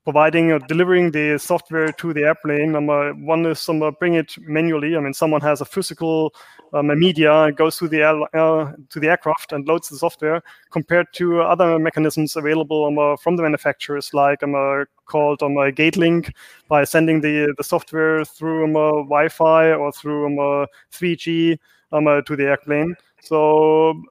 providing 0.04 0.52
or 0.52 0.60
delivering 0.60 1.12
the 1.12 1.38
software 1.38 1.92
to 1.94 2.14
the 2.14 2.24
airplane. 2.24 2.76
Um, 2.76 2.90
uh, 2.90 3.12
one 3.14 3.46
is 3.46 3.68
um, 3.70 3.82
uh, 3.82 3.92
bring 3.92 4.16
it 4.16 4.34
manually. 4.40 4.96
I 4.96 5.00
mean, 5.00 5.14
someone 5.14 5.42
has 5.42 5.62
a 5.62 5.66
physical 5.66 6.34
um, 6.74 6.90
a 6.90 6.96
media 6.96 7.32
and 7.32 7.56
goes 7.56 7.78
to 7.78 7.88
the 7.88 8.02
air, 8.02 8.22
uh, 8.36 8.74
to 8.90 9.00
the 9.00 9.08
aircraft 9.08 9.54
and 9.54 9.68
loads 9.68 9.90
the 9.90 9.98
software, 9.98 10.42
compared 10.72 11.08
to 11.14 11.42
other 11.42 11.78
mechanisms 11.78 12.36
available 12.36 12.86
um, 12.86 12.98
uh, 12.98 13.16
from 13.18 13.36
the 13.36 13.44
manufacturers, 13.44 14.14
like 14.14 14.42
um, 14.44 14.56
uh, 14.56 14.86
called 15.06 15.42
um, 15.44 15.58
uh, 15.58 15.70
GateLink, 15.70 16.34
by 16.68 16.84
sending 16.84 17.22
the 17.22 17.54
the 17.58 17.64
software 17.64 18.26
through 18.26 18.66
um, 18.66 18.74
Wi-Fi 18.74 19.74
or 19.74 19.92
through 19.92 20.26
um, 20.26 20.68
3G 20.92 21.58
um, 21.92 22.24
to 22.26 22.36
the 22.36 22.46
airplane. 22.46 22.96
So 23.22 24.02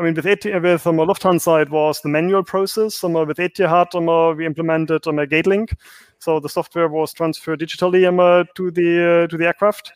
I 0.00 0.04
mean, 0.04 0.14
with, 0.14 0.24
Eti- 0.24 0.58
with 0.58 0.86
um, 0.86 0.96
Lufthansa, 0.96 1.60
it 1.60 1.68
was 1.68 2.00
the 2.00 2.08
manual 2.08 2.42
process. 2.42 3.04
Um, 3.04 3.12
with 3.12 3.36
Etihad, 3.36 3.94
um, 3.94 4.08
uh, 4.08 4.32
we 4.32 4.46
implemented 4.46 5.06
um, 5.06 5.18
a 5.18 5.26
GateLink. 5.26 5.74
so 6.18 6.40
the 6.40 6.48
software 6.48 6.88
was 6.88 7.12
transferred 7.12 7.60
digitally 7.60 8.08
um, 8.08 8.18
uh, 8.18 8.44
to 8.54 8.70
the 8.70 9.24
uh, 9.24 9.26
to 9.26 9.36
the 9.36 9.44
aircraft. 9.44 9.92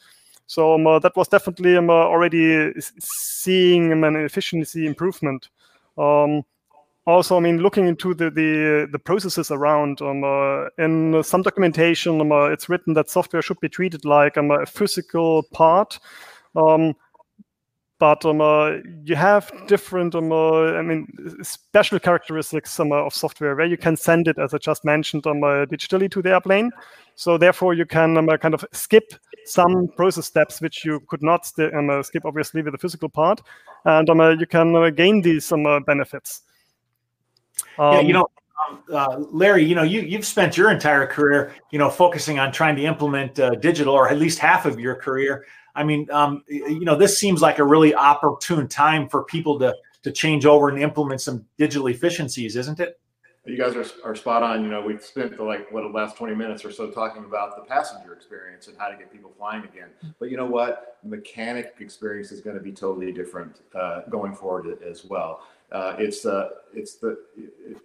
So 0.47 0.75
um, 0.75 0.87
uh, 0.87 0.99
that 0.99 1.17
was 1.17 1.29
definitely 1.29 1.79
um, 1.79 1.89
uh, 1.89 1.95
already 1.95 2.73
seeing 2.99 3.93
um, 3.93 4.05
an 4.05 4.17
efficiency 4.17 4.87
improvement. 4.87 5.49
Um, 5.97 6.43
also, 7.07 7.39
I 7.39 7.41
mean, 7.41 7.59
looking 7.59 7.87
into 7.87 8.13
the 8.13 8.31
the, 8.31 8.87
the 8.93 8.99
processes 8.99 9.51
around, 9.51 10.03
um, 10.03 10.23
uh, 10.23 10.67
in 10.77 11.23
some 11.23 11.41
documentation, 11.41 12.21
um, 12.21 12.31
uh, 12.31 12.51
it's 12.51 12.69
written 12.69 12.93
that 12.93 13.09
software 13.09 13.41
should 13.41 13.61
be 13.61 13.71
treated 13.71 14.05
like 14.05 14.37
a 14.37 14.67
physical 14.67 15.45
part. 15.55 15.99
Um, 16.55 16.95
but 18.05 18.23
um, 18.27 18.43
uh, 18.43 18.73
you 19.03 19.17
have 19.17 19.51
different, 19.67 20.15
um, 20.15 20.31
uh, 20.31 20.75
I 20.75 20.83
mean, 20.83 21.09
special 21.43 21.99
characteristics 21.99 22.79
um, 22.79 22.93
uh, 22.93 22.97
of 22.97 23.15
software 23.15 23.57
where 23.57 23.65
you 23.65 23.79
can 23.79 23.97
send 23.97 24.29
it, 24.29 24.39
as 24.39 24.53
I 24.53 24.59
just 24.59 24.85
mentioned, 24.85 25.27
um, 25.27 25.43
uh, 25.43 25.65
digitally 25.65 26.11
to 26.11 26.21
the 26.21 26.33
airplane. 26.33 26.71
So 27.15 27.39
therefore, 27.39 27.73
you 27.73 27.87
can 27.87 28.19
um, 28.19 28.29
uh, 28.29 28.37
kind 28.37 28.53
of 28.53 28.63
skip 28.73 29.15
some 29.47 29.89
process 29.97 30.27
steps 30.27 30.61
which 30.61 30.85
you 30.85 31.01
could 31.09 31.23
not 31.23 31.51
um, 31.59 31.89
uh, 31.89 32.03
skip, 32.03 32.27
obviously, 32.27 32.61
with 32.61 32.75
the 32.75 32.79
physical 32.79 33.09
part, 33.09 33.41
and 33.87 34.07
you 34.39 34.47
can 34.47 34.95
gain 34.95 35.23
these 35.23 35.47
some 35.47 35.65
benefits. 35.87 36.43
yeah, 37.79 38.01
you 38.01 38.13
know, 38.13 38.29
uh, 38.93 39.17
Larry, 39.31 39.65
you 39.65 39.75
know, 39.75 39.83
you 39.83 40.03
you've 40.03 40.27
spent 40.27 40.59
your 40.59 40.71
entire 40.71 41.07
career, 41.07 41.55
you 41.71 41.79
know, 41.79 41.89
focusing 41.89 42.39
on 42.39 42.53
trying 42.53 42.77
to 42.77 42.83
implement 42.83 43.41
uh, 43.41 43.55
digital, 43.55 43.95
or 43.95 44.11
at 44.11 44.19
least 44.19 44.39
half 44.39 44.67
of 44.67 44.79
your 44.79 44.95
career. 44.95 45.47
I 45.75 45.85
mean, 45.85 46.11
um, 46.11 46.45
you 46.49 46.85
know, 46.85 46.97
this 46.97 47.19
seems 47.19 47.43
like 47.43 47.59
a 47.59 47.65
really 47.65 47.95
opportune 47.95 48.69
time 48.69 49.09
for 49.09 49.25
people 49.25 49.59
to 49.61 49.75
to 50.03 50.13
change 50.13 50.45
over 50.45 50.69
and 50.69 50.79
implement 50.79 51.21
some 51.23 51.47
digital 51.57 51.87
efficiencies, 51.87 52.57
isn't 52.57 52.79
it? 52.79 53.01
you 53.47 53.59
guys 53.59 53.77
are, 53.77 53.85
are 54.05 54.15
spot 54.15 54.43
on. 54.43 54.65
You 54.65 54.71
know, 54.71 54.81
we've 54.81 55.03
spent 55.03 55.37
the 55.37 55.43
like 55.43 55.71
what 55.71 55.83
the 55.83 55.89
last 55.89 56.17
20 56.17 56.35
minutes 56.35 56.65
or 56.65 56.73
so 56.73 56.91
talking 56.91 57.25
about 57.25 57.57
the 57.57 57.63
passenger 57.63 58.15
experience 58.15 58.69
and 58.69 58.77
how 58.79 58.89
to 58.89 58.97
get 58.97 59.13
people 59.13 59.33
flying 59.37 59.65
again. 59.65 59.89
But 60.19 60.31
you 60.31 60.37
know 60.37 60.47
what? 60.47 60.99
Mechanic 61.05 61.75
experience 61.81 62.33
is 62.33 62.41
going 62.41 62.57
to 62.57 62.63
be 62.63 62.73
totally 62.73 63.13
different 63.13 63.61
uh, 63.75 64.03
going 64.09 64.35
forward 64.35 64.79
as 64.83 65.05
well. 65.05 65.43
Uh, 65.73 65.97
it's 65.99 66.25
uh, 66.25 66.51
it's 66.73 66.97
the 66.97 67.19
it, 67.37 67.79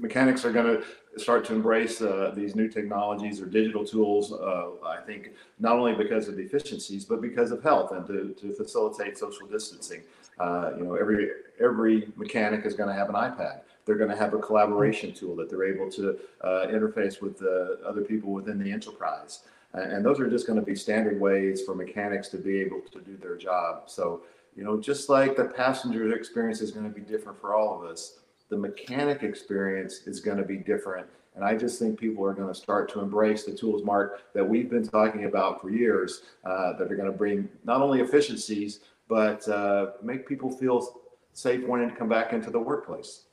mechanics 0.00 0.44
are 0.44 0.52
going 0.52 0.66
to 0.66 1.20
start 1.20 1.44
to 1.44 1.54
embrace 1.54 2.02
uh, 2.02 2.32
these 2.34 2.54
new 2.54 2.68
technologies 2.68 3.40
or 3.40 3.46
digital 3.46 3.84
tools. 3.84 4.32
Uh, 4.32 4.70
I 4.84 4.98
think 5.06 5.30
not 5.58 5.76
only 5.76 5.94
because 5.94 6.28
of 6.28 6.38
efficiencies, 6.38 7.04
but 7.04 7.20
because 7.20 7.50
of 7.52 7.62
health 7.62 7.92
and 7.92 8.06
to, 8.06 8.34
to 8.40 8.52
facilitate 8.54 9.18
social 9.18 9.46
distancing. 9.46 10.02
Uh, 10.38 10.72
you 10.76 10.84
know, 10.84 10.94
every 10.94 11.28
every 11.60 12.08
mechanic 12.16 12.64
is 12.66 12.74
going 12.74 12.88
to 12.88 12.94
have 12.94 13.08
an 13.08 13.14
iPad 13.14 13.60
they're 13.84 13.96
going 13.96 14.10
to 14.10 14.16
have 14.16 14.34
a 14.34 14.38
collaboration 14.38 15.12
tool 15.12 15.34
that 15.36 15.50
they're 15.50 15.64
able 15.64 15.90
to 15.90 16.18
uh, 16.42 16.66
interface 16.68 17.20
with 17.20 17.38
the 17.38 17.80
other 17.86 18.02
people 18.02 18.32
within 18.32 18.62
the 18.62 18.70
enterprise. 18.70 19.40
And 19.74 20.04
those 20.04 20.20
are 20.20 20.28
just 20.28 20.46
going 20.46 20.58
to 20.58 20.64
be 20.64 20.74
standard 20.74 21.18
ways 21.18 21.62
for 21.62 21.74
mechanics 21.74 22.28
to 22.28 22.36
be 22.36 22.60
able 22.60 22.82
to 22.92 23.00
do 23.00 23.16
their 23.16 23.36
job. 23.36 23.84
So, 23.86 24.20
you 24.56 24.64
know, 24.64 24.80
just 24.80 25.08
like 25.08 25.36
the 25.36 25.44
passenger 25.44 26.14
experience 26.14 26.60
is 26.60 26.70
going 26.70 26.84
to 26.84 26.94
be 26.94 27.00
different 27.00 27.40
for 27.40 27.54
all 27.54 27.82
of 27.82 27.90
us, 27.90 28.20
the 28.48 28.56
mechanic 28.56 29.22
experience 29.22 30.06
is 30.06 30.20
going 30.20 30.36
to 30.36 30.44
be 30.44 30.56
different. 30.56 31.06
And 31.34 31.44
I 31.44 31.56
just 31.56 31.78
think 31.78 31.98
people 31.98 32.24
are 32.26 32.34
going 32.34 32.52
to 32.52 32.54
start 32.54 32.92
to 32.92 33.00
embrace 33.00 33.44
the 33.44 33.52
tools, 33.52 33.82
Mark, 33.82 34.22
that 34.34 34.46
we've 34.46 34.68
been 34.68 34.86
talking 34.86 35.24
about 35.24 35.62
for 35.62 35.70
years 35.70 36.22
uh, 36.44 36.74
that 36.74 36.92
are 36.92 36.96
going 36.96 37.10
to 37.10 37.16
bring 37.16 37.48
not 37.64 37.80
only 37.80 38.00
efficiencies, 38.00 38.80
but 39.08 39.48
uh, 39.48 39.92
make 40.02 40.28
people 40.28 40.50
feel 40.50 41.00
safe 41.32 41.66
wanting 41.66 41.88
to 41.88 41.96
come 41.96 42.08
back 42.08 42.34
into 42.34 42.50
the 42.50 42.60
workplace 42.60 43.24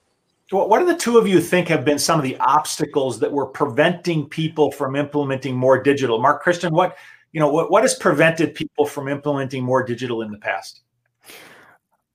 what 0.51 0.79
do 0.79 0.85
the 0.85 0.95
two 0.95 1.17
of 1.17 1.27
you 1.27 1.39
think 1.39 1.67
have 1.67 1.85
been 1.85 1.99
some 1.99 2.19
of 2.19 2.23
the 2.23 2.37
obstacles 2.37 3.19
that 3.19 3.31
were 3.31 3.45
preventing 3.45 4.27
people 4.27 4.71
from 4.71 4.95
implementing 4.95 5.55
more 5.55 5.81
digital? 5.81 6.19
Mark 6.19 6.41
Christian, 6.41 6.73
what 6.73 6.97
you 7.31 7.39
know, 7.39 7.49
what, 7.49 7.69
what 7.69 7.83
has 7.83 7.93
prevented 7.93 8.55
people 8.55 8.85
from 8.85 9.07
implementing 9.07 9.63
more 9.63 9.83
digital 9.83 10.23
in 10.23 10.31
the 10.31 10.39
past? 10.39 10.81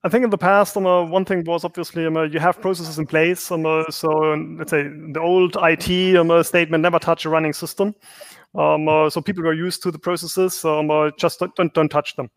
I 0.05 0.09
think 0.11 0.23
in 0.23 0.31
the 0.31 0.39
past, 0.39 0.77
um, 0.77 0.87
uh, 0.87 1.03
one 1.03 1.25
thing 1.25 1.45
was 1.45 1.65
obviously 1.65 2.07
um, 2.07 2.31
you 2.31 2.39
have 2.39 2.61
processes 2.61 2.99
in 2.99 3.07
place. 3.07 3.51
Um, 3.51 3.65
uh, 3.65 3.91
so 3.91 4.11
let's 4.59 4.71
say 4.71 4.83
the 4.83 5.21
old 5.21 5.57
IT 5.63 6.17
um, 6.17 6.43
statement, 6.45 6.83
never 6.83 6.99
touch 6.99 7.25
a 7.25 7.31
running 7.31 7.55
system. 7.55 7.95
Um, 8.55 8.87
uh, 8.87 9.09
so 9.11 9.21
people 9.21 9.47
are 9.49 9.55
used 9.55 9.83
to 9.83 9.91
the 9.91 9.99
processes, 9.99 10.65
um, 10.65 11.11
just 11.19 11.41
don't, 11.41 11.57
don't, 11.57 11.75
don't 11.75 11.89
touch 11.89 12.15
them 12.17 12.31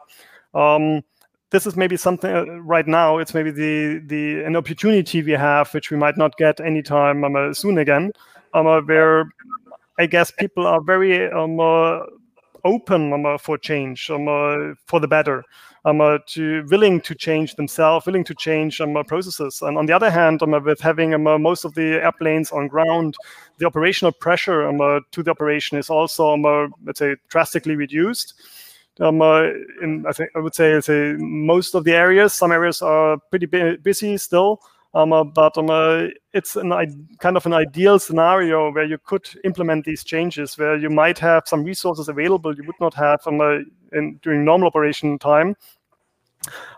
this 1.49 1.65
is 1.65 1.75
maybe 1.75 1.95
something 1.95 2.31
uh, 2.31 2.45
right 2.61 2.87
now. 2.87 3.17
It's 3.17 3.33
maybe 3.33 3.51
the 3.51 4.01
the 4.05 4.43
an 4.43 4.55
opportunity 4.55 5.21
we 5.23 5.31
have, 5.31 5.73
which 5.73 5.91
we 5.91 5.97
might 5.97 6.17
not 6.17 6.37
get 6.37 6.59
anytime 6.59 7.23
um, 7.23 7.35
uh, 7.35 7.53
soon 7.53 7.77
again, 7.77 8.11
um, 8.53 8.65
where 8.85 9.31
I 9.97 10.05
guess 10.07 10.31
people 10.31 10.67
are 10.67 10.81
very 10.81 11.31
um, 11.31 11.59
open 12.63 13.13
um, 13.13 13.25
uh, 13.25 13.37
for 13.37 13.57
change, 13.57 14.09
um, 14.09 14.27
uh, 14.27 14.73
for 14.85 14.99
the 14.99 15.07
better, 15.07 15.43
um, 15.85 16.01
uh, 16.01 16.17
to 16.27 16.65
willing 16.69 17.01
to 17.01 17.15
change 17.15 17.55
themselves, 17.55 18.05
willing 18.05 18.23
to 18.23 18.35
change 18.35 18.81
um, 18.81 19.01
processes. 19.07 19.61
And 19.61 19.77
on 19.77 19.85
the 19.85 19.93
other 19.93 20.09
hand, 20.09 20.41
um, 20.43 20.51
with 20.63 20.79
having 20.79 21.13
um, 21.13 21.41
most 21.41 21.65
of 21.65 21.73
the 21.73 22.03
airplanes 22.03 22.51
on 22.51 22.67
ground, 22.67 23.15
the 23.57 23.65
operational 23.65 24.11
pressure 24.11 24.67
um, 24.67 25.01
to 25.11 25.23
the 25.23 25.31
operation 25.31 25.77
is 25.77 25.89
also, 25.89 26.33
um, 26.33 26.73
let's 26.85 26.99
say, 26.99 27.15
drastically 27.29 27.75
reduced 27.75 28.33
um, 28.99 29.21
uh, 29.21 29.43
in 29.81 30.05
I 30.07 30.11
think 30.11 30.31
I 30.35 30.39
would 30.39 30.55
say, 30.55 30.79
say 30.81 31.13
most 31.17 31.75
of 31.75 31.83
the 31.83 31.93
areas. 31.93 32.33
Some 32.33 32.51
areas 32.51 32.81
are 32.81 33.17
pretty 33.29 33.45
busy 33.45 34.17
still, 34.17 34.59
um, 34.93 35.13
uh, 35.13 35.23
but 35.23 35.57
um, 35.57 35.69
uh, 35.69 36.07
it's 36.33 36.55
an 36.55 36.71
kind 37.19 37.37
of 37.37 37.45
an 37.45 37.53
ideal 37.53 37.99
scenario 37.99 38.71
where 38.71 38.85
you 38.85 38.97
could 38.97 39.29
implement 39.43 39.85
these 39.85 40.03
changes, 40.03 40.57
where 40.57 40.77
you 40.77 40.89
might 40.89 41.19
have 41.19 41.43
some 41.45 41.63
resources 41.63 42.09
available 42.09 42.55
you 42.55 42.63
would 42.65 42.79
not 42.79 42.93
have 42.93 43.19
um, 43.27 43.41
uh, 43.41 43.59
in, 43.93 44.19
during 44.23 44.45
normal 44.45 44.67
operation 44.67 45.19
time. 45.19 45.55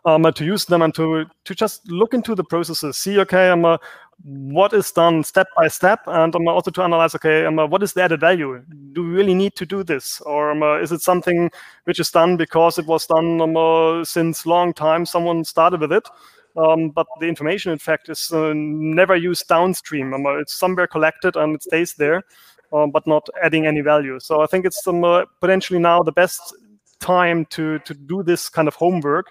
Um, 0.05 0.25
uh, 0.25 0.31
to 0.31 0.45
use 0.45 0.65
them 0.65 0.81
and 0.81 0.95
to 0.95 1.25
to 1.43 1.53
just 1.53 1.87
look 1.91 2.13
into 2.13 2.33
the 2.33 2.43
processes, 2.43 2.97
see 2.97 3.19
okay, 3.19 3.49
um, 3.49 3.65
uh, 3.65 3.77
what 4.23 4.73
is 4.73 4.91
done 4.91 5.23
step 5.23 5.47
by 5.55 5.67
step, 5.67 5.99
and 6.07 6.35
um, 6.35 6.47
also 6.47 6.71
to 6.71 6.81
analyze, 6.81 7.13
okay, 7.15 7.45
um, 7.45 7.57
what 7.57 7.83
is 7.83 7.93
the 7.93 8.01
added 8.01 8.21
value? 8.21 8.63
Do 8.93 9.03
we 9.03 9.09
really 9.09 9.33
need 9.35 9.55
to 9.57 9.65
do 9.65 9.83
this, 9.83 10.21
or 10.21 10.51
um, 10.51 10.63
is 10.81 10.91
it 10.91 11.01
something 11.01 11.51
which 11.83 11.99
is 11.99 12.09
done 12.09 12.37
because 12.37 12.79
it 12.79 12.85
was 12.85 13.05
done 13.05 13.41
um, 13.41 13.57
uh, 13.57 14.03
since 14.03 14.45
long 14.45 14.73
time? 14.73 15.05
Someone 15.05 15.43
started 15.43 15.81
with 15.81 15.91
it, 15.91 16.07
um, 16.59 16.89
but 16.89 17.07
the 17.19 17.27
information, 17.27 17.71
in 17.71 17.79
fact, 17.79 18.09
is 18.09 18.31
uh, 18.31 18.53
never 18.55 19.15
used 19.15 19.47
downstream. 19.47 20.13
Um, 20.13 20.25
it's 20.39 20.53
somewhere 20.53 20.87
collected 20.87 21.35
and 21.35 21.55
it 21.55 21.63
stays 21.63 21.93
there, 21.93 22.23
uh, 22.73 22.87
but 22.87 23.07
not 23.07 23.27
adding 23.41 23.65
any 23.65 23.81
value. 23.81 24.19
So 24.19 24.41
I 24.41 24.45
think 24.45 24.65
it's 24.65 24.85
uh, 24.87 25.25
potentially 25.39 25.79
now 25.79 26.03
the 26.03 26.11
best 26.11 26.55
time 26.99 27.45
to 27.45 27.79
to 27.79 27.93
do 27.93 28.23
this 28.23 28.49
kind 28.49 28.67
of 28.67 28.75
homework 28.75 29.27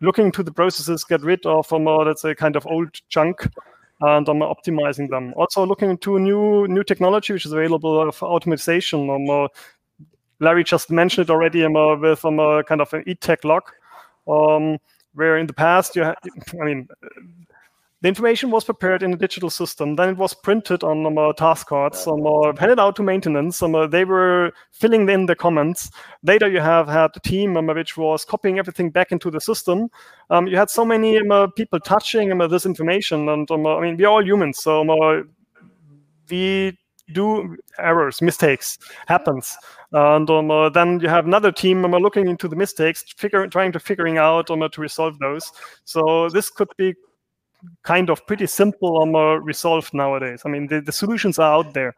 looking 0.00 0.30
to 0.32 0.42
the 0.42 0.52
processes, 0.52 1.04
get 1.04 1.22
rid 1.22 1.44
of 1.46 1.72
um, 1.72 1.88
uh, 1.88 2.04
let's 2.04 2.22
say 2.22 2.34
kind 2.34 2.56
of 2.56 2.66
old 2.66 3.00
junk 3.08 3.48
and 4.00 4.28
um, 4.28 4.40
optimizing 4.40 5.08
them. 5.10 5.34
Also 5.36 5.66
looking 5.66 5.90
into 5.90 6.18
new 6.18 6.66
new 6.68 6.84
technology 6.84 7.32
which 7.32 7.46
is 7.46 7.52
available 7.52 8.10
for 8.12 8.28
automation. 8.28 9.10
Um, 9.10 9.28
uh, 9.30 9.48
Larry 10.40 10.62
just 10.62 10.90
mentioned 10.90 11.28
it 11.28 11.32
already 11.32 11.64
um, 11.64 11.74
uh, 11.74 11.96
with 11.96 12.24
um, 12.24 12.38
uh, 12.38 12.62
kind 12.62 12.80
of 12.80 12.92
an 12.94 13.02
e-tech 13.06 13.42
log, 13.44 13.64
um, 14.28 14.78
where 15.14 15.36
in 15.38 15.46
the 15.46 15.52
past 15.52 15.96
you, 15.96 16.04
I 16.04 16.14
mean, 16.54 16.88
the 18.00 18.08
information 18.08 18.50
was 18.50 18.64
prepared 18.64 19.02
in 19.02 19.12
a 19.12 19.16
digital 19.16 19.50
system. 19.50 19.96
Then 19.96 20.10
it 20.10 20.16
was 20.16 20.32
printed 20.32 20.84
on 20.84 21.04
um, 21.04 21.34
task 21.34 21.66
cards, 21.66 22.06
um, 22.06 22.22
handed 22.56 22.78
out 22.78 22.94
to 22.96 23.02
maintenance. 23.02 23.60
Um, 23.60 23.74
uh, 23.74 23.88
they 23.88 24.04
were 24.04 24.52
filling 24.70 25.08
in 25.08 25.26
the 25.26 25.34
comments. 25.34 25.90
Later, 26.22 26.48
you 26.48 26.60
have 26.60 26.86
had 26.86 27.10
a 27.16 27.20
team 27.20 27.56
um, 27.56 27.66
which 27.66 27.96
was 27.96 28.24
copying 28.24 28.60
everything 28.60 28.90
back 28.90 29.10
into 29.10 29.32
the 29.32 29.40
system. 29.40 29.88
Um, 30.30 30.46
you 30.46 30.56
had 30.56 30.70
so 30.70 30.84
many 30.84 31.18
um, 31.18 31.32
uh, 31.32 31.48
people 31.48 31.80
touching 31.80 32.30
um, 32.30 32.40
uh, 32.40 32.46
this 32.46 32.66
information, 32.66 33.28
and 33.28 33.50
um, 33.50 33.66
uh, 33.66 33.76
I 33.76 33.80
mean, 33.80 33.96
we're 33.96 34.06
all 34.06 34.24
humans, 34.24 34.58
so 34.58 34.88
um, 34.88 35.28
we 36.30 36.78
do 37.12 37.56
errors, 37.78 38.20
mistakes 38.20 38.78
happens, 39.06 39.56
and 39.92 40.28
um, 40.30 40.72
then 40.72 41.00
you 41.00 41.08
have 41.08 41.26
another 41.26 41.52
team 41.52 41.84
um, 41.84 41.92
looking 41.92 42.28
into 42.28 42.48
the 42.48 42.56
mistakes, 42.56 43.04
figure, 43.16 43.46
trying 43.46 43.72
to 43.72 43.80
figuring 43.80 44.18
out 44.18 44.50
um, 44.50 44.68
to 44.70 44.80
resolve 44.80 45.18
those. 45.18 45.50
So 45.84 46.28
this 46.28 46.50
could 46.50 46.68
be 46.76 46.94
kind 47.82 48.10
of 48.10 48.26
pretty 48.26 48.46
simple 48.46 49.02
um, 49.02 49.14
uh, 49.14 49.36
resolved 49.36 49.94
nowadays. 49.94 50.42
I 50.44 50.48
mean, 50.48 50.66
the, 50.66 50.80
the 50.80 50.92
solutions 50.92 51.38
are 51.38 51.52
out 51.52 51.74
there. 51.74 51.94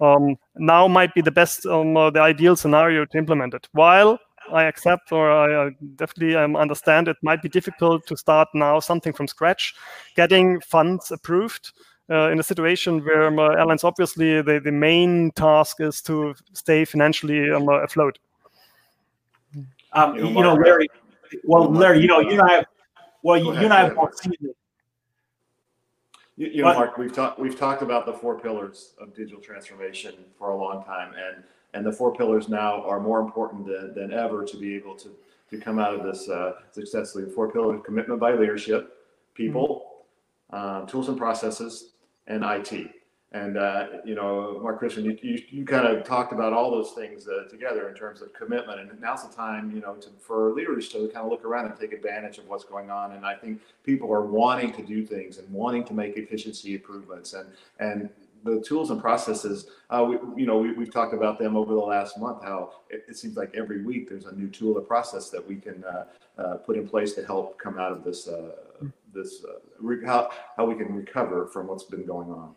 Um, 0.00 0.36
now 0.56 0.88
might 0.88 1.14
be 1.14 1.20
the 1.20 1.30
best, 1.30 1.66
um, 1.66 1.96
uh, 1.96 2.10
the 2.10 2.20
ideal 2.20 2.56
scenario 2.56 3.04
to 3.04 3.18
implement 3.18 3.54
it. 3.54 3.68
While 3.72 4.18
I 4.52 4.64
accept 4.64 5.12
or 5.12 5.30
I 5.30 5.70
definitely 5.96 6.34
um, 6.36 6.56
understand 6.56 7.08
it 7.08 7.16
might 7.22 7.42
be 7.42 7.48
difficult 7.48 8.06
to 8.06 8.16
start 8.16 8.48
now 8.54 8.80
something 8.80 9.12
from 9.12 9.28
scratch, 9.28 9.74
getting 10.16 10.60
funds 10.60 11.10
approved. 11.10 11.72
Uh, 12.12 12.28
in 12.30 12.38
a 12.38 12.42
situation 12.42 13.02
where 13.04 13.28
um, 13.28 13.38
uh, 13.38 13.48
airlines 13.52 13.84
obviously 13.84 14.42
the, 14.42 14.60
the 14.60 14.70
main 14.70 15.30
task 15.30 15.80
is 15.80 16.02
to 16.02 16.34
stay 16.52 16.84
financially 16.84 17.50
um, 17.50 17.66
uh, 17.68 17.80
afloat. 17.80 18.18
Um, 19.94 20.16
you 20.16 20.42
know, 20.42 20.54
Larry. 20.54 20.88
Well, 21.44 21.70
Larry, 21.70 22.00
you 22.00 22.08
know, 22.08 22.20
you 22.20 22.32
and 22.32 22.42
I 22.42 22.52
have, 22.52 22.66
well, 23.22 23.38
you, 23.38 23.52
you 23.52 23.60
and 23.60 23.72
I 23.72 23.84
have 23.84 23.94
both 23.94 24.18
seen 24.18 24.34
you, 26.36 26.48
you 26.48 26.62
know, 26.62 26.74
Mark, 26.74 26.98
we've 26.98 27.12
talked 27.12 27.38
we've 27.38 27.58
talked 27.58 27.82
about 27.82 28.04
the 28.04 28.12
four 28.12 28.38
pillars 28.38 28.94
of 28.98 29.14
digital 29.14 29.40
transformation 29.40 30.14
for 30.38 30.50
a 30.50 30.56
long 30.56 30.84
time, 30.84 31.14
and 31.14 31.44
and 31.74 31.86
the 31.86 31.92
four 31.92 32.14
pillars 32.14 32.48
now 32.48 32.82
are 32.82 33.00
more 33.00 33.20
important 33.20 33.66
than, 33.66 33.94
than 33.94 34.12
ever 34.12 34.44
to 34.44 34.56
be 34.56 34.74
able 34.74 34.94
to 34.96 35.10
to 35.50 35.58
come 35.58 35.78
out 35.78 35.94
of 35.94 36.02
this 36.02 36.28
uh, 36.28 36.54
successfully. 36.72 37.24
The 37.24 37.30
four 37.30 37.50
pillars: 37.50 37.80
commitment 37.84 38.18
by 38.18 38.32
leadership, 38.32 39.08
people, 39.34 40.04
mm-hmm. 40.52 40.84
uh, 40.84 40.86
tools 40.86 41.08
and 41.08 41.16
processes, 41.16 41.91
and 42.26 42.44
IT. 42.44 42.90
And 43.32 43.56
uh, 43.56 43.86
you 44.04 44.14
know, 44.14 44.60
Mark 44.62 44.78
Christian, 44.78 45.06
you, 45.06 45.16
you, 45.22 45.42
you, 45.48 45.64
kind 45.64 45.86
of 45.86 46.04
talked 46.04 46.34
about 46.34 46.52
all 46.52 46.70
those 46.70 46.90
things 46.90 47.26
uh, 47.26 47.48
together 47.48 47.88
in 47.88 47.94
terms 47.94 48.20
of 48.20 48.34
commitment. 48.34 48.78
And 48.78 49.00
now's 49.00 49.26
the 49.26 49.34
time, 49.34 49.70
you 49.74 49.80
know, 49.80 49.94
to, 49.94 50.08
for 50.20 50.52
leaders 50.52 50.90
to 50.90 51.08
kind 51.08 51.24
of 51.24 51.30
look 51.30 51.42
around 51.42 51.64
and 51.64 51.80
take 51.80 51.94
advantage 51.94 52.36
of 52.36 52.46
what's 52.46 52.64
going 52.64 52.90
on. 52.90 53.12
And 53.12 53.24
I 53.24 53.34
think 53.34 53.62
people 53.84 54.12
are 54.12 54.26
wanting 54.26 54.72
to 54.74 54.82
do 54.82 55.06
things 55.06 55.38
and 55.38 55.50
wanting 55.50 55.84
to 55.84 55.94
make 55.94 56.18
efficiency 56.18 56.74
improvements. 56.74 57.32
And 57.32 57.48
and 57.80 58.10
the 58.44 58.60
tools 58.60 58.90
and 58.90 59.00
processes, 59.00 59.68
uh, 59.88 60.04
we, 60.06 60.42
you 60.42 60.46
know, 60.46 60.58
we, 60.58 60.84
have 60.84 60.92
talked 60.92 61.14
about 61.14 61.38
them 61.38 61.56
over 61.56 61.72
the 61.72 61.80
last 61.80 62.18
month. 62.18 62.42
How 62.42 62.72
it, 62.90 63.04
it, 63.08 63.16
seems 63.16 63.36
like 63.36 63.54
every 63.54 63.82
week 63.82 64.10
there's 64.10 64.26
a 64.26 64.34
new 64.34 64.48
tool 64.48 64.76
or 64.76 64.80
process 64.82 65.30
that 65.30 65.46
we 65.46 65.56
can 65.56 65.82
uh, 65.84 66.04
uh, 66.38 66.54
put 66.56 66.76
in 66.76 66.86
place 66.86 67.14
to 67.14 67.24
help 67.24 67.58
come 67.58 67.78
out 67.78 67.92
of 67.92 68.04
this 68.04 68.28
uh, 68.28 68.50
this 69.14 69.44
uh, 69.44 70.06
how 70.06 70.30
how 70.56 70.64
we 70.64 70.74
can 70.74 70.94
recover 70.94 71.46
from 71.46 71.66
what's 71.68 71.84
been 71.84 72.06
going 72.06 72.30
on. 72.30 72.54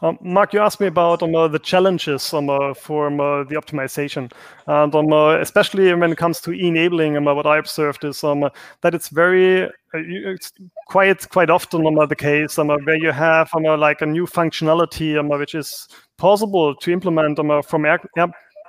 Um, 0.00 0.18
Mark, 0.22 0.52
you 0.54 0.60
asked 0.60 0.80
me 0.80 0.86
about 0.86 1.22
um, 1.22 1.34
uh, 1.34 1.46
the 1.46 1.58
challenges 1.58 2.32
um, 2.32 2.48
uh, 2.48 2.72
for 2.74 3.08
um, 3.08 3.20
uh, 3.20 3.44
the 3.44 3.54
optimization, 3.54 4.32
and 4.66 4.94
um, 4.94 5.12
uh, 5.12 5.38
especially 5.40 5.92
when 5.94 6.10
it 6.10 6.16
comes 6.16 6.40
to 6.40 6.52
enabling. 6.52 7.16
Um, 7.16 7.24
what 7.24 7.46
I 7.46 7.58
observed 7.58 8.04
is 8.04 8.24
uh, 8.24 8.48
that 8.80 8.94
it's 8.94 9.08
very, 9.08 9.64
uh, 9.64 9.68
it's 9.94 10.52
quite 10.88 11.28
quite 11.28 11.50
often 11.50 11.82
the 11.82 12.16
case 12.16 12.56
where 12.56 12.96
you 12.96 13.12
have 13.12 13.50
like 13.54 14.00
a 14.00 14.06
new 14.06 14.26
functionality 14.26 15.16
which 15.38 15.54
is 15.54 15.86
possible 16.16 16.74
to 16.76 16.92
implement 16.92 17.38
from 17.66 17.84
air, 17.84 18.00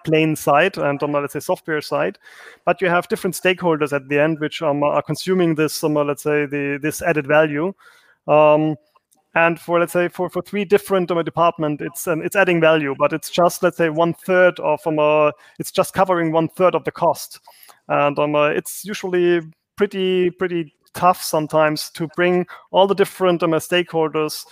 airplane 0.03 0.35
side 0.35 0.77
and 0.77 1.01
on 1.01 1.11
the 1.11 1.19
let's 1.19 1.33
say 1.33 1.39
software 1.39 1.81
side, 1.81 2.17
but 2.65 2.81
you 2.81 2.87
have 2.89 3.07
different 3.07 3.35
stakeholders 3.35 3.93
at 3.93 4.07
the 4.09 4.19
end 4.19 4.39
which 4.39 4.61
are 4.61 5.01
consuming 5.01 5.55
this 5.55 5.83
let's 5.83 6.23
say 6.23 6.45
the 6.45 6.79
this 6.81 7.01
added 7.01 7.27
value. 7.27 7.73
Um, 8.27 8.75
and 9.35 9.59
for 9.59 9.79
let's 9.79 9.93
say 9.93 10.07
for, 10.07 10.29
for 10.29 10.41
three 10.41 10.63
different 10.63 11.09
um, 11.09 11.23
department 11.23 11.81
it's 11.81 12.07
um, 12.07 12.21
it's 12.21 12.35
adding 12.35 12.61
value 12.61 12.93
but 12.97 13.11
it's 13.11 13.31
just 13.31 13.63
let's 13.63 13.77
say 13.77 13.89
one 13.89 14.13
third 14.13 14.59
of 14.59 14.79
um, 14.85 14.99
uh, 14.99 15.31
it's 15.59 15.71
just 15.71 15.93
covering 15.93 16.31
one 16.31 16.47
third 16.47 16.75
of 16.75 16.83
the 16.83 16.91
cost 16.91 17.39
and 17.87 18.17
um, 18.19 18.35
uh, 18.35 18.49
it's 18.49 18.85
usually 18.85 19.41
pretty 19.75 20.29
pretty 20.29 20.71
tough 20.93 21.21
sometimes 21.21 21.89
to 21.89 22.07
bring 22.15 22.45
all 22.71 22.85
the 22.85 22.93
different 22.93 23.41
um, 23.41 23.51
stakeholders 23.53 24.45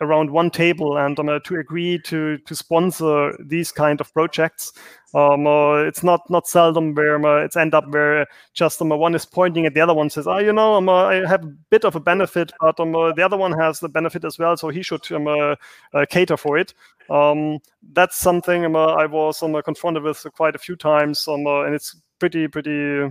around 0.00 0.30
one 0.30 0.50
table 0.50 0.96
and 0.96 1.18
um, 1.18 1.28
uh, 1.28 1.38
to 1.40 1.56
agree 1.56 1.98
to 1.98 2.38
to 2.38 2.54
sponsor 2.54 3.36
these 3.44 3.70
kind 3.72 4.00
of 4.00 4.12
projects. 4.12 4.72
Um, 5.14 5.46
uh, 5.46 5.82
it's 5.82 6.02
not 6.02 6.28
not 6.30 6.46
seldom 6.46 6.94
where 6.94 7.16
um, 7.16 7.24
uh, 7.24 7.38
it's 7.38 7.56
end 7.56 7.74
up 7.74 7.88
where 7.88 8.26
just 8.54 8.80
um, 8.80 8.90
one 8.90 9.14
is 9.14 9.24
pointing 9.24 9.66
at 9.66 9.74
the 9.74 9.80
other 9.80 9.94
one 9.94 10.08
says, 10.08 10.26
oh, 10.26 10.38
you 10.38 10.52
know, 10.52 10.74
um, 10.74 10.88
uh, 10.88 11.04
I 11.04 11.26
have 11.26 11.44
a 11.44 11.52
bit 11.70 11.84
of 11.84 11.96
a 11.96 12.00
benefit, 12.00 12.52
but 12.60 12.78
um, 12.78 12.94
uh, 12.94 13.12
the 13.12 13.22
other 13.22 13.36
one 13.36 13.52
has 13.52 13.80
the 13.80 13.88
benefit 13.88 14.24
as 14.24 14.38
well, 14.38 14.56
so 14.56 14.68
he 14.68 14.82
should 14.82 15.10
um, 15.12 15.26
uh, 15.26 15.56
uh, 15.94 16.06
cater 16.08 16.36
for 16.36 16.58
it. 16.58 16.72
Um, 17.10 17.58
that's 17.92 18.16
something 18.16 18.64
um, 18.64 18.76
I 18.76 19.06
was 19.06 19.42
um, 19.42 19.60
confronted 19.62 20.04
with 20.04 20.24
quite 20.34 20.54
a 20.54 20.60
few 20.60 20.76
times, 20.76 21.26
um, 21.26 21.46
and 21.46 21.74
it's 21.74 21.96
pretty 22.20 22.46
pretty 22.48 23.10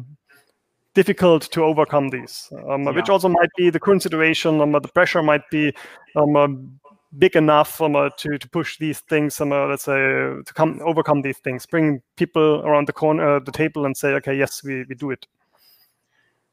difficult 0.93 1.43
to 1.51 1.63
overcome 1.63 2.09
these, 2.09 2.51
um, 2.69 2.83
yeah. 2.83 2.91
which 2.91 3.09
also 3.09 3.29
might 3.29 3.49
be 3.57 3.69
the 3.69 3.79
current 3.79 4.03
situation. 4.03 4.61
Um, 4.61 4.71
the 4.71 4.81
pressure 4.93 5.21
might 5.21 5.47
be 5.51 5.73
um, 6.15 6.79
big 7.17 7.35
enough 7.35 7.81
um, 7.81 7.95
uh, 7.95 8.09
to 8.17 8.37
to 8.37 8.49
push 8.49 8.77
these 8.77 8.99
things. 9.01 9.39
Um, 9.39 9.51
uh, 9.51 9.67
let's 9.67 9.83
say 9.83 9.93
to 9.93 10.53
come 10.53 10.79
overcome 10.83 11.21
these 11.21 11.37
things, 11.39 11.65
bring 11.65 12.01
people 12.15 12.61
around 12.65 12.87
the 12.87 12.93
corner, 12.93 13.35
uh, 13.35 13.39
the 13.39 13.51
table, 13.51 13.85
and 13.85 13.95
say, 13.95 14.09
okay, 14.13 14.35
yes, 14.35 14.63
we 14.63 14.85
we 14.89 14.95
do 14.95 15.11
it. 15.11 15.27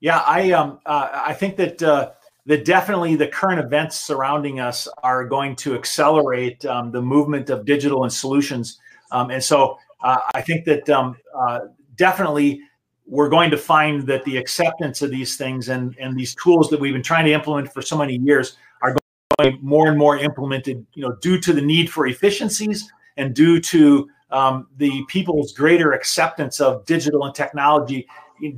Yeah, 0.01 0.22
I 0.26 0.53
um 0.53 0.80
uh, 0.87 1.09
I 1.12 1.34
think 1.34 1.57
that. 1.57 1.82
Uh, 1.82 2.11
that 2.47 2.64
definitely 2.64 3.16
the 3.16 3.26
current 3.26 3.59
events 3.59 3.99
surrounding 3.99 4.61
us 4.61 4.87
are 5.03 5.26
going 5.26 5.57
to 5.57 5.74
accelerate 5.74 6.64
um, 6.64 6.93
the 6.93 7.03
movement 7.03 7.51
of 7.51 7.64
digital 7.64 8.05
and 8.05 8.12
solutions. 8.12 8.78
Um, 9.11 9.30
and 9.30 9.43
so 9.43 9.78
uh, 10.01 10.18
I 10.32 10.43
think 10.43 10.64
that 10.66 10.89
um, 10.89 11.16
uh, 11.37 11.61
definitely 11.97 12.61
we're 13.07 13.29
going 13.29 13.51
to 13.51 13.57
find 13.57 14.07
that 14.07 14.25
the 14.25 14.37
acceptance 14.37 15.01
of 15.01 15.11
these 15.11 15.37
things 15.37 15.69
and, 15.69 15.97
and 15.99 16.19
these 16.19 16.35
tools 16.35 16.69
that 16.71 16.81
we've 16.81 16.93
been 16.93 17.03
trying 17.03 17.25
to 17.25 17.33
implement 17.33 17.73
for 17.73 17.81
so 17.81 17.97
many 17.97 18.17
years 18.17 18.57
are 18.83 18.97
going 19.39 19.59
more 19.63 19.89
and 19.89 19.99
more 19.99 20.19
implemented, 20.19 20.85
you 20.95 21.03
know, 21.03 21.15
due 21.21 21.41
to 21.41 21.53
the 21.53 21.63
need 21.63 21.91
for 21.91 22.07
efficiencies 22.07 22.91
and 23.17 23.35
due 23.35 23.61
to 23.61 24.09
um, 24.31 24.67
the 24.79 25.05
people's 25.09 25.53
greater 25.53 25.93
acceptance 25.93 26.61
of 26.61 26.85
digital 26.85 27.25
and 27.25 27.35
technology, 27.35 28.07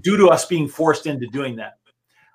due 0.01 0.17
to 0.17 0.29
us 0.29 0.47
being 0.47 0.67
forced 0.67 1.07
into 1.07 1.27
doing 1.29 1.55
that. 1.57 1.75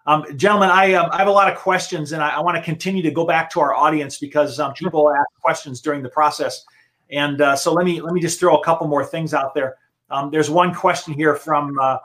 Um, 0.06 0.26
gentlemen, 0.38 0.70
I, 0.70 0.94
um, 0.94 1.10
I 1.12 1.18
have 1.18 1.28
a 1.28 1.32
lot 1.32 1.52
of 1.52 1.58
questions, 1.58 2.12
and 2.12 2.22
I, 2.22 2.36
I 2.36 2.42
want 2.42 2.58
to 2.58 2.64
continue 2.64 3.02
to 3.04 3.12
go 3.12 3.26
back 3.26 3.50
to 3.52 3.62
our 3.62 3.74
audience 3.74 4.18
because 4.18 4.60
um, 4.60 4.74
people 4.74 5.10
ask 5.10 5.26
questions 5.42 5.82
during 5.82 6.04
the 6.04 6.10
process. 6.10 6.66
And 7.10 7.42
uh, 7.42 7.56
so 7.56 7.74
let 7.74 7.86
me 7.86 8.02
let 8.02 8.14
me 8.14 8.22
just 8.22 8.40
throw 8.40 8.58
a 8.58 8.64
couple 8.64 8.88
more 8.88 9.06
things 9.06 9.34
out 9.34 9.54
there. 9.54 9.78
Um, 10.10 10.32
there's 10.32 10.50
one 10.50 10.74
question 10.74 11.14
here 11.14 11.36
from 11.36 11.78
uh, 11.80 11.98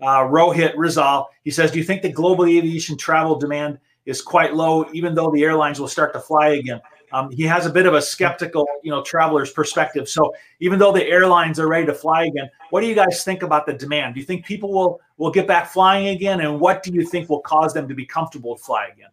uh, 0.00 0.20
Rohit 0.24 0.74
Rizal. 0.76 1.30
He 1.44 1.50
says, 1.50 1.70
"Do 1.70 1.78
you 1.78 1.84
think 1.84 2.02
that 2.02 2.14
global 2.14 2.46
aviation 2.46 2.96
travel 2.96 3.36
demand 3.38 3.78
is 4.06 4.22
quite 4.22 4.54
low, 4.54 4.88
even 4.92 5.14
though 5.14 5.30
the 5.30 5.44
airlines 5.44 5.78
will 5.80 5.88
start 5.88 6.12
to 6.12 6.20
fly 6.20 6.50
again. 6.50 6.80
Um, 7.12 7.30
he 7.30 7.42
has 7.42 7.66
a 7.66 7.70
bit 7.70 7.86
of 7.86 7.94
a 7.94 8.02
skeptical, 8.02 8.66
you 8.82 8.90
know, 8.90 9.02
traveler's 9.02 9.50
perspective. 9.50 10.08
So 10.08 10.32
even 10.60 10.78
though 10.78 10.92
the 10.92 11.04
airlines 11.04 11.58
are 11.58 11.68
ready 11.68 11.86
to 11.86 11.94
fly 11.94 12.24
again, 12.24 12.48
what 12.70 12.82
do 12.82 12.86
you 12.86 12.94
guys 12.94 13.24
think 13.24 13.42
about 13.42 13.66
the 13.66 13.72
demand? 13.72 14.14
Do 14.14 14.20
you 14.20 14.26
think 14.26 14.44
people 14.44 14.72
will 14.72 15.00
will 15.16 15.30
get 15.30 15.46
back 15.46 15.70
flying 15.70 16.08
again, 16.08 16.40
and 16.40 16.60
what 16.60 16.82
do 16.82 16.92
you 16.92 17.04
think 17.04 17.28
will 17.28 17.40
cause 17.40 17.74
them 17.74 17.88
to 17.88 17.94
be 17.94 18.06
comfortable 18.06 18.56
to 18.56 18.62
fly 18.62 18.86
again? 18.92 19.10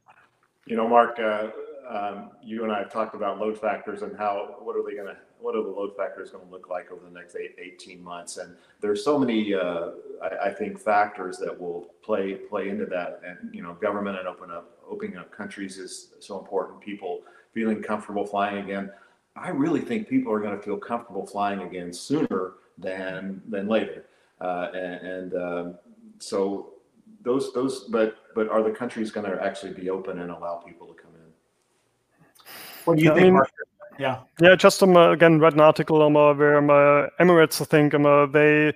You 0.65 0.75
know, 0.75 0.87
Mark, 0.87 1.19
uh, 1.19 1.47
um, 1.89 2.31
you 2.43 2.63
and 2.63 2.71
I 2.71 2.79
have 2.79 2.91
talked 2.91 3.15
about 3.15 3.39
load 3.39 3.59
factors 3.59 4.03
and 4.03 4.15
how 4.15 4.57
what 4.59 4.75
are 4.75 4.83
they 4.83 4.95
going 4.95 5.07
to 5.07 5.17
what 5.39 5.55
are 5.55 5.63
the 5.63 5.69
load 5.69 5.95
factors 5.95 6.31
going 6.31 6.45
to 6.45 6.51
look 6.51 6.69
like 6.69 6.91
over 6.91 7.03
the 7.03 7.11
next 7.11 7.35
eight, 7.35 7.55
18 7.59 8.03
months? 8.03 8.37
And 8.37 8.55
there's 8.81 9.03
so 9.03 9.17
many, 9.17 9.53
uh, 9.53 9.91
I, 10.21 10.47
I, 10.47 10.53
think, 10.53 10.79
factors 10.79 11.37
that 11.37 11.59
will 11.59 11.93
play 12.03 12.33
play 12.33 12.69
into 12.69 12.85
that. 12.87 13.21
And 13.25 13.53
you 13.53 13.61
know, 13.61 13.73
government 13.73 14.17
and 14.17 14.27
open 14.27 14.51
up 14.51 14.77
opening 14.89 15.17
up 15.17 15.31
countries 15.31 15.77
is 15.77 16.13
so 16.19 16.39
important. 16.39 16.81
People 16.81 17.21
feeling 17.53 17.81
comfortable 17.81 18.25
flying 18.25 18.63
again. 18.63 18.91
I 19.35 19.49
really 19.49 19.81
think 19.81 20.07
people 20.07 20.33
are 20.33 20.39
going 20.39 20.55
to 20.55 20.61
feel 20.61 20.77
comfortable 20.77 21.25
flying 21.25 21.61
again 21.61 21.93
sooner 21.93 22.53
than 22.77 23.41
than 23.47 23.67
later. 23.67 24.05
Uh, 24.41 24.69
and, 24.73 25.07
and 25.07 25.33
um, 25.35 25.75
so 26.19 26.73
those 27.23 27.53
those 27.53 27.85
but 27.85 28.17
but 28.35 28.49
are 28.49 28.63
the 28.63 28.71
countries 28.71 29.11
going 29.11 29.29
to 29.29 29.43
actually 29.43 29.73
be 29.73 29.89
open 29.89 30.19
and 30.19 30.31
allow 30.31 30.57
people 30.57 30.87
to 30.87 30.93
come 30.93 31.11
in? 31.15 31.31
What 32.85 32.97
do 32.97 33.03
you 33.03 33.09
think, 33.09 33.23
mean, 33.23 33.33
Mark? 33.33 33.49
Yeah. 33.99 34.19
Yeah, 34.39 34.55
just 34.55 34.83
um, 34.83 34.95
uh, 34.95 35.11
again 35.11 35.39
read 35.39 35.53
an 35.53 35.61
article 35.61 36.01
um, 36.03 36.15
uh, 36.15 36.33
where 36.33 36.57
um, 36.57 36.69
uh, 36.69 37.07
Emirates, 37.19 37.61
I 37.61 37.65
think, 37.65 37.93
um, 37.93 38.05
uh, 38.05 38.27
they 38.27 38.73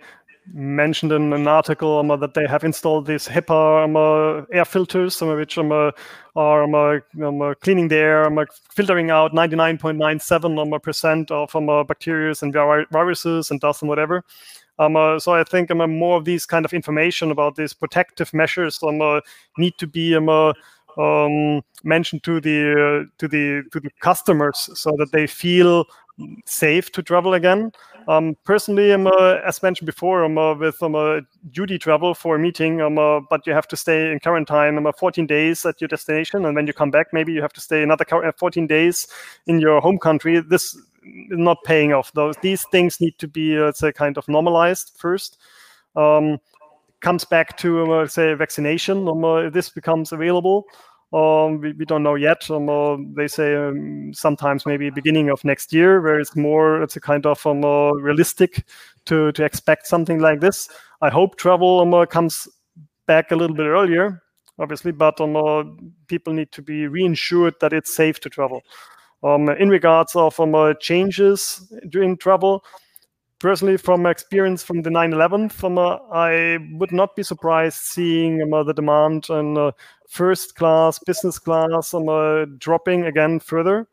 mentioned 0.54 1.12
in 1.12 1.32
an 1.34 1.48
article 1.48 2.00
um, 2.00 2.10
uh, 2.10 2.16
that 2.18 2.34
they 2.34 2.48
have 2.48 2.64
installed 2.64 3.06
these 3.06 3.28
HEPA 3.28 3.84
um, 3.84 3.96
uh, 3.96 4.46
air 4.52 4.66
filters, 4.66 5.22
um, 5.22 5.30
which 5.36 5.58
um, 5.58 5.72
uh, 5.72 5.92
are 6.36 6.64
um, 6.64 6.74
uh, 6.76 7.28
um, 7.28 7.56
cleaning 7.62 7.88
the 7.88 7.98
air, 7.98 8.26
um, 8.26 8.44
filtering 8.74 9.12
out 9.12 9.34
99.97 9.34 10.60
um, 10.74 10.80
percent 10.80 11.30
of 11.30 11.56
um, 11.56 11.68
bacteria 11.86 12.34
and 12.42 12.54
viruses 12.92 13.52
and 13.52 13.60
dust 13.60 13.84
and 13.84 13.90
whatever. 13.90 14.24
Um, 14.80 14.96
uh, 14.96 15.20
so 15.20 15.34
I 15.34 15.44
think 15.44 15.70
um, 15.70 15.98
more 16.00 16.18
of 16.18 16.26
these 16.26 16.48
kind 16.48 16.66
of 16.66 16.74
information 16.74 17.30
about 17.30 17.56
these 17.56 17.74
protective 17.74 18.34
measures 18.34 18.80
um, 18.82 19.00
uh, 19.02 19.22
need 19.58 19.78
to 19.78 19.86
be 19.86 20.16
um, 20.16 20.28
uh, 20.28 20.54
um, 20.98 21.62
mentioned 21.84 22.24
to 22.24 22.39
the 22.42 22.72
uh, 22.72 23.10
to 23.18 23.28
the 23.28 23.64
to 23.72 23.80
the 23.80 23.89
customers 24.00 24.70
so 24.74 24.92
that 24.98 25.12
they 25.12 25.28
feel 25.28 25.86
safe 26.46 26.92
to 26.92 27.02
travel 27.02 27.34
again. 27.34 27.72
Um, 28.08 28.36
personally, 28.44 28.92
I'm, 28.92 29.08
uh, 29.08 29.38
as 29.46 29.62
mentioned 29.62 29.86
before, 29.86 30.24
I'm 30.24 30.38
uh, 30.38 30.56
with 30.56 30.82
um, 30.82 30.96
a 30.96 31.22
duty 31.52 31.78
travel 31.78 32.14
for 32.14 32.36
a 32.36 32.39
meeting, 32.39 32.82
um, 32.82 32.98
uh, 32.98 33.20
but 33.30 33.46
you 33.46 33.54
have 33.54 33.68
to 33.70 33.78
stay 33.78 34.12
in 34.12 34.20
quarantine 34.20 34.78
um, 34.78 34.92
14 34.98 35.28
days 35.28 35.66
at 35.66 35.80
your 35.80 35.88
destination, 35.88 36.46
and 36.46 36.56
when 36.56 36.68
you 36.68 36.74
come 36.74 36.92
back, 36.92 37.08
maybe 37.14 37.32
you 37.32 37.42
have 37.42 37.54
to 37.54 37.62
stay 37.62 37.84
another 37.84 38.06
uh, 38.12 38.32
14 38.38 38.68
days 38.68 39.08
in 39.48 39.60
your 39.60 39.80
home 39.82 40.00
country. 40.00 40.39
This 40.39 40.74
is 40.74 40.84
not 41.04 41.64
paying 41.64 41.94
off. 41.94 42.12
Those 42.14 42.36
these 42.42 42.66
things 42.72 43.00
need 43.00 43.18
to 43.20 43.28
be, 43.28 43.58
uh, 43.58 43.66
let's 43.66 43.80
say, 43.80 43.92
kind 43.92 44.18
of 44.18 44.28
normalized 44.28 44.94
first. 44.98 45.38
Um, 45.96 46.39
comes 47.02 47.26
back 47.26 47.58
to 47.58 47.91
uh, 47.93 48.08
say 48.08 48.34
vaccination, 48.34 49.08
um, 49.08 49.26
uh, 49.26 49.49
this 49.49 49.70
becomes 49.70 50.12
available. 50.12 50.66
Um, 51.14 51.60
we, 51.60 51.74
we, 51.74 51.84
don't 51.84 52.04
know 52.04 52.16
yet. 52.16 52.49
Um, 52.49 52.70
uh, 52.70 52.95
they 53.18 53.28
say 53.28 53.54
um, 53.54 54.14
sometimes 54.14 54.66
maybe 54.66 54.89
beginning 54.89 55.30
of 55.30 55.43
next 55.43 55.74
year, 55.74 55.99
where 55.99 56.20
it's 56.20 56.38
more 56.38 56.82
it's 56.82 56.95
a 56.95 57.02
kind 57.02 57.26
of 57.26 57.45
um, 57.45 57.66
uh, 57.66 57.91
realistic 57.91 58.66
to 59.06 59.34
to 59.34 59.43
expect 59.43 59.88
something 59.88 60.20
like 60.20 60.39
this. 60.39 60.70
I 61.02 61.10
hope 61.10 61.36
travel 61.36 61.82
um, 61.82 61.93
uh, 61.93 62.06
comes 62.06 62.47
back 63.08 63.32
a 63.32 63.36
little 63.36 63.56
bit 63.56 63.66
earlier, 63.66 64.24
obviously, 64.58 64.93
but 64.93 65.20
um, 65.20 65.36
uh, 65.36 65.64
people 66.08 66.32
need 66.32 66.54
to 66.54 66.62
be 66.62 66.88
reinsured 66.88 67.60
that 67.60 67.74
it's 67.74 67.93
safe 67.93 68.22
to 68.22 68.30
travel. 68.30 68.62
In 69.24 69.70
regards 69.70 70.16
of 70.16 70.39
changes 70.80 71.72
during 71.89 72.18
travel, 72.18 72.64
personally 73.42 73.76
from 73.76 74.04
my 74.04 74.12
experience 74.12 74.62
from 74.62 74.84
the 74.84 74.89
9-11 74.89 75.52
from 75.52 75.78
uh, 75.78 75.98
i 76.14 76.60
would 76.74 76.92
not 76.92 77.16
be 77.16 77.24
surprised 77.24 77.78
seeing 77.78 78.39
um, 78.42 78.54
uh, 78.54 78.64
the 78.64 78.74
demand 78.74 79.28
on 79.32 79.58
uh, 79.58 79.72
first 80.08 80.56
class 80.56 81.00
business 81.00 81.39
class 81.39 81.94
um, 81.94 82.08
uh, 82.08 82.46
dropping 82.58 83.06
again 83.06 83.39
further. 83.39 83.88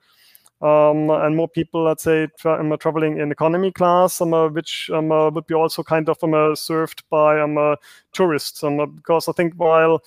Um, 0.61 1.09
and 1.11 1.37
more 1.37 1.49
people 1.49 1.85
let's 1.85 2.03
say 2.03 2.27
tra- 2.37 2.59
um, 2.59 2.77
traveling 2.79 3.21
in 3.21 3.31
economy 3.31 3.71
class 3.71 4.21
um, 4.21 4.35
uh, 4.35 4.49
which 4.49 4.91
um, 4.93 5.13
uh, 5.13 5.31
would 5.31 5.47
be 5.47 5.55
also 5.55 5.85
kind 5.85 6.09
of 6.09 6.19
served 6.59 7.05
by 7.09 7.77
tourists. 8.13 8.63
Because 8.97 9.29
i 9.29 9.33
think 9.33 9.55
while 9.55 10.03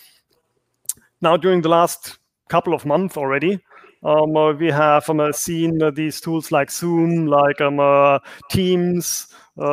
now 1.22 1.38
during 1.38 1.62
the 1.62 1.70
last 1.70 2.20
couple 2.50 2.74
of 2.74 2.86
months 2.86 3.16
already 3.16 3.62
um, 4.04 4.36
uh, 4.36 4.54
we 4.54 4.68
have 4.68 5.10
um, 5.10 5.20
uh, 5.20 5.32
seen 5.32 5.82
uh, 5.82 5.92
these 5.92 6.20
tools 6.20 6.52
like 6.52 6.72
Zoom, 6.72 7.28
like 7.28 7.62
um, 7.62 7.80
uh, 7.80 8.20
Teams, 8.50 9.28
uh, 9.60 9.64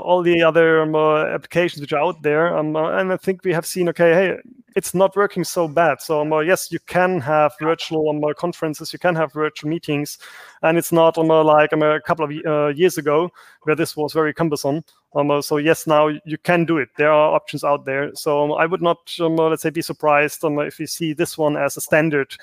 all 0.00 0.22
the 0.22 0.42
other 0.42 0.82
um, 0.82 0.94
uh, 0.94 1.24
applications 1.24 1.80
which 1.80 1.92
are 1.92 2.02
out 2.02 2.22
there. 2.22 2.56
Um, 2.56 2.76
and 2.76 3.12
I 3.12 3.16
think 3.16 3.44
we 3.44 3.52
have 3.52 3.64
seen, 3.64 3.88
okay, 3.88 4.12
hey, 4.12 4.36
it's 4.74 4.92
not 4.92 5.16
working 5.16 5.42
so 5.42 5.68
bad. 5.68 6.02
So 6.02 6.20
um, 6.20 6.46
yes, 6.46 6.70
you 6.70 6.78
can 6.80 7.18
have 7.20 7.52
virtual 7.58 8.10
um, 8.10 8.22
conferences, 8.36 8.92
you 8.92 8.98
can 8.98 9.14
have 9.14 9.32
virtual 9.32 9.70
meetings, 9.70 10.18
and 10.62 10.76
it's 10.76 10.92
not 10.92 11.16
um, 11.16 11.28
like 11.28 11.72
um, 11.72 11.82
a 11.82 12.00
couple 12.00 12.26
of 12.26 12.76
years 12.76 12.98
ago 12.98 13.30
where 13.62 13.74
this 13.74 13.96
was 13.96 14.12
very 14.12 14.34
cumbersome. 14.34 14.84
Um, 15.14 15.40
so 15.40 15.56
yes, 15.56 15.86
now 15.86 16.08
you 16.08 16.36
can 16.42 16.66
do 16.66 16.76
it. 16.76 16.90
There 16.98 17.10
are 17.10 17.34
options 17.34 17.64
out 17.64 17.86
there. 17.86 18.10
So 18.14 18.44
um, 18.44 18.52
I 18.52 18.66
would 18.66 18.82
not, 18.82 18.98
um, 19.18 19.36
let's 19.36 19.62
say, 19.62 19.70
be 19.70 19.80
surprised 19.80 20.44
um, 20.44 20.58
if 20.58 20.78
you 20.78 20.86
see 20.86 21.14
this 21.14 21.38
one 21.38 21.56
as 21.56 21.78
a 21.78 21.80
standard 21.80 22.36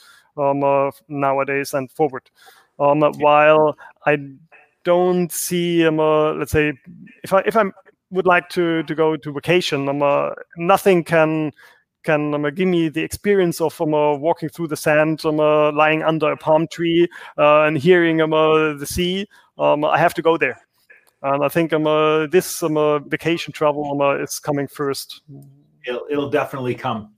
nowadays 1.08 1.74
and 1.74 1.92
forward. 1.92 2.30
Um, 2.80 3.02
while 3.20 3.78
I 4.06 4.18
don't 4.84 5.32
see, 5.32 5.86
um, 5.86 6.00
uh, 6.00 6.34
let's 6.34 6.52
say, 6.52 6.74
if 7.24 7.34
I 7.34 7.40
if 7.46 7.56
I 7.56 7.64
would 8.12 8.26
like 8.26 8.50
to 8.50 8.84
to 8.84 8.96
go 8.96 9.16
to 9.16 9.34
vacation, 9.34 9.90
um, 9.90 10.02
uh, 10.02 10.32
nothing 10.58 11.04
can 11.04 11.52
can 12.04 12.34
um, 12.34 12.54
give 12.54 12.68
me 12.68 12.90
the 12.90 13.02
experience 13.02 13.62
of 13.62 13.80
um, 13.82 13.94
uh, 13.94 14.16
walking 14.16 14.50
through 14.50 14.68
the 14.68 14.76
sand, 14.76 15.24
um, 15.26 15.40
uh, 15.40 15.72
lying 15.72 16.04
under 16.04 16.32
a 16.32 16.38
palm 16.38 16.68
tree, 16.68 17.08
uh, 17.38 17.64
and 17.64 17.78
hearing 17.78 18.22
um, 18.22 18.34
uh, 18.34 18.74
the 18.74 18.86
sea. 18.86 19.28
Um, 19.58 19.86
I 19.86 19.98
have 19.98 20.14
to 20.16 20.22
go 20.22 20.38
there, 20.38 20.60
and 21.22 21.44
I 21.44 21.48
think 21.48 21.74
um, 21.74 21.88
uh, 21.88 22.28
this 22.28 22.62
um, 22.64 22.78
uh, 22.78 23.00
vacation 23.00 23.54
travel 23.54 23.92
um, 23.92 24.02
uh, 24.02 24.22
is 24.22 24.40
coming 24.40 24.68
first. 24.68 25.22
It'll, 25.86 26.06
it'll 26.10 26.30
definitely 26.30 26.76
come. 26.76 27.12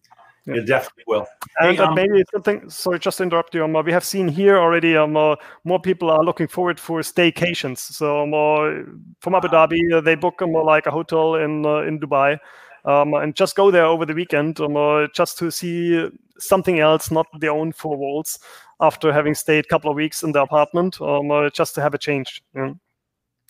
Yeah. 0.48 0.56
It 0.58 0.68
definitely 0.68 1.04
will. 1.08 1.26
And 1.60 1.76
Hey, 1.78 1.84
uh, 1.84 1.88
um, 1.88 1.96
maybe 1.96 2.24
something. 2.32 2.70
Sorry, 2.70 3.00
just 3.00 3.18
to 3.18 3.24
interrupt 3.24 3.56
you. 3.56 3.64
Um, 3.64 3.74
we 3.84 3.92
have 3.92 4.04
seen 4.04 4.28
here 4.28 4.58
already. 4.58 4.96
Um, 4.96 5.18
uh, 5.18 5.36
more 5.64 5.80
people 5.80 6.12
are 6.12 6.24
looking 6.24 6.48
forward 6.48 6.80
for 6.80 7.00
staycations. 7.02 7.80
So 7.80 8.22
um, 8.24 8.34
uh, 8.34 8.84
from 9.22 9.34
Abu 9.36 9.48
Dhabi, 9.48 9.80
uh, 9.94 10.02
they 10.02 10.14
book 10.16 10.42
um, 10.42 10.56
uh, 10.56 10.64
like 10.64 10.86
a 10.86 10.92
hotel 10.92 11.36
in 11.36 11.66
uh, 11.66 11.82
in 11.82 12.00
Dubai, 12.00 12.38
um, 12.86 13.16
and 13.16 13.36
just 13.36 13.56
go 13.56 13.72
there 13.72 13.86
over 13.86 14.06
the 14.06 14.14
weekend, 14.14 14.60
um, 14.60 14.78
uh, 14.78 15.08
just 15.16 15.40
to 15.40 15.50
see 15.50 16.08
something 16.38 16.80
else, 16.80 17.10
not 17.10 17.26
their 17.40 17.52
own 17.52 17.72
four 17.72 17.98
walls. 17.98 18.38
After 18.82 19.12
having 19.14 19.34
stayed 19.36 19.66
a 19.66 19.68
couple 19.70 19.90
of 19.90 19.96
weeks 19.96 20.22
in 20.22 20.32
the 20.34 20.42
apartment, 20.44 21.02
um, 21.02 21.32
uh, 21.32 21.50
just 21.50 21.74
to 21.76 21.82
have 21.82 21.94
a 21.96 21.98
change. 21.98 22.44
Yeah. 22.54 22.74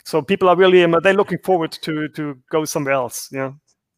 So 0.05 0.21
people 0.21 0.47
are 0.47 0.55
really 0.55 0.83
um, 0.83 0.95
they're 1.03 1.13
looking 1.13 1.39
forward 1.43 1.71
to 1.81 2.07
to 2.09 2.37
go 2.51 2.63
somewhere 2.63 2.93
else. 2.93 3.27
Yeah, 3.33 3.51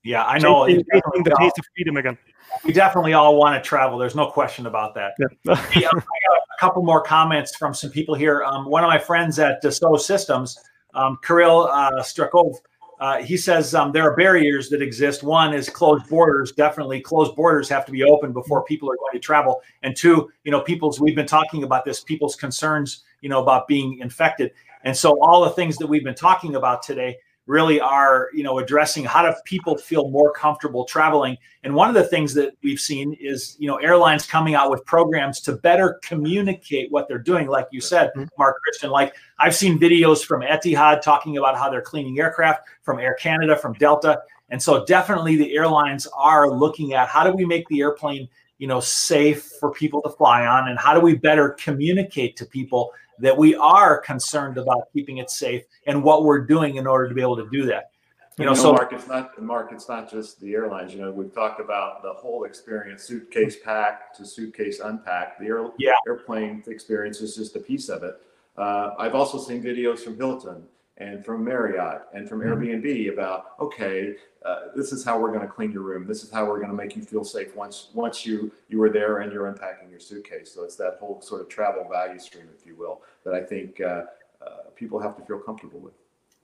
Yeah, 0.03 0.23
I 0.25 0.39
know. 0.39 0.65
Tasting- 0.65 0.85
tasting 0.91 1.23
the 1.23 1.35
taste 1.39 1.59
of 1.59 1.65
freedom 1.75 1.97
again. 1.97 2.17
We 2.63 2.73
definitely 2.73 3.13
all 3.13 3.37
want 3.37 3.61
to 3.61 3.67
travel. 3.67 3.97
There's 3.97 4.15
no 4.15 4.27
question 4.27 4.65
about 4.65 4.93
that. 4.95 5.13
Yeah. 5.19 5.55
Hey, 5.71 5.85
um, 5.85 5.97
I 5.97 5.99
got 5.99 6.37
a 6.37 6.59
couple 6.59 6.83
more 6.83 7.01
comments 7.01 7.55
from 7.55 7.73
some 7.73 7.89
people 7.89 8.15
here. 8.15 8.43
Um, 8.43 8.65
one 8.65 8.83
of 8.83 8.87
my 8.87 8.99
friends 8.99 9.39
at 9.39 9.63
Dassault 9.63 9.99
Systems, 9.99 10.57
um, 10.93 11.17
Kirill 11.23 11.67
uh, 11.67 11.91
Strakov, 12.01 12.55
uh, 12.99 13.21
he 13.21 13.37
says 13.37 13.75
um, 13.75 13.91
there 13.91 14.03
are 14.03 14.15
barriers 14.15 14.69
that 14.69 14.81
exist. 14.81 15.21
One 15.21 15.53
is 15.53 15.69
closed 15.69 16.09
borders. 16.09 16.51
Definitely, 16.51 16.99
closed 17.01 17.35
borders 17.35 17.69
have 17.69 17.85
to 17.85 17.91
be 17.91 18.03
open 18.03 18.33
before 18.33 18.63
people 18.63 18.89
are 18.91 18.97
going 18.97 19.13
to 19.13 19.19
travel. 19.19 19.61
And 19.83 19.95
two, 19.95 20.31
you 20.43 20.51
know, 20.51 20.61
people's 20.61 20.99
we've 20.99 21.15
been 21.15 21.27
talking 21.27 21.63
about 21.63 21.85
this. 21.85 22.03
People's 22.03 22.35
concerns, 22.35 23.03
you 23.21 23.29
know, 23.29 23.41
about 23.41 23.67
being 23.67 23.99
infected. 23.99 24.51
And 24.83 24.97
so, 24.97 25.19
all 25.21 25.43
the 25.43 25.51
things 25.51 25.77
that 25.77 25.87
we've 25.87 26.03
been 26.03 26.15
talking 26.15 26.55
about 26.55 26.81
today 26.81 27.17
really 27.47 27.79
are, 27.79 28.29
you 28.33 28.43
know, 28.43 28.59
addressing 28.59 29.05
how 29.05 29.23
do 29.23 29.33
people 29.45 29.77
feel 29.77 30.09
more 30.09 30.31
comfortable 30.31 30.85
traveling. 30.85 31.37
And 31.63 31.73
one 31.73 31.87
of 31.87 31.95
the 31.95 32.03
things 32.03 32.33
that 32.35 32.53
we've 32.61 32.79
seen 32.79 33.13
is, 33.19 33.55
you 33.57 33.67
know, 33.67 33.77
airlines 33.77 34.25
coming 34.25 34.53
out 34.53 34.69
with 34.69 34.85
programs 34.85 35.39
to 35.41 35.53
better 35.53 35.99
communicate 36.03 36.91
what 36.91 37.07
they're 37.07 37.17
doing. 37.17 37.47
Like 37.47 37.67
you 37.71 37.81
said, 37.81 38.11
Mhm. 38.15 38.29
Mark 38.37 38.61
Christian, 38.61 38.89
like 38.89 39.15
I've 39.39 39.55
seen 39.55 39.79
videos 39.79 40.23
from 40.25 40.41
Etihad 40.41 41.01
talking 41.01 41.37
about 41.37 41.57
how 41.57 41.69
they're 41.69 41.81
cleaning 41.81 42.19
aircraft, 42.19 42.67
from 42.83 42.99
Air 42.99 43.15
Canada, 43.15 43.55
from 43.55 43.73
Delta. 43.73 44.21
And 44.49 44.61
so 44.61 44.85
definitely 44.85 45.35
the 45.35 45.55
airlines 45.55 46.07
are 46.13 46.49
looking 46.49 46.93
at 46.93 47.07
how 47.07 47.23
do 47.23 47.31
we 47.31 47.45
make 47.45 47.67
the 47.69 47.81
airplane, 47.81 48.27
you 48.59 48.67
know, 48.67 48.79
safe 48.79 49.43
for 49.59 49.71
people 49.71 50.01
to 50.01 50.09
fly 50.09 50.45
on 50.45 50.69
and 50.69 50.79
how 50.79 50.93
do 50.93 50.99
we 50.99 51.15
better 51.15 51.49
communicate 51.49 52.35
to 52.37 52.45
people 52.45 52.91
that 53.19 53.35
we 53.37 53.55
are 53.55 53.99
concerned 53.99 54.57
about 54.57 54.91
keeping 54.93 55.17
it 55.17 55.29
safe 55.29 55.63
and 55.85 56.03
what 56.03 56.23
we're 56.23 56.45
doing 56.45 56.75
in 56.75 56.87
order 56.87 57.07
to 57.07 57.15
be 57.15 57.21
able 57.21 57.37
to 57.37 57.49
do 57.49 57.65
that. 57.65 57.91
You 58.39 58.45
know, 58.45 58.53
so 58.53 58.71
Mark, 58.71 58.93
it's 58.93 59.07
not 59.07 59.41
Mark. 59.41 59.71
It's 59.71 59.89
not 59.89 60.11
just 60.11 60.39
the 60.39 60.53
airlines. 60.53 60.93
You 60.93 61.01
know, 61.01 61.11
we've 61.11 61.33
talked 61.33 61.59
about 61.59 62.03
the 62.03 62.13
whole 62.13 62.43
experience, 62.43 63.03
suitcase 63.03 63.57
pack 63.63 64.13
to 64.13 64.25
suitcase 64.25 64.79
unpack. 64.79 65.39
The 65.39 65.47
air, 65.47 65.69
Yeah. 65.79 65.93
airplane 66.07 66.63
experience 66.67 67.19
is 67.19 67.35
just 67.35 67.55
a 67.55 67.59
piece 67.59 67.89
of 67.89 68.03
it. 68.03 68.15
Uh, 68.55 68.91
I've 68.99 69.15
also 69.15 69.39
seen 69.39 69.63
videos 69.63 69.99
from 69.99 70.17
Hilton 70.17 70.67
and 70.97 71.23
from 71.23 71.43
Marriott 71.43 72.01
and 72.13 72.27
from 72.27 72.41
Mhm. 72.41 72.47
Airbnb 72.83 73.13
about 73.13 73.51
okay, 73.59 74.15
uh, 74.45 74.69
this 74.75 74.91
is 74.91 75.03
how 75.03 75.19
we're 75.19 75.29
going 75.29 75.41
to 75.41 75.47
clean 75.47 75.71
your 75.71 75.83
room. 75.83 76.07
This 76.07 76.23
is 76.23 76.31
how 76.31 76.45
we're 76.45 76.57
going 76.57 76.69
to 76.69 76.75
make 76.75 76.95
you 76.95 77.01
feel 77.03 77.23
safe 77.23 77.55
once 77.55 77.89
once 77.93 78.25
you 78.25 78.51
you 78.67 78.79
were 78.79 78.89
there 78.89 79.19
and 79.19 79.31
you're 79.31 79.47
unpacking 79.47 79.89
your 79.89 79.99
suitcase. 79.99 80.51
So 80.53 80.63
it's 80.63 80.75
that 80.77 80.97
whole 80.99 81.21
sort 81.21 81.41
of 81.41 81.49
travel 81.49 81.85
value 81.89 82.19
stream, 82.19 82.47
if 82.57 82.65
you 82.65 82.75
will, 82.75 83.01
that 83.23 83.33
I 83.33 83.41
think 83.43 83.79
uh, 83.81 84.03
uh, 84.41 84.47
people 84.75 84.99
have 84.99 85.15
to 85.17 85.23
feel 85.25 85.39
comfortable 85.39 85.79
with. 85.79 85.93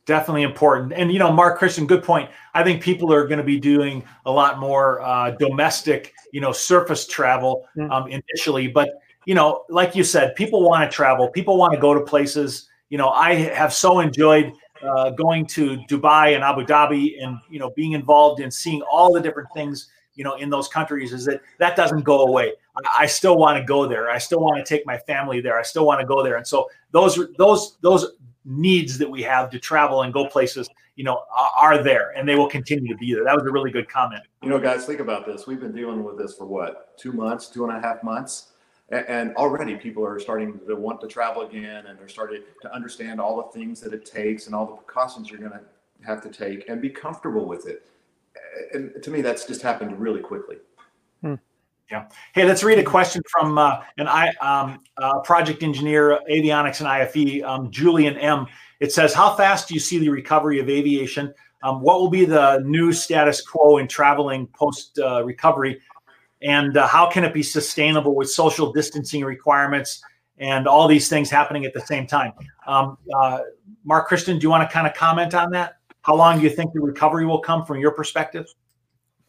definitely 0.05 0.41
important. 0.43 0.91
And 0.91 1.13
you 1.13 1.17
know, 1.19 1.31
Mark 1.31 1.57
Christian, 1.57 1.87
good 1.87 2.03
point. 2.03 2.29
I 2.53 2.61
think 2.61 2.83
people 2.83 3.13
are 3.13 3.25
going 3.25 3.37
to 3.37 3.43
be 3.45 3.57
doing 3.57 4.03
a 4.25 4.31
lot 4.31 4.59
more 4.59 4.99
uh, 5.01 5.31
domestic, 5.31 6.13
you 6.33 6.41
know, 6.41 6.51
surface 6.51 7.07
travel 7.07 7.65
Mm. 7.77 7.89
um, 7.89 8.07
initially. 8.09 8.67
But 8.67 8.89
you 9.25 9.33
know, 9.33 9.63
like 9.69 9.95
you 9.95 10.03
said, 10.03 10.35
people 10.35 10.61
want 10.61 10.83
to 10.89 10.93
travel. 10.93 11.29
People 11.29 11.55
want 11.57 11.73
to 11.73 11.79
go 11.79 11.93
to 11.93 12.01
places. 12.01 12.67
You 12.93 12.99
know, 12.99 13.09
I 13.09 13.33
have 13.33 13.73
so 13.73 14.01
enjoyed 14.01 14.53
uh, 14.87 15.09
going 15.09 15.47
to 15.47 15.77
Dubai 15.89 16.35
and 16.35 16.43
Abu 16.43 16.63
Dhabi, 16.63 17.15
and 17.23 17.39
you 17.49 17.57
know, 17.57 17.71
being 17.75 17.93
involved 17.93 18.39
in 18.39 18.51
seeing 18.51 18.83
all 18.83 19.11
the 19.11 19.19
different 19.19 19.49
things. 19.55 19.89
You 20.13 20.23
know, 20.23 20.35
in 20.35 20.51
those 20.51 20.67
countries, 20.67 21.11
is 21.11 21.25
that 21.25 21.41
that 21.57 21.75
doesn't 21.75 22.03
go 22.03 22.27
away. 22.27 22.53
I, 22.77 22.99
I 22.99 23.05
still 23.07 23.35
want 23.35 23.57
to 23.57 23.63
go 23.63 23.87
there. 23.87 24.11
I 24.11 24.19
still 24.19 24.41
want 24.41 24.63
to 24.63 24.63
take 24.63 24.85
my 24.85 24.99
family 24.99 25.41
there. 25.41 25.57
I 25.57 25.63
still 25.63 25.87
want 25.87 26.01
to 26.01 26.05
go 26.05 26.21
there. 26.21 26.37
And 26.37 26.45
so 26.45 26.69
those 26.91 27.17
those 27.39 27.79
those 27.81 28.11
needs 28.45 28.99
that 28.99 29.09
we 29.09 29.23
have 29.23 29.49
to 29.49 29.57
travel 29.57 30.03
and 30.03 30.13
go 30.13 30.27
places, 30.27 30.69
you 30.95 31.03
know, 31.03 31.23
are, 31.35 31.51
are 31.77 31.83
there 31.83 32.11
and 32.15 32.29
they 32.29 32.35
will 32.35 32.49
continue 32.49 32.93
to 32.93 32.97
be 32.99 33.11
there. 33.11 33.23
That 33.23 33.35
was 33.35 33.47
a 33.47 33.51
really 33.51 33.71
good 33.71 33.89
comment. 33.89 34.21
You 34.43 34.49
know, 34.49 34.59
guys, 34.59 34.85
think 34.85 34.99
about 34.99 35.25
this. 35.25 35.47
We've 35.47 35.59
been 35.59 35.73
dealing 35.73 36.03
with 36.03 36.19
this 36.19 36.35
for 36.35 36.45
what, 36.45 36.95
two 36.99 37.11
months, 37.11 37.47
two 37.47 37.65
and 37.65 37.75
a 37.75 37.81
half 37.81 38.03
months? 38.03 38.52
A- 38.91 39.09
And 39.09 39.35
already 39.35 39.75
people 39.75 40.05
are 40.05 40.19
starting 40.19 40.59
to 40.67 40.75
want 40.75 41.01
to 41.01 41.07
travel 41.07 41.43
again 41.43 41.85
and 41.87 41.97
they're 41.97 42.07
starting 42.07 42.43
to 42.61 42.73
understand 42.73 43.19
all 43.21 43.37
the 43.37 43.57
things 43.57 43.79
that 43.81 43.93
it 43.93 44.05
takes 44.05 44.45
and 44.47 44.55
all 44.55 44.65
the 44.65 44.73
precautions 44.73 45.29
you're 45.29 45.39
going 45.39 45.51
to 45.51 45.61
have 46.05 46.21
to 46.21 46.29
take 46.29 46.69
and 46.69 46.81
be 46.81 46.89
comfortable 46.89 47.45
with 47.45 47.67
it. 47.67 47.85
And 48.73 49.01
to 49.01 49.09
me, 49.09 49.21
that's 49.21 49.45
just 49.45 49.61
happened 49.61 49.99
really 49.99 50.21
quickly. 50.21 50.57
Yeah. 51.91 52.07
Hey, 52.33 52.45
let's 52.45 52.63
read 52.63 52.79
a 52.79 52.83
question 52.83 53.21
from 53.29 53.57
uh, 53.57 53.81
an 53.97 54.07
I 54.07 54.29
um, 54.41 54.79
uh, 54.97 55.19
project 55.19 55.61
engineer, 55.61 56.19
avionics 56.31 56.79
and 56.79 56.87
IFE, 56.87 57.43
um, 57.43 57.69
Julian 57.71 58.17
M. 58.17 58.47
It 58.79 58.91
says, 58.91 59.13
"How 59.13 59.35
fast 59.35 59.67
do 59.67 59.73
you 59.73 59.79
see 59.79 59.99
the 59.99 60.09
recovery 60.09 60.59
of 60.59 60.69
aviation? 60.69 61.33
Um, 61.61 61.81
what 61.81 61.99
will 61.99 62.09
be 62.09 62.25
the 62.25 62.63
new 62.65 62.93
status 62.93 63.41
quo 63.41 63.77
in 63.77 63.87
traveling 63.87 64.47
post 64.47 64.97
uh, 64.97 65.23
recovery, 65.23 65.81
and 66.43 66.77
uh, 66.77 66.87
how 66.87 67.09
can 67.09 67.23
it 67.23 67.33
be 67.33 67.43
sustainable 67.43 68.15
with 68.15 68.29
social 68.29 68.71
distancing 68.71 69.23
requirements 69.23 70.01
and 70.37 70.67
all 70.67 70.87
these 70.87 71.07
things 71.09 71.29
happening 71.29 71.65
at 71.65 71.73
the 71.73 71.81
same 71.81 72.05
time?" 72.07 72.33
Um, 72.67 72.97
uh, 73.15 73.39
Mark 73.83 74.07
Christian, 74.07 74.39
do 74.39 74.43
you 74.43 74.49
want 74.49 74.67
to 74.67 74.73
kind 74.73 74.87
of 74.87 74.93
comment 74.93 75.33
on 75.33 75.51
that? 75.51 75.77
How 76.01 76.15
long 76.15 76.37
do 76.37 76.43
you 76.43 76.49
think 76.49 76.73
the 76.73 76.81
recovery 76.81 77.25
will 77.25 77.39
come 77.39 77.65
from 77.65 77.79
your 77.79 77.91
perspective? 77.91 78.45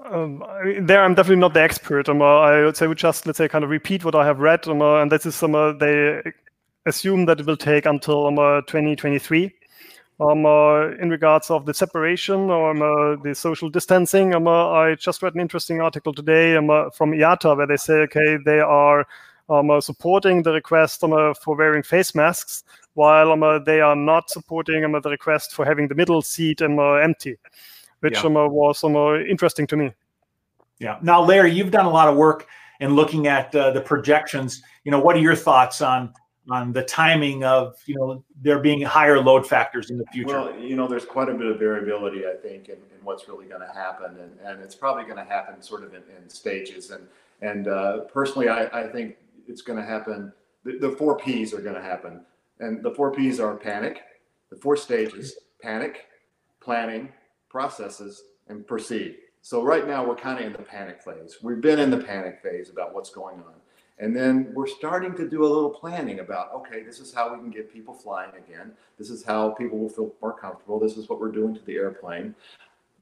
Um, 0.04 0.42
I 0.42 0.80
there, 0.80 1.02
I'm 1.02 1.14
definitely 1.14 1.40
not 1.40 1.54
the 1.54 1.62
expert. 1.62 2.08
Um, 2.08 2.20
uh, 2.20 2.40
I 2.40 2.64
would 2.64 2.76
say 2.76 2.86
we 2.86 2.94
just 2.94 3.26
let's 3.26 3.38
say 3.38 3.48
kind 3.48 3.64
of 3.64 3.70
repeat 3.70 4.04
what 4.04 4.14
I 4.14 4.26
have 4.26 4.40
read, 4.40 4.66
um, 4.68 4.82
uh, 4.82 5.00
and 5.00 5.10
this 5.10 5.24
is 5.24 5.42
um, 5.42 5.54
uh, 5.54 5.72
they 5.72 6.20
assume 6.86 7.26
that 7.26 7.40
it 7.40 7.46
will 7.46 7.56
take 7.56 7.86
until 7.86 8.26
um, 8.26 8.38
uh, 8.38 8.60
2023. 8.62 9.54
Um, 10.20 10.46
uh, 10.46 10.90
in 11.00 11.10
regards 11.10 11.50
of 11.50 11.66
the 11.66 11.74
separation 11.74 12.48
or 12.48 12.70
um, 12.70 12.82
uh, 12.82 13.20
the 13.22 13.34
social 13.34 13.68
distancing, 13.68 14.32
um, 14.32 14.46
uh, 14.46 14.70
I 14.70 14.94
just 14.94 15.22
read 15.22 15.34
an 15.34 15.40
interesting 15.40 15.80
article 15.80 16.14
today 16.14 16.56
um, 16.56 16.70
uh, 16.70 16.90
from 16.90 17.10
IATA 17.10 17.56
where 17.56 17.66
they 17.66 17.76
say, 17.76 17.94
okay, 17.94 18.38
they 18.44 18.60
are 18.60 19.06
um, 19.48 19.70
uh, 19.70 19.80
supporting 19.80 20.42
the 20.42 20.52
request 20.52 21.02
um, 21.02 21.12
uh, 21.12 21.34
for 21.34 21.56
wearing 21.56 21.82
face 21.82 22.14
masks, 22.14 22.62
while 22.94 23.32
um, 23.32 23.42
uh, 23.42 23.58
they 23.58 23.80
are 23.80 23.96
not 23.96 24.30
supporting 24.30 24.84
um, 24.84 24.94
uh, 24.94 25.00
the 25.00 25.10
request 25.10 25.52
for 25.52 25.64
having 25.64 25.88
the 25.88 25.96
middle 25.96 26.22
seat 26.22 26.62
um, 26.62 26.78
uh, 26.78 26.94
empty, 26.94 27.36
which 28.00 28.14
Yeah. 28.14 28.26
um, 28.26 28.36
uh, 28.36 28.46
was 28.46 28.84
um, 28.84 28.94
uh, 28.94 29.18
interesting 29.18 29.66
to 29.66 29.76
me. 29.76 29.92
Yeah. 30.78 30.98
Now, 31.02 31.22
Larry, 31.22 31.52
you've 31.52 31.72
done 31.72 31.86
a 31.86 31.90
lot 31.90 32.08
of 32.08 32.16
work 32.16 32.46
in 32.78 32.94
looking 32.94 33.26
at 33.26 33.54
uh, 33.54 33.72
the 33.72 33.80
projections. 33.80 34.62
You 34.84 34.92
know, 34.92 35.00
what 35.00 35.16
are 35.16 35.20
your 35.20 35.36
thoughts 35.36 35.80
on 35.80 36.14
on 36.50 36.72
the 36.72 36.82
timing 36.82 37.44
of 37.44 37.76
you 37.86 37.94
know 37.96 38.24
there 38.40 38.58
being 38.58 38.82
higher 38.82 39.20
load 39.20 39.46
factors 39.46 39.90
in 39.90 39.98
the 39.98 40.04
future? 40.12 40.40
Well, 40.40 40.58
you 40.58 40.76
know, 40.76 40.86
there's 40.86 41.04
quite 41.04 41.28
a 41.28 41.34
bit 41.34 41.46
of 41.46 41.58
variability, 41.58 42.26
I 42.26 42.34
think, 42.34 42.68
in, 42.68 42.76
in 42.76 43.04
what's 43.04 43.28
really 43.28 43.46
going 43.46 43.60
to 43.60 43.72
happen, 43.72 44.18
and, 44.18 44.38
and 44.44 44.62
it's 44.62 44.74
probably 44.74 45.04
going 45.04 45.16
to 45.16 45.24
happen 45.24 45.62
sort 45.62 45.84
of 45.84 45.94
in, 45.94 46.02
in 46.16 46.28
stages. 46.28 46.90
And 46.90 47.06
and 47.40 47.68
uh, 47.68 48.00
personally, 48.12 48.48
I, 48.48 48.66
I 48.66 48.88
think 48.88 49.16
it's 49.48 49.62
going 49.62 49.78
to 49.78 49.84
happen. 49.84 50.32
The, 50.64 50.78
the 50.78 50.90
four 50.90 51.16
P's 51.18 51.54
are 51.54 51.60
going 51.60 51.76
to 51.76 51.82
happen, 51.82 52.24
and 52.60 52.82
the 52.82 52.94
four 52.94 53.12
P's 53.12 53.40
are 53.40 53.56
panic. 53.56 54.02
The 54.50 54.56
four 54.56 54.76
stages: 54.76 55.36
panic, 55.62 56.06
planning, 56.60 57.12
processes, 57.48 58.22
and 58.48 58.66
proceed. 58.66 59.16
So 59.42 59.62
right 59.62 59.86
now 59.86 60.06
we're 60.06 60.16
kind 60.16 60.40
of 60.40 60.46
in 60.46 60.52
the 60.52 60.58
panic 60.58 61.02
phase. 61.02 61.36
We've 61.42 61.60
been 61.60 61.78
in 61.78 61.90
the 61.90 61.98
panic 61.98 62.40
phase 62.42 62.70
about 62.70 62.94
what's 62.94 63.10
going 63.10 63.36
on. 63.36 63.54
And 63.98 64.14
then 64.14 64.50
we're 64.54 64.66
starting 64.66 65.14
to 65.14 65.28
do 65.28 65.44
a 65.44 65.46
little 65.46 65.70
planning 65.70 66.18
about, 66.18 66.52
okay, 66.52 66.82
this 66.82 66.98
is 66.98 67.14
how 67.14 67.32
we 67.32 67.38
can 67.38 67.50
get 67.50 67.72
people 67.72 67.94
flying 67.94 68.32
again. 68.36 68.72
This 68.98 69.08
is 69.08 69.24
how 69.24 69.50
people 69.50 69.78
will 69.78 69.88
feel 69.88 70.12
more 70.20 70.32
comfortable. 70.32 70.80
This 70.80 70.96
is 70.96 71.08
what 71.08 71.20
we're 71.20 71.30
doing 71.30 71.54
to 71.54 71.64
the 71.64 71.76
airplane. 71.76 72.34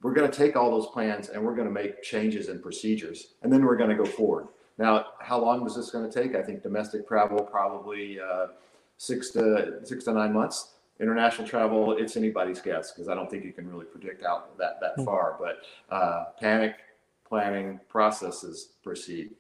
We're 0.03 0.13
going 0.13 0.31
to 0.31 0.37
take 0.37 0.55
all 0.55 0.71
those 0.71 0.89
plans 0.89 1.31
and 1.31 1.43
we're 1.43 1.55
going 1.55 1.69
to 1.69 1.73
make 1.73 2.03
changes 2.03 2.49
in 2.49 2.61
procedures, 2.61 3.35
and 3.43 3.53
then 3.53 3.65
we're 3.65 3.77
going 3.77 3.91
to 3.91 3.97
go 3.97 4.05
forward. 4.05 4.49
Now, 4.77 5.07
how 5.21 5.41
long 5.41 5.65
is 5.67 5.77
this 5.77 5.91
going 5.91 6.11
to 6.11 6.23
take? 6.23 6.35
I 6.35 6.43
think 6.43 6.63
domestic 6.63 7.07
travel 7.07 7.41
probably 7.41 8.19
uh, 8.21 8.49
six 8.97 9.31
to 9.31 9.79
six 9.85 10.05
to 10.05 10.13
nine 10.13 10.33
months. 10.33 10.75
International 11.01 11.47
travel, 11.47 11.97
it's 11.97 12.17
anybody's 12.17 12.61
guess 12.61 12.93
because 12.93 13.09
I 13.09 13.15
don't 13.15 13.31
think 13.31 13.45
you 13.45 13.53
can 13.53 13.69
really 13.69 13.85
predict 13.85 14.25
out 14.25 14.57
that 14.59 14.81
that 14.81 14.95
hmm. 14.97 15.05
far. 15.05 15.37
But 15.39 15.63
uh, 15.95 16.25
panic 16.41 16.77
planning 17.25 17.81
processes 17.89 18.73
proceed. 18.83 19.31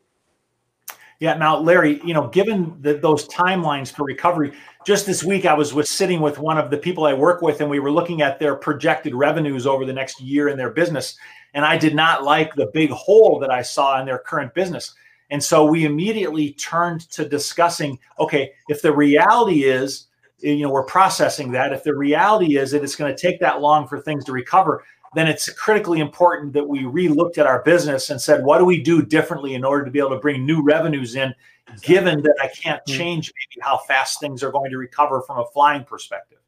Yeah. 1.22 1.34
Now, 1.34 1.56
Larry, 1.56 2.00
you 2.04 2.14
know, 2.14 2.26
given 2.26 2.76
the, 2.80 2.94
those 2.94 3.28
timelines 3.28 3.94
for 3.94 4.02
recovery, 4.02 4.54
just 4.84 5.06
this 5.06 5.22
week 5.22 5.46
I 5.46 5.54
was 5.54 5.72
with 5.72 5.86
sitting 5.86 6.20
with 6.20 6.40
one 6.40 6.58
of 6.58 6.68
the 6.68 6.76
people 6.76 7.04
I 7.04 7.14
work 7.14 7.42
with, 7.42 7.60
and 7.60 7.70
we 7.70 7.78
were 7.78 7.92
looking 7.92 8.22
at 8.22 8.40
their 8.40 8.56
projected 8.56 9.14
revenues 9.14 9.64
over 9.64 9.84
the 9.84 9.92
next 9.92 10.20
year 10.20 10.48
in 10.48 10.58
their 10.58 10.70
business. 10.70 11.16
And 11.54 11.64
I 11.64 11.78
did 11.78 11.94
not 11.94 12.24
like 12.24 12.56
the 12.56 12.72
big 12.74 12.90
hole 12.90 13.38
that 13.38 13.52
I 13.52 13.62
saw 13.62 14.00
in 14.00 14.06
their 14.06 14.18
current 14.18 14.52
business. 14.52 14.94
And 15.30 15.40
so 15.40 15.64
we 15.64 15.84
immediately 15.84 16.54
turned 16.54 17.02
to 17.12 17.28
discussing 17.28 18.00
okay, 18.18 18.50
if 18.68 18.82
the 18.82 18.92
reality 18.92 19.62
is, 19.62 20.08
you 20.40 20.64
know, 20.64 20.70
we're 20.70 20.82
processing 20.82 21.52
that. 21.52 21.72
If 21.72 21.84
the 21.84 21.94
reality 21.94 22.56
is 22.56 22.72
that 22.72 22.82
it's 22.82 22.96
going 22.96 23.14
to 23.14 23.22
take 23.22 23.38
that 23.38 23.60
long 23.60 23.86
for 23.86 24.00
things 24.00 24.24
to 24.24 24.32
recover, 24.32 24.82
then 25.14 25.28
it's 25.28 25.48
critically 25.50 26.00
important 26.00 26.52
that 26.54 26.66
we 26.66 26.84
re-looked 26.84 27.38
at 27.38 27.46
our 27.46 27.62
business 27.62 28.10
and 28.10 28.20
said, 28.20 28.44
what 28.44 28.58
do 28.58 28.64
we 28.64 28.82
do 28.82 29.02
differently 29.02 29.54
in 29.54 29.64
order 29.64 29.84
to 29.84 29.90
be 29.90 29.98
able 29.98 30.10
to 30.10 30.18
bring 30.18 30.46
new 30.46 30.62
revenues 30.62 31.14
in, 31.14 31.34
given 31.82 32.22
that 32.22 32.36
I 32.42 32.48
can't 32.48 32.82
hmm. 32.86 32.92
change 32.92 33.32
maybe 33.32 33.62
how 33.62 33.78
fast 33.78 34.20
things 34.20 34.42
are 34.42 34.50
going 34.50 34.70
to 34.70 34.78
recover 34.78 35.22
from 35.22 35.38
a 35.38 35.44
flying 35.46 35.84
perspective. 35.84 36.38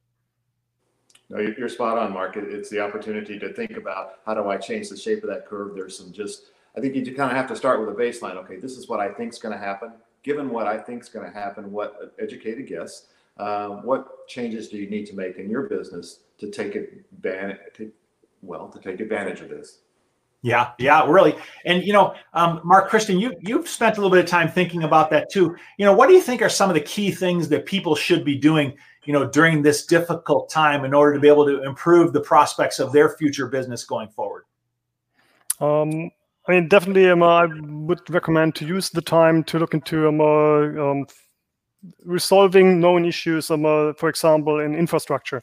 No, 1.30 1.40
you're 1.40 1.68
spot 1.68 1.98
on, 1.98 2.12
Mark. 2.12 2.36
It's 2.36 2.68
the 2.68 2.80
opportunity 2.80 3.38
to 3.38 3.52
think 3.52 3.76
about 3.76 4.18
how 4.26 4.34
do 4.34 4.48
I 4.48 4.56
change 4.56 4.90
the 4.90 4.96
shape 4.96 5.22
of 5.22 5.30
that 5.30 5.46
curve. 5.46 5.74
There's 5.74 5.96
some 5.96 6.12
just, 6.12 6.44
I 6.76 6.80
think 6.80 6.94
you 6.94 7.04
kind 7.14 7.30
of 7.30 7.36
have 7.36 7.48
to 7.48 7.56
start 7.56 7.80
with 7.80 7.88
a 7.88 7.98
baseline. 7.98 8.36
Okay, 8.36 8.56
this 8.56 8.76
is 8.76 8.88
what 8.88 9.00
I 9.00 9.08
think 9.08 9.32
is 9.32 9.38
going 9.38 9.54
to 9.54 9.58
happen. 9.58 9.92
Given 10.22 10.50
what 10.50 10.66
I 10.66 10.78
think 10.78 11.02
is 11.02 11.08
going 11.08 11.26
to 11.26 11.32
happen, 11.32 11.72
what 11.72 12.14
educated 12.18 12.66
guess, 12.66 13.06
uh, 13.38 13.68
what 13.68 14.28
changes 14.28 14.68
do 14.68 14.76
you 14.76 14.88
need 14.88 15.06
to 15.06 15.14
make 15.14 15.36
in 15.36 15.50
your 15.50 15.62
business 15.62 16.20
to 16.38 16.50
take 16.50 16.74
advantage, 16.76 17.90
well 18.44 18.68
to 18.68 18.78
take 18.78 19.00
advantage 19.00 19.40
of 19.40 19.48
this. 19.48 19.80
Yeah, 20.44 20.72
yeah, 20.78 21.08
really. 21.08 21.34
And 21.64 21.82
you 21.82 21.94
know, 21.94 22.14
um, 22.34 22.60
Mark 22.64 22.90
Christian, 22.90 23.18
you 23.18 23.34
you've 23.40 23.66
spent 23.66 23.96
a 23.96 24.00
little 24.00 24.14
bit 24.14 24.22
of 24.22 24.30
time 24.30 24.50
thinking 24.50 24.82
about 24.82 25.08
that 25.10 25.30
too. 25.30 25.56
You 25.78 25.86
know, 25.86 25.94
what 25.94 26.06
do 26.06 26.12
you 26.12 26.20
think 26.20 26.42
are 26.42 26.50
some 26.50 26.68
of 26.68 26.74
the 26.74 26.82
key 26.82 27.10
things 27.10 27.48
that 27.48 27.64
people 27.64 27.94
should 27.94 28.26
be 28.26 28.36
doing, 28.36 28.76
you 29.04 29.14
know, 29.14 29.26
during 29.26 29.62
this 29.62 29.86
difficult 29.86 30.50
time 30.50 30.84
in 30.84 30.92
order 30.92 31.14
to 31.14 31.20
be 31.20 31.28
able 31.28 31.46
to 31.46 31.62
improve 31.62 32.12
the 32.12 32.20
prospects 32.20 32.78
of 32.78 32.92
their 32.92 33.16
future 33.16 33.46
business 33.46 33.84
going 33.84 34.08
forward? 34.10 34.44
Um, 35.60 36.10
I 36.46 36.52
mean, 36.52 36.68
definitely, 36.68 37.08
um, 37.08 37.22
I 37.22 37.46
would 37.46 38.10
recommend 38.10 38.54
to 38.56 38.66
use 38.66 38.90
the 38.90 39.00
time 39.00 39.44
to 39.44 39.58
look 39.58 39.72
into 39.72 40.08
um, 40.08 40.20
uh, 40.20 40.90
um, 40.90 41.06
resolving 42.04 42.80
known 42.80 43.06
issues, 43.06 43.50
um, 43.50 43.64
uh, 43.64 43.94
for 43.94 44.10
example, 44.10 44.60
in 44.60 44.74
infrastructure. 44.74 45.42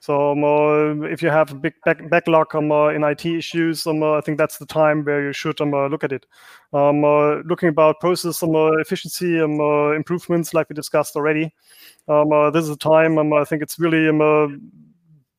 So 0.00 0.32
um, 0.32 0.44
uh, 0.44 1.06
if 1.06 1.22
you 1.22 1.30
have 1.30 1.50
a 1.52 1.54
big 1.54 1.74
back 1.84 2.08
backlog 2.10 2.54
um, 2.54 2.70
uh, 2.70 2.88
in 2.88 3.02
IT 3.02 3.24
issues, 3.36 3.86
um, 3.86 4.02
uh, 4.02 4.18
I 4.18 4.20
think 4.20 4.38
that's 4.38 4.58
the 4.58 4.66
time 4.66 5.04
where 5.04 5.24
you 5.26 5.32
should 5.32 5.60
um, 5.60 5.74
uh, 5.74 5.88
look 5.88 6.04
at 6.04 6.12
it. 6.12 6.26
Um, 6.72 7.04
uh, 7.04 7.36
looking 7.44 7.68
about 7.68 8.00
process 8.00 8.42
um, 8.42 8.54
uh, 8.54 8.72
efficiency 8.78 9.40
um, 9.40 9.60
improvements, 9.94 10.54
like 10.54 10.68
we 10.68 10.74
discussed 10.74 11.16
already. 11.16 11.52
Um, 12.08 12.30
this 12.52 12.64
is 12.64 12.70
a 12.70 12.76
time 12.76 13.18
um, 13.18 13.32
I 13.32 13.44
think 13.44 13.62
it's 13.62 13.78
really 13.78 14.08
um, 14.08 14.70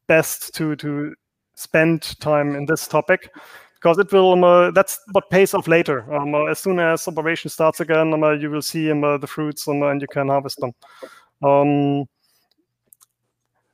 best 0.08 0.54
to 0.56 0.76
to 0.78 1.14
spend 1.56 2.20
time 2.20 2.56
in 2.56 2.66
this 2.66 2.88
topic 2.88 3.32
because 3.76 3.98
it 4.00 4.12
will 4.12 4.44
um, 4.44 4.74
that's 4.74 5.00
what 5.12 5.30
pays 5.30 5.54
off 5.54 5.68
later. 5.68 6.12
Um, 6.14 6.34
uh, 6.36 6.46
as 6.46 6.60
soon 6.60 6.80
as 6.80 7.08
operation 7.08 7.50
starts 7.50 7.80
again, 7.80 8.14
um, 8.14 8.24
uh, 8.24 8.32
you 8.32 8.50
will 8.50 8.62
see 8.62 8.92
um, 8.92 9.02
the 9.02 9.28
fruits 9.28 9.68
and 9.68 10.02
you 10.02 10.08
can 10.08 10.28
harvest 10.30 10.60
them. 10.60 10.74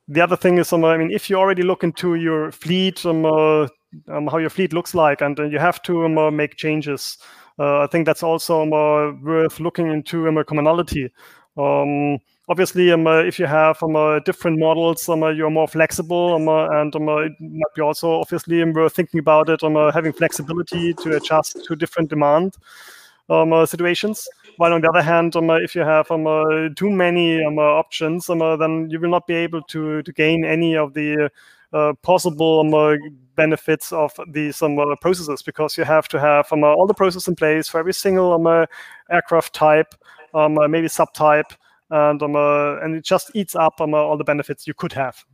The 0.08 0.20
other 0.20 0.36
thing 0.36 0.58
is, 0.58 0.72
um, 0.72 0.84
I 0.84 0.98
mean, 0.98 1.10
if 1.10 1.30
you 1.30 1.36
already 1.36 1.62
look 1.62 1.82
into 1.82 2.14
your 2.16 2.52
fleet, 2.52 3.04
um, 3.06 3.24
uh, 3.24 3.68
um, 4.08 4.26
how 4.26 4.36
your 4.38 4.50
fleet 4.50 4.72
looks 4.72 4.94
like, 4.94 5.22
and 5.22 5.38
uh, 5.40 5.44
you 5.44 5.58
have 5.58 5.82
to 5.84 6.04
um, 6.04 6.18
uh, 6.18 6.30
make 6.30 6.56
changes, 6.56 7.16
uh, 7.58 7.80
I 7.80 7.86
think 7.86 8.04
that's 8.04 8.22
also 8.22 8.62
um, 8.62 8.72
uh, 8.72 9.12
worth 9.22 9.60
looking 9.60 9.90
into 9.90 10.28
um, 10.28 10.36
a 10.36 10.44
commonality. 10.44 11.10
Um, 11.56 12.18
obviously, 12.48 12.92
um, 12.92 13.06
uh, 13.06 13.20
if 13.20 13.38
you 13.38 13.46
have 13.46 13.78
different 14.24 14.58
models, 14.58 15.08
you're 15.08 15.50
more 15.50 15.68
flexible, 15.68 16.36
and 16.36 16.94
it 16.94 17.00
might 17.40 17.74
be 17.74 17.80
also 17.80 18.20
obviously 18.20 18.60
um, 18.60 18.72
we're 18.74 18.90
thinking 18.90 19.20
about 19.20 19.48
it, 19.48 19.62
um, 19.62 19.76
having 19.92 20.12
flexibility 20.12 20.92
to 20.94 21.16
adjust 21.16 21.64
to 21.64 21.76
different 21.76 22.10
demand 22.10 22.56
um, 23.28 23.66
situations. 23.66 24.28
While 24.56 24.72
on 24.72 24.80
the 24.80 24.88
other 24.88 25.02
hand, 25.02 25.34
um, 25.36 25.50
uh, 25.50 25.56
if 25.56 25.74
you 25.74 25.82
have 25.82 26.10
um, 26.10 26.26
uh, 26.26 26.68
too 26.76 26.90
many 26.90 27.42
um, 27.44 27.58
uh, 27.58 27.62
options, 27.62 28.28
um, 28.30 28.38
then 28.58 28.88
you 28.90 29.00
will 29.00 29.10
not 29.10 29.26
be 29.26 29.34
able 29.34 29.62
to, 29.62 30.02
to 30.02 30.12
gain 30.12 30.44
any 30.44 30.76
of 30.76 30.94
the 30.94 31.30
possible 32.02 32.60
um, 32.60 32.98
benefits 33.34 33.92
of 33.92 34.12
these 34.28 34.62
um, 34.62 34.78
processes 35.00 35.42
because 35.42 35.76
you 35.76 35.82
have 35.82 36.06
to 36.06 36.20
have 36.20 36.46
um, 36.52 36.62
all 36.62 36.86
the 36.86 36.94
processes 36.94 37.26
in 37.26 37.34
place 37.34 37.68
for 37.68 37.80
every 37.80 37.94
single 37.94 38.32
um, 38.34 38.66
aircraft 39.10 39.52
type, 39.52 39.94
um, 40.34 40.54
maybe 40.70 40.86
subtype, 40.86 41.56
and 41.90 42.22
um, 42.22 42.36
and 42.36 42.94
it 42.94 43.04
just 43.04 43.32
eats 43.34 43.56
up 43.56 43.80
um, 43.80 43.92
all 43.92 44.16
the 44.16 44.24
benefits 44.24 44.66
you 44.66 44.74
could 44.74 44.92
have. 44.92 45.24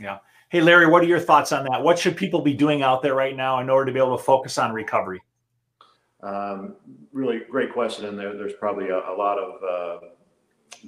Yeah. 0.00 0.18
Hey, 0.48 0.60
Larry, 0.60 0.86
what 0.86 1.02
are 1.02 1.06
your 1.06 1.18
thoughts 1.18 1.50
on 1.50 1.64
that? 1.64 1.82
What 1.82 1.98
should 1.98 2.16
people 2.16 2.42
be 2.42 2.52
doing 2.52 2.82
out 2.82 3.02
there 3.02 3.14
right 3.14 3.34
now 3.34 3.60
in 3.60 3.70
order 3.70 3.86
to 3.86 3.92
be 3.92 3.98
able 3.98 4.16
to 4.16 4.22
focus 4.22 4.58
on 4.58 4.72
recovery? 4.72 5.22
Um, 6.22 6.76
really 7.12 7.40
great 7.50 7.72
question, 7.72 8.06
and 8.06 8.18
there, 8.18 8.36
there's 8.36 8.52
probably 8.52 8.88
a, 8.90 8.98
a 8.98 9.14
lot 9.16 9.38
of 9.38 9.62
uh, 9.62 10.06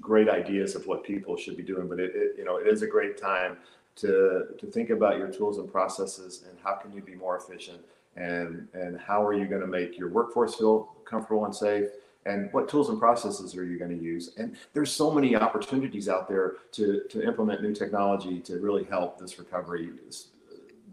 great 0.01 0.29
ideas 0.29 0.75
of 0.75 0.87
what 0.87 1.03
people 1.03 1.37
should 1.37 1.57
be 1.57 1.63
doing. 1.63 1.89
But 1.89 1.99
it, 1.99 2.13
it, 2.15 2.35
you 2.39 2.45
know, 2.45 2.57
it 2.57 2.69
is 2.69 2.83
a 2.83 2.87
great 2.87 3.21
time 3.21 3.57
to 3.97 4.47
to 4.59 4.67
think 4.67 4.91
about 4.91 5.19
your 5.19 5.29
tools 5.29 5.59
and 5.59 5.71
processes 5.71 6.45
and 6.49 6.59
how 6.63 6.75
can 6.75 6.93
you 6.93 7.01
be 7.01 7.15
more 7.15 7.37
efficient 7.37 7.81
and 8.17 8.69
and 8.75 8.99
how 8.99 9.25
are 9.25 9.35
you 9.35 9.47
going 9.47 9.61
to 9.61 9.67
make 9.67 9.99
your 9.99 10.09
workforce 10.09 10.57
feel 10.57 10.95
comfortable 11.05 11.45
and 11.45 11.55
safe 11.55 11.89
and 12.27 12.49
what 12.53 12.69
tools 12.69 12.89
and 12.89 12.99
processes 12.99 13.57
are 13.57 13.65
you 13.65 13.79
going 13.79 13.97
to 13.97 14.03
use 14.03 14.33
and 14.37 14.57
there's 14.73 14.91
so 14.91 15.11
many 15.11 15.37
opportunities 15.37 16.09
out 16.09 16.29
there 16.29 16.55
to 16.73 17.03
to 17.09 17.23
implement 17.23 17.63
new 17.63 17.75
technology 17.75 18.41
to 18.41 18.59
really 18.59 18.85
help 18.85 19.19
this 19.19 19.39
recovery 19.39 19.91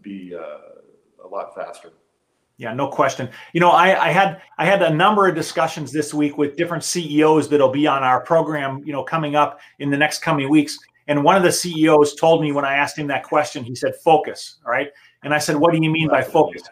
be 0.00 0.34
uh, 0.34 1.24
a 1.24 1.28
lot 1.28 1.54
faster 1.54 1.90
yeah, 2.62 2.72
no 2.72 2.86
question. 2.86 3.28
You 3.52 3.60
know, 3.60 3.70
I, 3.70 4.06
I, 4.06 4.12
had 4.12 4.40
I 4.56 4.64
had 4.64 4.82
a 4.82 4.94
number 4.94 5.26
of 5.26 5.34
discussions 5.34 5.90
this 5.90 6.14
week 6.14 6.38
with 6.38 6.56
different 6.56 6.84
CEOs 6.84 7.48
that'll 7.48 7.72
be 7.72 7.88
on 7.88 8.04
our 8.04 8.20
program, 8.20 8.80
you 8.84 8.92
know, 8.92 9.02
coming 9.02 9.34
up 9.34 9.58
in 9.80 9.90
the 9.90 9.96
next 9.96 10.20
coming 10.20 10.48
weeks. 10.48 10.78
And 11.08 11.24
one 11.24 11.34
of 11.34 11.42
the 11.42 11.50
CEOs 11.50 12.14
told 12.14 12.40
me 12.40 12.52
when 12.52 12.64
I 12.64 12.76
asked 12.76 12.96
him 12.96 13.08
that 13.08 13.24
question, 13.24 13.64
he 13.64 13.74
said, 13.74 13.96
focus. 13.96 14.60
All 14.64 14.70
right. 14.70 14.90
And 15.24 15.34
I 15.34 15.38
said, 15.38 15.56
what 15.56 15.72
do 15.72 15.80
you 15.82 15.90
mean 15.90 16.08
by 16.08 16.22
focus? 16.22 16.62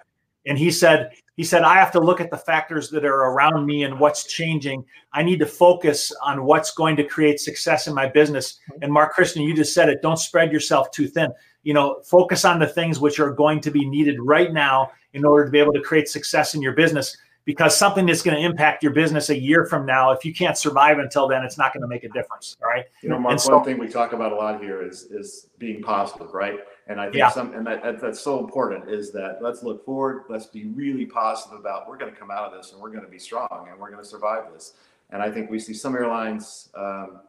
And 0.47 0.57
he 0.57 0.71
said, 0.71 1.11
he 1.37 1.43
said, 1.43 1.63
I 1.63 1.75
have 1.75 1.91
to 1.93 2.01
look 2.01 2.21
at 2.21 2.31
the 2.31 2.37
factors 2.37 2.89
that 2.91 3.05
are 3.05 3.33
around 3.33 3.67
me 3.67 3.83
and 3.83 3.99
what's 3.99 4.25
changing. 4.25 4.85
I 5.13 5.25
need 5.25 5.41
to 5.41 5.47
focus 5.47 6.13
on 6.23 6.45
what's 6.45 6.71
going 6.71 6.95
to 6.97 7.05
create 7.05 7.41
success 7.41 7.89
in 7.89 7.95
my 7.95 8.07
business. 8.07 8.61
Mm-hmm. 8.71 8.85
And 8.85 8.93
Mark 8.93 9.13
Christian, 9.13 9.43
you 9.43 9.55
just 9.55 9.75
said 9.75 9.89
it. 9.89 10.03
Don't 10.03 10.19
spread 10.19 10.53
yourself 10.53 10.93
too 10.93 11.09
thin. 11.09 11.33
You 11.63 11.75
know, 11.75 12.01
focus 12.05 12.45
on 12.45 12.59
the 12.59 12.67
things 12.67 13.01
which 13.01 13.21
are 13.21 13.31
going 13.31 13.61
to 13.61 13.71
be 13.71 13.85
needed 13.89 14.19
right 14.21 14.53
now 14.53 14.93
in 15.13 15.25
order 15.25 15.45
to 15.45 15.51
be 15.51 15.59
able 15.59 15.73
to 15.73 15.81
create 15.81 16.09
success 16.09 16.55
in 16.55 16.63
your 16.63 16.73
business 16.73 17.17
because 17.45 17.77
something 17.77 18.07
that's 18.07 18.23
going 18.23 18.37
to 18.37 18.43
impact 18.43 18.83
your 18.83 18.93
business 18.93 19.31
a 19.31 19.39
year 19.39 19.65
from 19.65 19.87
now 19.87 20.13
if 20.13 20.25
you 20.25 20.33
can't 20.33 20.57
survive 20.57 20.99
until 20.99 21.27
then 21.27 21.45
it's 21.45 21.59
not 21.59 21.73
going 21.73 21.81
to 21.81 21.89
make 21.89 22.05
a 22.05 22.09
difference 22.11 22.57
all 22.63 22.69
right? 22.69 22.85
You 23.03 23.09
know 23.09 23.19
mark 23.19 23.41
so, 23.41 23.57
one 23.57 23.65
thing 23.65 23.79
we 23.79 23.89
talk 23.89 24.13
about 24.13 24.33
a 24.33 24.35
lot 24.35 24.63
here 24.63 24.83
is 24.87 25.05
is 25.05 25.49
being 25.59 25.83
positive 25.83 26.33
right? 26.33 26.61
And 26.87 27.01
i 27.01 27.05
think 27.05 27.17
yeah. 27.17 27.31
some 27.31 27.55
and 27.55 27.67
that, 27.67 28.01
that's 28.01 28.21
so 28.21 28.39
important 28.39 28.89
is 28.89 29.11
that 29.13 29.39
let's 29.41 29.63
look 29.63 29.85
forward 29.85 30.25
let's 30.29 30.47
be 30.47 30.67
really 30.67 31.07
positive 31.07 31.59
about 31.59 31.89
we're 31.89 31.99
going 31.99 32.13
to 32.13 32.19
come 32.19 32.31
out 32.31 32.53
of 32.53 32.53
this 32.53 32.73
and 32.73 32.81
we're 32.81 32.91
going 32.91 33.05
to 33.05 33.11
be 33.11 33.19
strong 33.19 33.69
and 33.71 33.79
we're 33.79 33.91
going 33.91 34.03
to 34.03 34.09
survive 34.09 34.53
this. 34.53 34.75
And 35.11 35.23
i 35.23 35.31
think 35.31 35.51
we 35.51 35.59
see 35.59 35.75
some 35.75 35.95
airlines 35.95 36.69
um, 36.75 37.21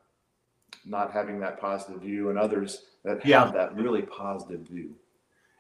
not 0.86 1.12
having 1.12 1.40
that 1.40 1.60
positive 1.60 2.02
view 2.02 2.30
and 2.30 2.40
others 2.40 2.86
that 3.04 3.18
have 3.18 3.26
yeah. 3.26 3.52
that 3.52 3.76
really 3.76 4.02
positive 4.04 4.62
view 4.62 4.96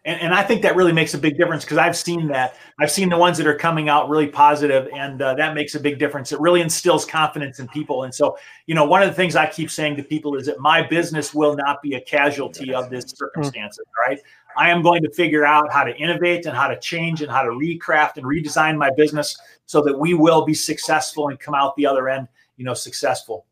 and, 0.04 0.20
and 0.20 0.34
I 0.34 0.42
think 0.42 0.64
that 0.64 0.76
really 0.76 0.94
makes 0.94 1.14
a 1.14 1.18
big 1.18 1.38
difference 1.38 1.64
because 1.64 1.78
I've 1.78 1.96
seen 1.96 2.28
that. 2.30 2.56
I've 2.80 2.90
seen 2.90 3.10
the 3.10 3.18
ones 3.18 3.38
that 3.38 3.46
are 3.46 3.56
coming 3.56 3.88
out 3.88 4.10
really 4.10 4.28
positive, 4.28 4.88
and 4.96 5.22
uh, 5.22 5.36
that 5.36 5.54
makes 5.54 5.76
a 5.76 5.80
big 5.80 6.00
difference. 6.00 6.32
It 6.32 6.40
really 6.40 6.62
instills 6.62 7.06
confidence 7.06 7.60
in 7.60 7.68
people. 7.68 8.04
And 8.04 8.14
so, 8.14 8.36
you 8.66 8.74
know, 8.74 8.84
one 8.84 9.04
of 9.04 9.10
the 9.10 9.14
things 9.14 9.36
I 9.36 9.46
keep 9.46 9.70
saying 9.70 9.98
to 9.98 10.04
people 10.04 10.36
is 10.36 10.48
that 10.48 10.60
my 10.60 10.82
business 10.82 11.36
will 11.36 11.56
not 11.56 11.84
be 11.84 11.96
a 11.96 12.02
casualty 12.02 12.74
of 12.74 12.90
this 12.90 13.06
circumstances. 13.16 13.86
Right? 14.08 14.20
I 14.58 14.72
am 14.72 14.82
going 14.82 15.04
to 15.04 15.12
figure 15.12 15.46
out 15.46 15.72
how 15.72 15.84
to 15.84 15.96
innovate 15.96 16.48
and 16.48 16.58
how 16.58 16.68
to 16.68 16.80
change 16.80 17.22
and 17.22 17.32
how 17.32 17.44
to 17.44 17.52
recraft 17.52 18.18
and 18.18 18.26
redesign 18.26 18.78
my 18.78 18.90
business 18.98 19.40
so 19.68 19.82
that 19.84 19.98
we 19.98 20.16
will 20.16 20.46
be 20.46 20.56
successful 20.56 21.30
and 21.30 21.40
come 21.40 21.54
out 21.54 21.76
the 21.76 21.86
other 21.86 22.10
end, 22.10 22.28
you 22.58 22.66
know, 22.66 22.74
successful. 22.74 23.46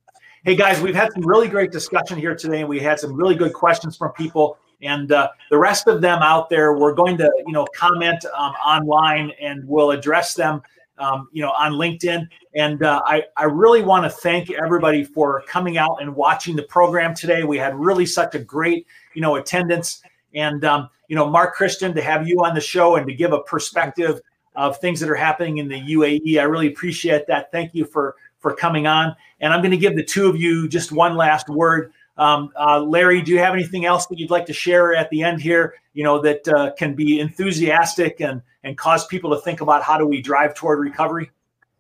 Hey 0.46 0.56
guys, 0.56 0.80
we've 0.80 0.96
had 0.96 1.12
some 1.12 1.28
really 1.28 1.50
great 1.50 1.70
discussion 1.70 2.18
here 2.18 2.34
today, 2.34 2.62
and 2.62 2.70
we 2.70 2.80
had 2.80 2.98
some 2.98 3.14
really 3.14 3.36
good 3.36 3.52
questions 3.52 3.98
from 3.98 4.14
people. 4.14 4.58
And 4.82 5.12
uh, 5.12 5.32
the 5.50 5.58
rest 5.58 5.90
of 5.90 6.00
them 6.00 6.20
out 6.22 6.50
there, 6.50 6.78
we're 6.78 6.94
going 6.94 7.18
to, 7.18 7.30
you 7.46 7.52
know, 7.52 7.66
comment 7.76 8.24
um, 8.38 8.54
online, 8.66 9.34
and 9.42 9.68
we'll 9.68 9.92
address 9.92 10.36
them, 10.36 10.62
um, 10.98 11.28
you 11.34 11.42
know, 11.42 11.52
on 11.52 11.74
LinkedIn. 11.74 12.26
And 12.56 12.84
uh, 12.84 13.02
I, 13.06 13.26
I 13.36 13.44
really 13.44 13.84
want 13.84 14.06
to 14.06 14.10
thank 14.10 14.50
everybody 14.50 15.04
for 15.04 15.44
coming 15.46 15.78
out 15.78 15.98
and 16.02 16.16
watching 16.16 16.56
the 16.56 16.64
program 16.64 17.14
today. 17.14 17.44
We 17.44 17.58
had 17.58 17.76
really 17.76 18.06
such 18.06 18.34
a 18.34 18.40
great, 18.40 18.88
you 19.16 19.22
know, 19.22 19.36
attendance. 19.36 20.02
And 20.34 20.64
um, 20.64 20.90
you 21.10 21.18
know, 21.18 21.30
Mark 21.30 21.54
Christian, 21.54 21.94
to 21.96 22.02
have 22.02 22.26
you 22.26 22.46
on 22.46 22.56
the 22.56 22.62
show 22.62 22.96
and 22.96 23.06
to 23.08 23.14
give 23.14 23.34
a 23.34 23.42
perspective 23.42 24.22
of 24.56 24.78
things 24.78 25.02
that 25.02 25.10
are 25.10 25.16
happening 25.16 25.58
in 25.58 25.68
the 25.68 25.82
UAE, 25.82 26.40
I 26.40 26.44
really 26.44 26.68
appreciate 26.68 27.28
that. 27.28 27.52
Thank 27.52 27.76
you 27.76 27.84
for 27.84 28.16
for 28.40 28.56
coming 28.56 28.88
on. 28.88 29.16
And 29.40 29.54
I'm 29.54 29.62
going 29.62 29.72
to 29.72 29.78
give 29.78 29.96
the 29.96 30.04
two 30.04 30.28
of 30.28 30.36
you 30.36 30.68
just 30.68 30.92
one 30.92 31.16
last 31.16 31.50
word. 31.50 31.94
Um, 32.18 32.52
uh, 32.60 32.82
Larry, 32.82 33.22
do 33.22 33.32
you 33.32 33.40
have 33.40 33.54
anything 33.54 33.86
else 33.86 34.06
that 34.08 34.20
you'd 34.20 34.30
like 34.30 34.46
to 34.48 34.54
share 34.54 34.94
at 34.94 35.10
the 35.10 35.24
end 35.24 35.42
here? 35.42 35.76
You 35.94 36.04
know 36.04 36.22
that 36.22 36.48
uh, 36.48 36.72
can 36.78 36.94
be 36.94 37.20
enthusiastic 37.20 38.20
and 38.20 38.42
and 38.64 38.78
cause 38.78 39.08
people 39.08 39.30
to 39.32 39.42
think 39.42 39.62
about 39.62 39.84
how 39.84 39.98
do 39.98 40.06
we 40.06 40.22
drive 40.22 40.54
toward 40.54 40.80
recovery. 40.80 41.32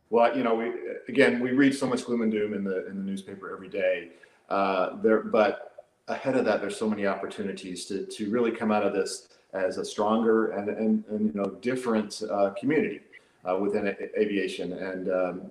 Well, 0.09 0.35
you 0.35 0.43
know, 0.43 0.55
we 0.55 0.71
again 1.09 1.41
we 1.41 1.51
read 1.51 1.75
so 1.75 1.87
much 1.87 2.05
gloom 2.05 2.21
and 2.21 2.31
doom 2.31 2.53
in 2.53 2.63
the 2.63 2.87
in 2.87 2.97
the 2.97 3.03
newspaper 3.03 3.53
every 3.53 3.67
day. 3.67 4.11
Uh, 4.49 4.95
there, 5.01 5.21
but 5.21 5.85
ahead 6.07 6.35
of 6.35 6.45
that, 6.45 6.61
there's 6.61 6.77
so 6.77 6.89
many 6.89 7.05
opportunities 7.05 7.85
to, 7.85 8.05
to 8.05 8.29
really 8.31 8.51
come 8.51 8.71
out 8.71 8.83
of 8.83 8.93
this 8.93 9.27
as 9.53 9.77
a 9.77 9.85
stronger 9.85 10.51
and, 10.51 10.69
and, 10.69 11.03
and 11.09 11.33
you 11.33 11.33
know 11.33 11.51
different 11.61 12.21
uh, 12.31 12.51
community 12.59 13.01
uh, 13.45 13.55
within 13.57 13.87
a- 13.87 14.19
aviation, 14.19 14.73
and, 14.73 15.11
um, 15.11 15.41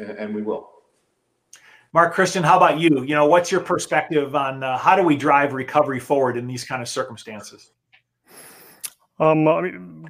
and, 0.00 0.18
and 0.18 0.34
we 0.34 0.42
will. 0.42 0.70
Mark 1.92 2.14
Christian, 2.14 2.42
how 2.42 2.56
about 2.56 2.78
you? 2.78 3.02
You 3.02 3.16
know, 3.16 3.26
what's 3.26 3.50
your 3.50 3.60
perspective 3.60 4.34
on 4.34 4.62
uh, 4.62 4.78
how 4.78 4.94
do 4.94 5.02
we 5.02 5.16
drive 5.16 5.52
recovery 5.52 5.98
forward 5.98 6.36
in 6.36 6.46
these 6.46 6.64
kind 6.64 6.80
of 6.80 6.88
circumstances? 6.88 7.72
Um, 9.18 9.48
I 9.48 9.60
mean, 9.60 10.08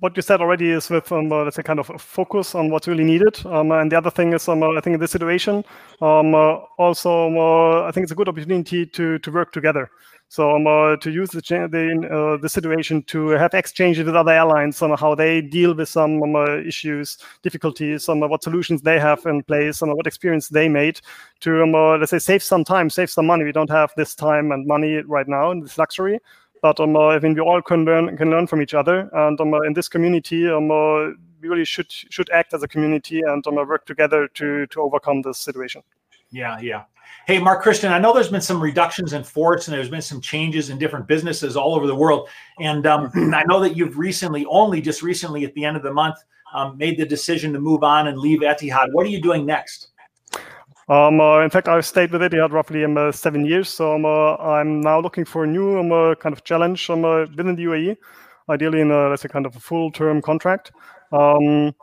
what 0.00 0.16
you 0.16 0.22
said 0.22 0.40
already 0.40 0.70
is 0.70 0.88
with 0.88 1.12
um, 1.12 1.30
uh, 1.30 1.44
let's 1.44 1.56
say 1.56 1.62
kind 1.62 1.80
of 1.80 1.90
a 1.90 1.98
focus 1.98 2.54
on 2.54 2.70
what's 2.70 2.88
really 2.88 3.04
needed. 3.04 3.44
Um, 3.44 3.72
and 3.72 3.92
the 3.92 3.98
other 3.98 4.10
thing 4.10 4.32
is, 4.32 4.48
um, 4.48 4.62
uh, 4.62 4.72
I 4.72 4.80
think 4.80 4.94
in 4.94 5.00
this 5.00 5.10
situation, 5.10 5.64
um, 6.00 6.34
uh, 6.34 6.60
also 6.78 7.26
um, 7.26 7.36
uh, 7.36 7.86
I 7.86 7.92
think 7.92 8.04
it's 8.04 8.12
a 8.12 8.16
good 8.16 8.28
opportunity 8.28 8.86
to 8.86 9.18
to 9.18 9.30
work 9.30 9.52
together. 9.52 9.90
So 10.30 10.56
um, 10.56 10.66
uh, 10.66 10.96
to 10.96 11.10
use 11.10 11.30
the 11.30 11.40
the, 11.40 12.08
uh, 12.08 12.36
the 12.36 12.48
situation 12.48 13.02
to 13.04 13.28
have 13.30 13.54
exchanges 13.54 14.04
with 14.04 14.14
other 14.14 14.32
airlines 14.32 14.82
on 14.82 14.96
how 14.96 15.14
they 15.14 15.40
deal 15.40 15.74
with 15.74 15.88
some 15.88 16.22
issues, 16.66 17.16
difficulties, 17.42 18.08
on 18.10 18.20
what 18.20 18.42
solutions 18.42 18.82
they 18.82 19.00
have 19.00 19.24
in 19.24 19.42
place, 19.42 19.80
and 19.80 19.94
what 19.94 20.06
experience 20.06 20.48
they 20.48 20.68
made 20.68 21.00
to 21.40 21.64
let's 21.98 22.10
say 22.10 22.18
save 22.18 22.42
some 22.42 22.62
time, 22.62 22.90
save 22.90 23.10
some 23.10 23.26
money. 23.26 23.44
We 23.44 23.52
don't 23.52 23.70
have 23.70 23.92
this 23.96 24.14
time 24.14 24.52
and 24.52 24.66
money 24.66 24.96
right 24.96 25.28
now 25.28 25.50
in 25.50 25.60
this 25.60 25.78
luxury. 25.78 26.20
But 26.60 26.80
um, 26.80 26.96
uh, 26.96 27.08
I 27.08 27.20
think 27.20 27.36
we 27.36 27.40
all 27.40 27.62
can 27.62 27.84
learn 27.84 28.16
can 28.16 28.30
learn 28.30 28.46
from 28.46 28.62
each 28.62 28.74
other, 28.74 29.08
and 29.12 29.40
um, 29.40 29.54
uh, 29.54 29.60
in 29.60 29.74
this 29.74 29.88
community, 29.88 30.48
um, 30.48 30.70
uh, 30.70 31.10
we 31.40 31.48
really 31.48 31.64
should 31.64 31.90
should 31.90 32.30
act 32.30 32.52
as 32.52 32.62
a 32.62 32.68
community 32.68 33.20
and 33.20 33.46
um, 33.46 33.54
work 33.54 33.86
together 33.86 34.28
to 34.34 34.66
to 34.66 34.80
overcome 34.80 35.22
this 35.22 35.38
situation. 35.38 35.82
Yeah, 36.30 36.58
yeah. 36.60 36.84
Hey, 37.26 37.38
Mark 37.38 37.62
Christian, 37.62 37.92
I 37.92 37.98
know 37.98 38.12
there's 38.12 38.28
been 38.28 38.40
some 38.40 38.60
reductions 38.60 39.12
in 39.12 39.24
forts 39.24 39.68
and 39.68 39.76
there's 39.76 39.90
been 39.90 40.02
some 40.02 40.20
changes 40.20 40.70
in 40.70 40.78
different 40.78 41.06
businesses 41.06 41.56
all 41.56 41.74
over 41.74 41.86
the 41.86 41.94
world. 41.94 42.28
And 42.60 42.86
um, 42.86 43.10
I 43.34 43.44
know 43.44 43.60
that 43.60 43.76
you've 43.76 43.98
recently, 43.98 44.44
only 44.46 44.80
just 44.80 45.02
recently 45.02 45.44
at 45.44 45.54
the 45.54 45.64
end 45.64 45.76
of 45.76 45.82
the 45.82 45.92
month, 45.92 46.16
um, 46.54 46.76
made 46.78 46.98
the 46.98 47.06
decision 47.06 47.52
to 47.52 47.60
move 47.60 47.82
on 47.82 48.08
and 48.08 48.18
leave 48.18 48.40
Etihad. 48.40 48.88
What 48.92 49.06
are 49.06 49.10
you 49.10 49.20
doing 49.20 49.44
next? 49.44 49.88
Um, 50.88 51.20
uh, 51.20 51.40
in 51.40 51.50
fact, 51.50 51.68
I've 51.68 51.84
stayed 51.84 52.10
with 52.10 52.22
Etihad 52.22 52.52
roughly 52.52 52.82
um, 52.84 52.96
uh, 52.96 53.12
seven 53.12 53.44
years, 53.44 53.68
so 53.68 53.94
um, 53.94 54.06
uh, 54.06 54.36
I'm 54.36 54.80
now 54.80 54.98
looking 54.98 55.26
for 55.26 55.44
a 55.44 55.46
new 55.46 55.78
um, 55.78 55.92
uh, 55.92 56.14
kind 56.14 56.32
of 56.32 56.44
challenge 56.44 56.88
um, 56.88 57.04
uh, 57.04 57.26
within 57.36 57.56
the 57.56 57.64
UAE, 57.64 57.96
ideally 58.48 58.80
in 58.80 58.90
a, 58.90 59.10
let's 59.10 59.20
say 59.20 59.28
kind 59.28 59.44
of 59.44 59.54
a 59.54 59.60
full-term 59.60 60.22
contract. 60.22 60.72
Um, 61.12 61.74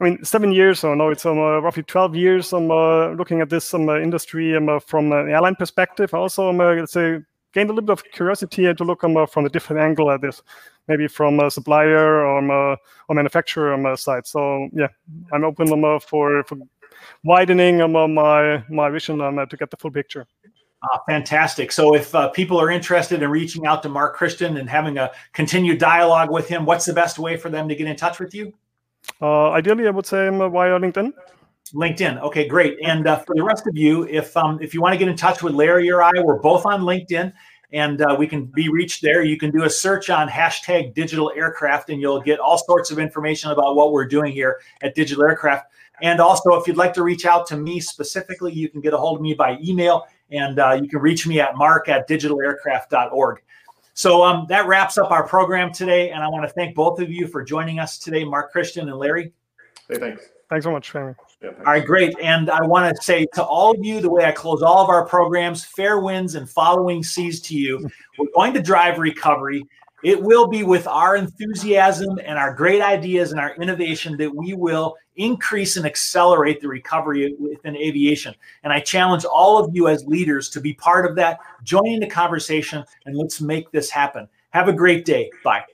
I 0.00 0.04
mean, 0.04 0.24
seven 0.24 0.50
years, 0.50 0.80
so 0.80 0.94
no, 0.94 1.10
it's 1.10 1.24
um, 1.24 1.38
uh, 1.38 1.60
roughly 1.60 1.84
12 1.84 2.16
years. 2.16 2.52
I'm 2.52 2.68
looking 3.16 3.40
at 3.40 3.48
this 3.48 3.72
um, 3.74 3.88
industry 3.88 4.56
um, 4.56 4.80
from 4.80 5.12
an 5.12 5.30
airline 5.30 5.54
perspective. 5.54 6.12
Also, 6.12 6.48
um, 6.48 6.58
let's 6.58 6.92
say, 6.92 7.18
gained 7.52 7.70
a 7.70 7.72
little 7.72 7.86
bit 7.86 7.92
of 7.92 8.04
curiosity 8.12 8.74
to 8.74 8.84
look 8.84 9.04
um, 9.04 9.26
from 9.28 9.46
a 9.46 9.48
different 9.48 9.80
angle 9.80 10.10
at 10.10 10.20
this, 10.20 10.42
maybe 10.88 11.06
from 11.06 11.38
a 11.38 11.50
supplier 11.50 12.24
or, 12.24 12.38
um, 12.38 12.50
or 13.08 13.14
manufacturer 13.14 13.72
um, 13.72 13.96
side. 13.96 14.26
So 14.26 14.68
yeah, 14.72 14.88
I'm 15.32 15.44
open 15.44 15.72
um, 15.72 16.00
for, 16.00 16.42
for 16.42 16.58
widening 17.22 17.80
um, 17.80 18.14
my 18.14 18.64
my 18.68 18.90
vision 18.90 19.20
um, 19.20 19.46
to 19.48 19.56
get 19.56 19.70
the 19.70 19.76
full 19.76 19.90
picture. 19.90 20.26
Uh, 20.82 20.98
fantastic. 21.08 21.72
So, 21.72 21.94
if 21.94 22.14
uh, 22.14 22.28
people 22.28 22.60
are 22.60 22.70
interested 22.70 23.22
in 23.22 23.30
reaching 23.30 23.66
out 23.66 23.82
to 23.84 23.88
Mark 23.88 24.16
Christian 24.16 24.58
and 24.58 24.68
having 24.68 24.98
a 24.98 25.10
continued 25.32 25.78
dialogue 25.78 26.30
with 26.30 26.46
him, 26.46 26.66
what's 26.66 26.84
the 26.84 26.92
best 26.92 27.18
way 27.18 27.36
for 27.36 27.48
them 27.48 27.68
to 27.68 27.74
get 27.74 27.86
in 27.86 27.96
touch 27.96 28.18
with 28.18 28.34
you? 28.34 28.52
Uh, 29.20 29.50
ideally, 29.50 29.86
I 29.86 29.90
would 29.90 30.06
say 30.06 30.28
um, 30.28 30.38
via 30.38 30.78
LinkedIn. 30.78 31.12
LinkedIn. 31.72 32.20
Okay, 32.20 32.46
great. 32.46 32.78
And 32.84 33.06
uh, 33.06 33.16
for 33.16 33.34
the 33.34 33.42
rest 33.42 33.66
of 33.66 33.76
you, 33.76 34.04
if 34.04 34.36
um, 34.36 34.58
if 34.60 34.74
you 34.74 34.80
want 34.80 34.92
to 34.92 34.98
get 34.98 35.08
in 35.08 35.16
touch 35.16 35.42
with 35.42 35.54
Larry 35.54 35.90
or 35.90 36.02
I, 36.02 36.12
we're 36.22 36.38
both 36.38 36.66
on 36.66 36.82
LinkedIn, 36.82 37.32
and 37.72 38.02
uh, 38.02 38.14
we 38.18 38.26
can 38.26 38.44
be 38.46 38.68
reached 38.68 39.02
there. 39.02 39.24
You 39.24 39.36
can 39.36 39.50
do 39.50 39.64
a 39.64 39.70
search 39.70 40.10
on 40.10 40.28
hashtag 40.28 40.94
Digital 40.94 41.32
Aircraft, 41.34 41.90
and 41.90 42.00
you'll 42.00 42.20
get 42.20 42.38
all 42.38 42.58
sorts 42.58 42.90
of 42.90 42.98
information 42.98 43.50
about 43.50 43.76
what 43.76 43.92
we're 43.92 44.06
doing 44.06 44.32
here 44.32 44.60
at 44.82 44.94
Digital 44.94 45.24
Aircraft. 45.24 45.66
And 46.02 46.20
also, 46.20 46.54
if 46.54 46.66
you'd 46.66 46.76
like 46.76 46.92
to 46.94 47.02
reach 47.02 47.24
out 47.24 47.46
to 47.48 47.56
me 47.56 47.80
specifically, 47.80 48.52
you 48.52 48.68
can 48.68 48.80
get 48.80 48.94
a 48.94 48.96
hold 48.96 49.18
of 49.18 49.22
me 49.22 49.34
by 49.34 49.58
email, 49.62 50.06
and 50.30 50.58
uh, 50.58 50.78
you 50.80 50.88
can 50.88 51.00
reach 51.00 51.26
me 51.26 51.40
at 51.40 51.56
mark 51.56 51.88
at 51.88 52.08
digitalaircraft.org. 52.08 53.42
So 53.94 54.24
um, 54.24 54.46
that 54.48 54.66
wraps 54.66 54.98
up 54.98 55.10
our 55.12 55.26
program 55.26 55.72
today, 55.72 56.10
and 56.10 56.22
I 56.22 56.28
want 56.28 56.46
to 56.46 56.52
thank 56.52 56.74
both 56.74 57.00
of 57.00 57.10
you 57.10 57.28
for 57.28 57.42
joining 57.42 57.78
us 57.78 57.96
today, 57.98 58.24
Mark 58.24 58.50
Christian 58.50 58.88
and 58.88 58.98
Larry. 58.98 59.32
Hey, 59.88 59.98
thanks. 59.98 60.28
Thanks 60.50 60.64
so 60.64 60.72
much, 60.72 60.92
Jamie. 60.92 61.14
Yeah, 61.42 61.50
all 61.58 61.64
right, 61.64 61.84
great. 61.84 62.18
And 62.20 62.50
I 62.50 62.62
want 62.62 62.94
to 62.94 63.02
say 63.02 63.26
to 63.34 63.44
all 63.44 63.72
of 63.72 63.84
you, 63.84 64.00
the 64.00 64.10
way 64.10 64.24
I 64.24 64.32
close 64.32 64.62
all 64.62 64.82
of 64.82 64.88
our 64.88 65.06
programs, 65.06 65.64
fair 65.64 66.00
winds 66.00 66.34
and 66.34 66.48
following 66.48 67.02
seas 67.02 67.40
to 67.42 67.56
you. 67.56 67.88
We're 68.18 68.26
going 68.34 68.52
to 68.54 68.62
drive 68.62 68.98
recovery. 68.98 69.64
It 70.04 70.22
will 70.22 70.46
be 70.46 70.62
with 70.62 70.86
our 70.86 71.16
enthusiasm 71.16 72.20
and 72.22 72.38
our 72.38 72.52
great 72.54 72.82
ideas 72.82 73.32
and 73.32 73.40
our 73.40 73.54
innovation 73.56 74.18
that 74.18 74.34
we 74.34 74.52
will 74.52 74.96
increase 75.16 75.78
and 75.78 75.86
accelerate 75.86 76.60
the 76.60 76.68
recovery 76.68 77.34
within 77.40 77.74
aviation. 77.74 78.34
And 78.64 78.72
I 78.72 78.80
challenge 78.80 79.24
all 79.24 79.56
of 79.56 79.74
you 79.74 79.88
as 79.88 80.04
leaders 80.04 80.50
to 80.50 80.60
be 80.60 80.74
part 80.74 81.06
of 81.06 81.16
that. 81.16 81.38
Join 81.62 81.86
in 81.86 82.00
the 82.00 82.06
conversation 82.06 82.84
and 83.06 83.16
let's 83.16 83.40
make 83.40 83.70
this 83.70 83.88
happen. 83.90 84.28
Have 84.50 84.68
a 84.68 84.72
great 84.72 85.06
day. 85.06 85.30
Bye. 85.42 85.64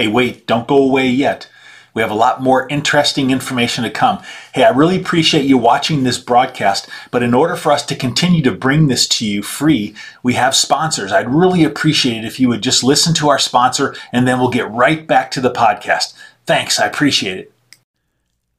Hey, 0.00 0.08
wait, 0.08 0.46
don't 0.46 0.66
go 0.66 0.78
away 0.78 1.08
yet. 1.08 1.46
We 1.92 2.00
have 2.00 2.10
a 2.10 2.14
lot 2.14 2.42
more 2.42 2.66
interesting 2.68 3.30
information 3.30 3.84
to 3.84 3.90
come. 3.90 4.22
Hey, 4.54 4.64
I 4.64 4.70
really 4.70 4.98
appreciate 4.98 5.44
you 5.44 5.58
watching 5.58 6.04
this 6.04 6.16
broadcast, 6.16 6.88
but 7.10 7.22
in 7.22 7.34
order 7.34 7.54
for 7.54 7.70
us 7.70 7.84
to 7.84 7.94
continue 7.94 8.40
to 8.44 8.50
bring 8.50 8.86
this 8.86 9.06
to 9.08 9.26
you 9.26 9.42
free, 9.42 9.94
we 10.22 10.32
have 10.32 10.54
sponsors. 10.54 11.12
I'd 11.12 11.28
really 11.28 11.64
appreciate 11.64 12.16
it 12.16 12.24
if 12.24 12.40
you 12.40 12.48
would 12.48 12.62
just 12.62 12.82
listen 12.82 13.12
to 13.16 13.28
our 13.28 13.38
sponsor 13.38 13.94
and 14.10 14.26
then 14.26 14.38
we'll 14.38 14.48
get 14.48 14.70
right 14.70 15.06
back 15.06 15.30
to 15.32 15.40
the 15.42 15.52
podcast. 15.52 16.14
Thanks, 16.46 16.80
I 16.80 16.86
appreciate 16.86 17.36
it. 17.36 17.52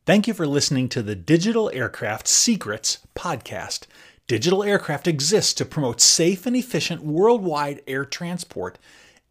Thank 0.06 0.28
you 0.28 0.36
for 0.36 0.46
listening 0.46 0.90
to 0.90 1.02
the 1.02 1.16
Digital 1.16 1.72
Aircraft 1.74 2.28
Secrets 2.28 3.00
podcast. 3.16 3.88
Digital 4.28 4.64
Aircraft 4.64 5.08
exists 5.08 5.56
to 5.56 5.66
promote 5.66 6.02
safe 6.02 6.46
and 6.46 6.56
efficient 6.56 7.02
worldwide 7.02 7.82
air 7.88 8.06
transport 8.06 8.78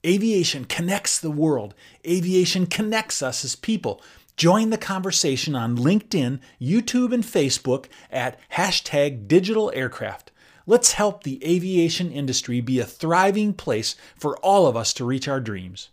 Aviation 0.04 0.64
connects 0.64 1.18
the 1.18 1.30
world. 1.30 1.74
Aviation 2.06 2.66
connects 2.66 3.22
us 3.22 3.44
as 3.44 3.54
people. 3.54 4.00
Join 4.36 4.70
the 4.70 4.78
conversation 4.78 5.54
on 5.54 5.76
LinkedIn, 5.76 6.40
YouTube, 6.60 7.12
and 7.12 7.22
Facebook 7.22 7.86
at 8.10 8.38
hashtag 8.52 9.28
digital 9.28 9.70
aircraft. 9.74 10.30
Let's 10.66 10.92
help 10.92 11.22
the 11.22 11.44
aviation 11.44 12.10
industry 12.10 12.60
be 12.60 12.78
a 12.78 12.86
thriving 12.86 13.52
place 13.52 13.96
for 14.16 14.38
all 14.38 14.66
of 14.66 14.76
us 14.76 14.94
to 14.94 15.04
reach 15.04 15.28
our 15.28 15.40
dreams. 15.40 15.90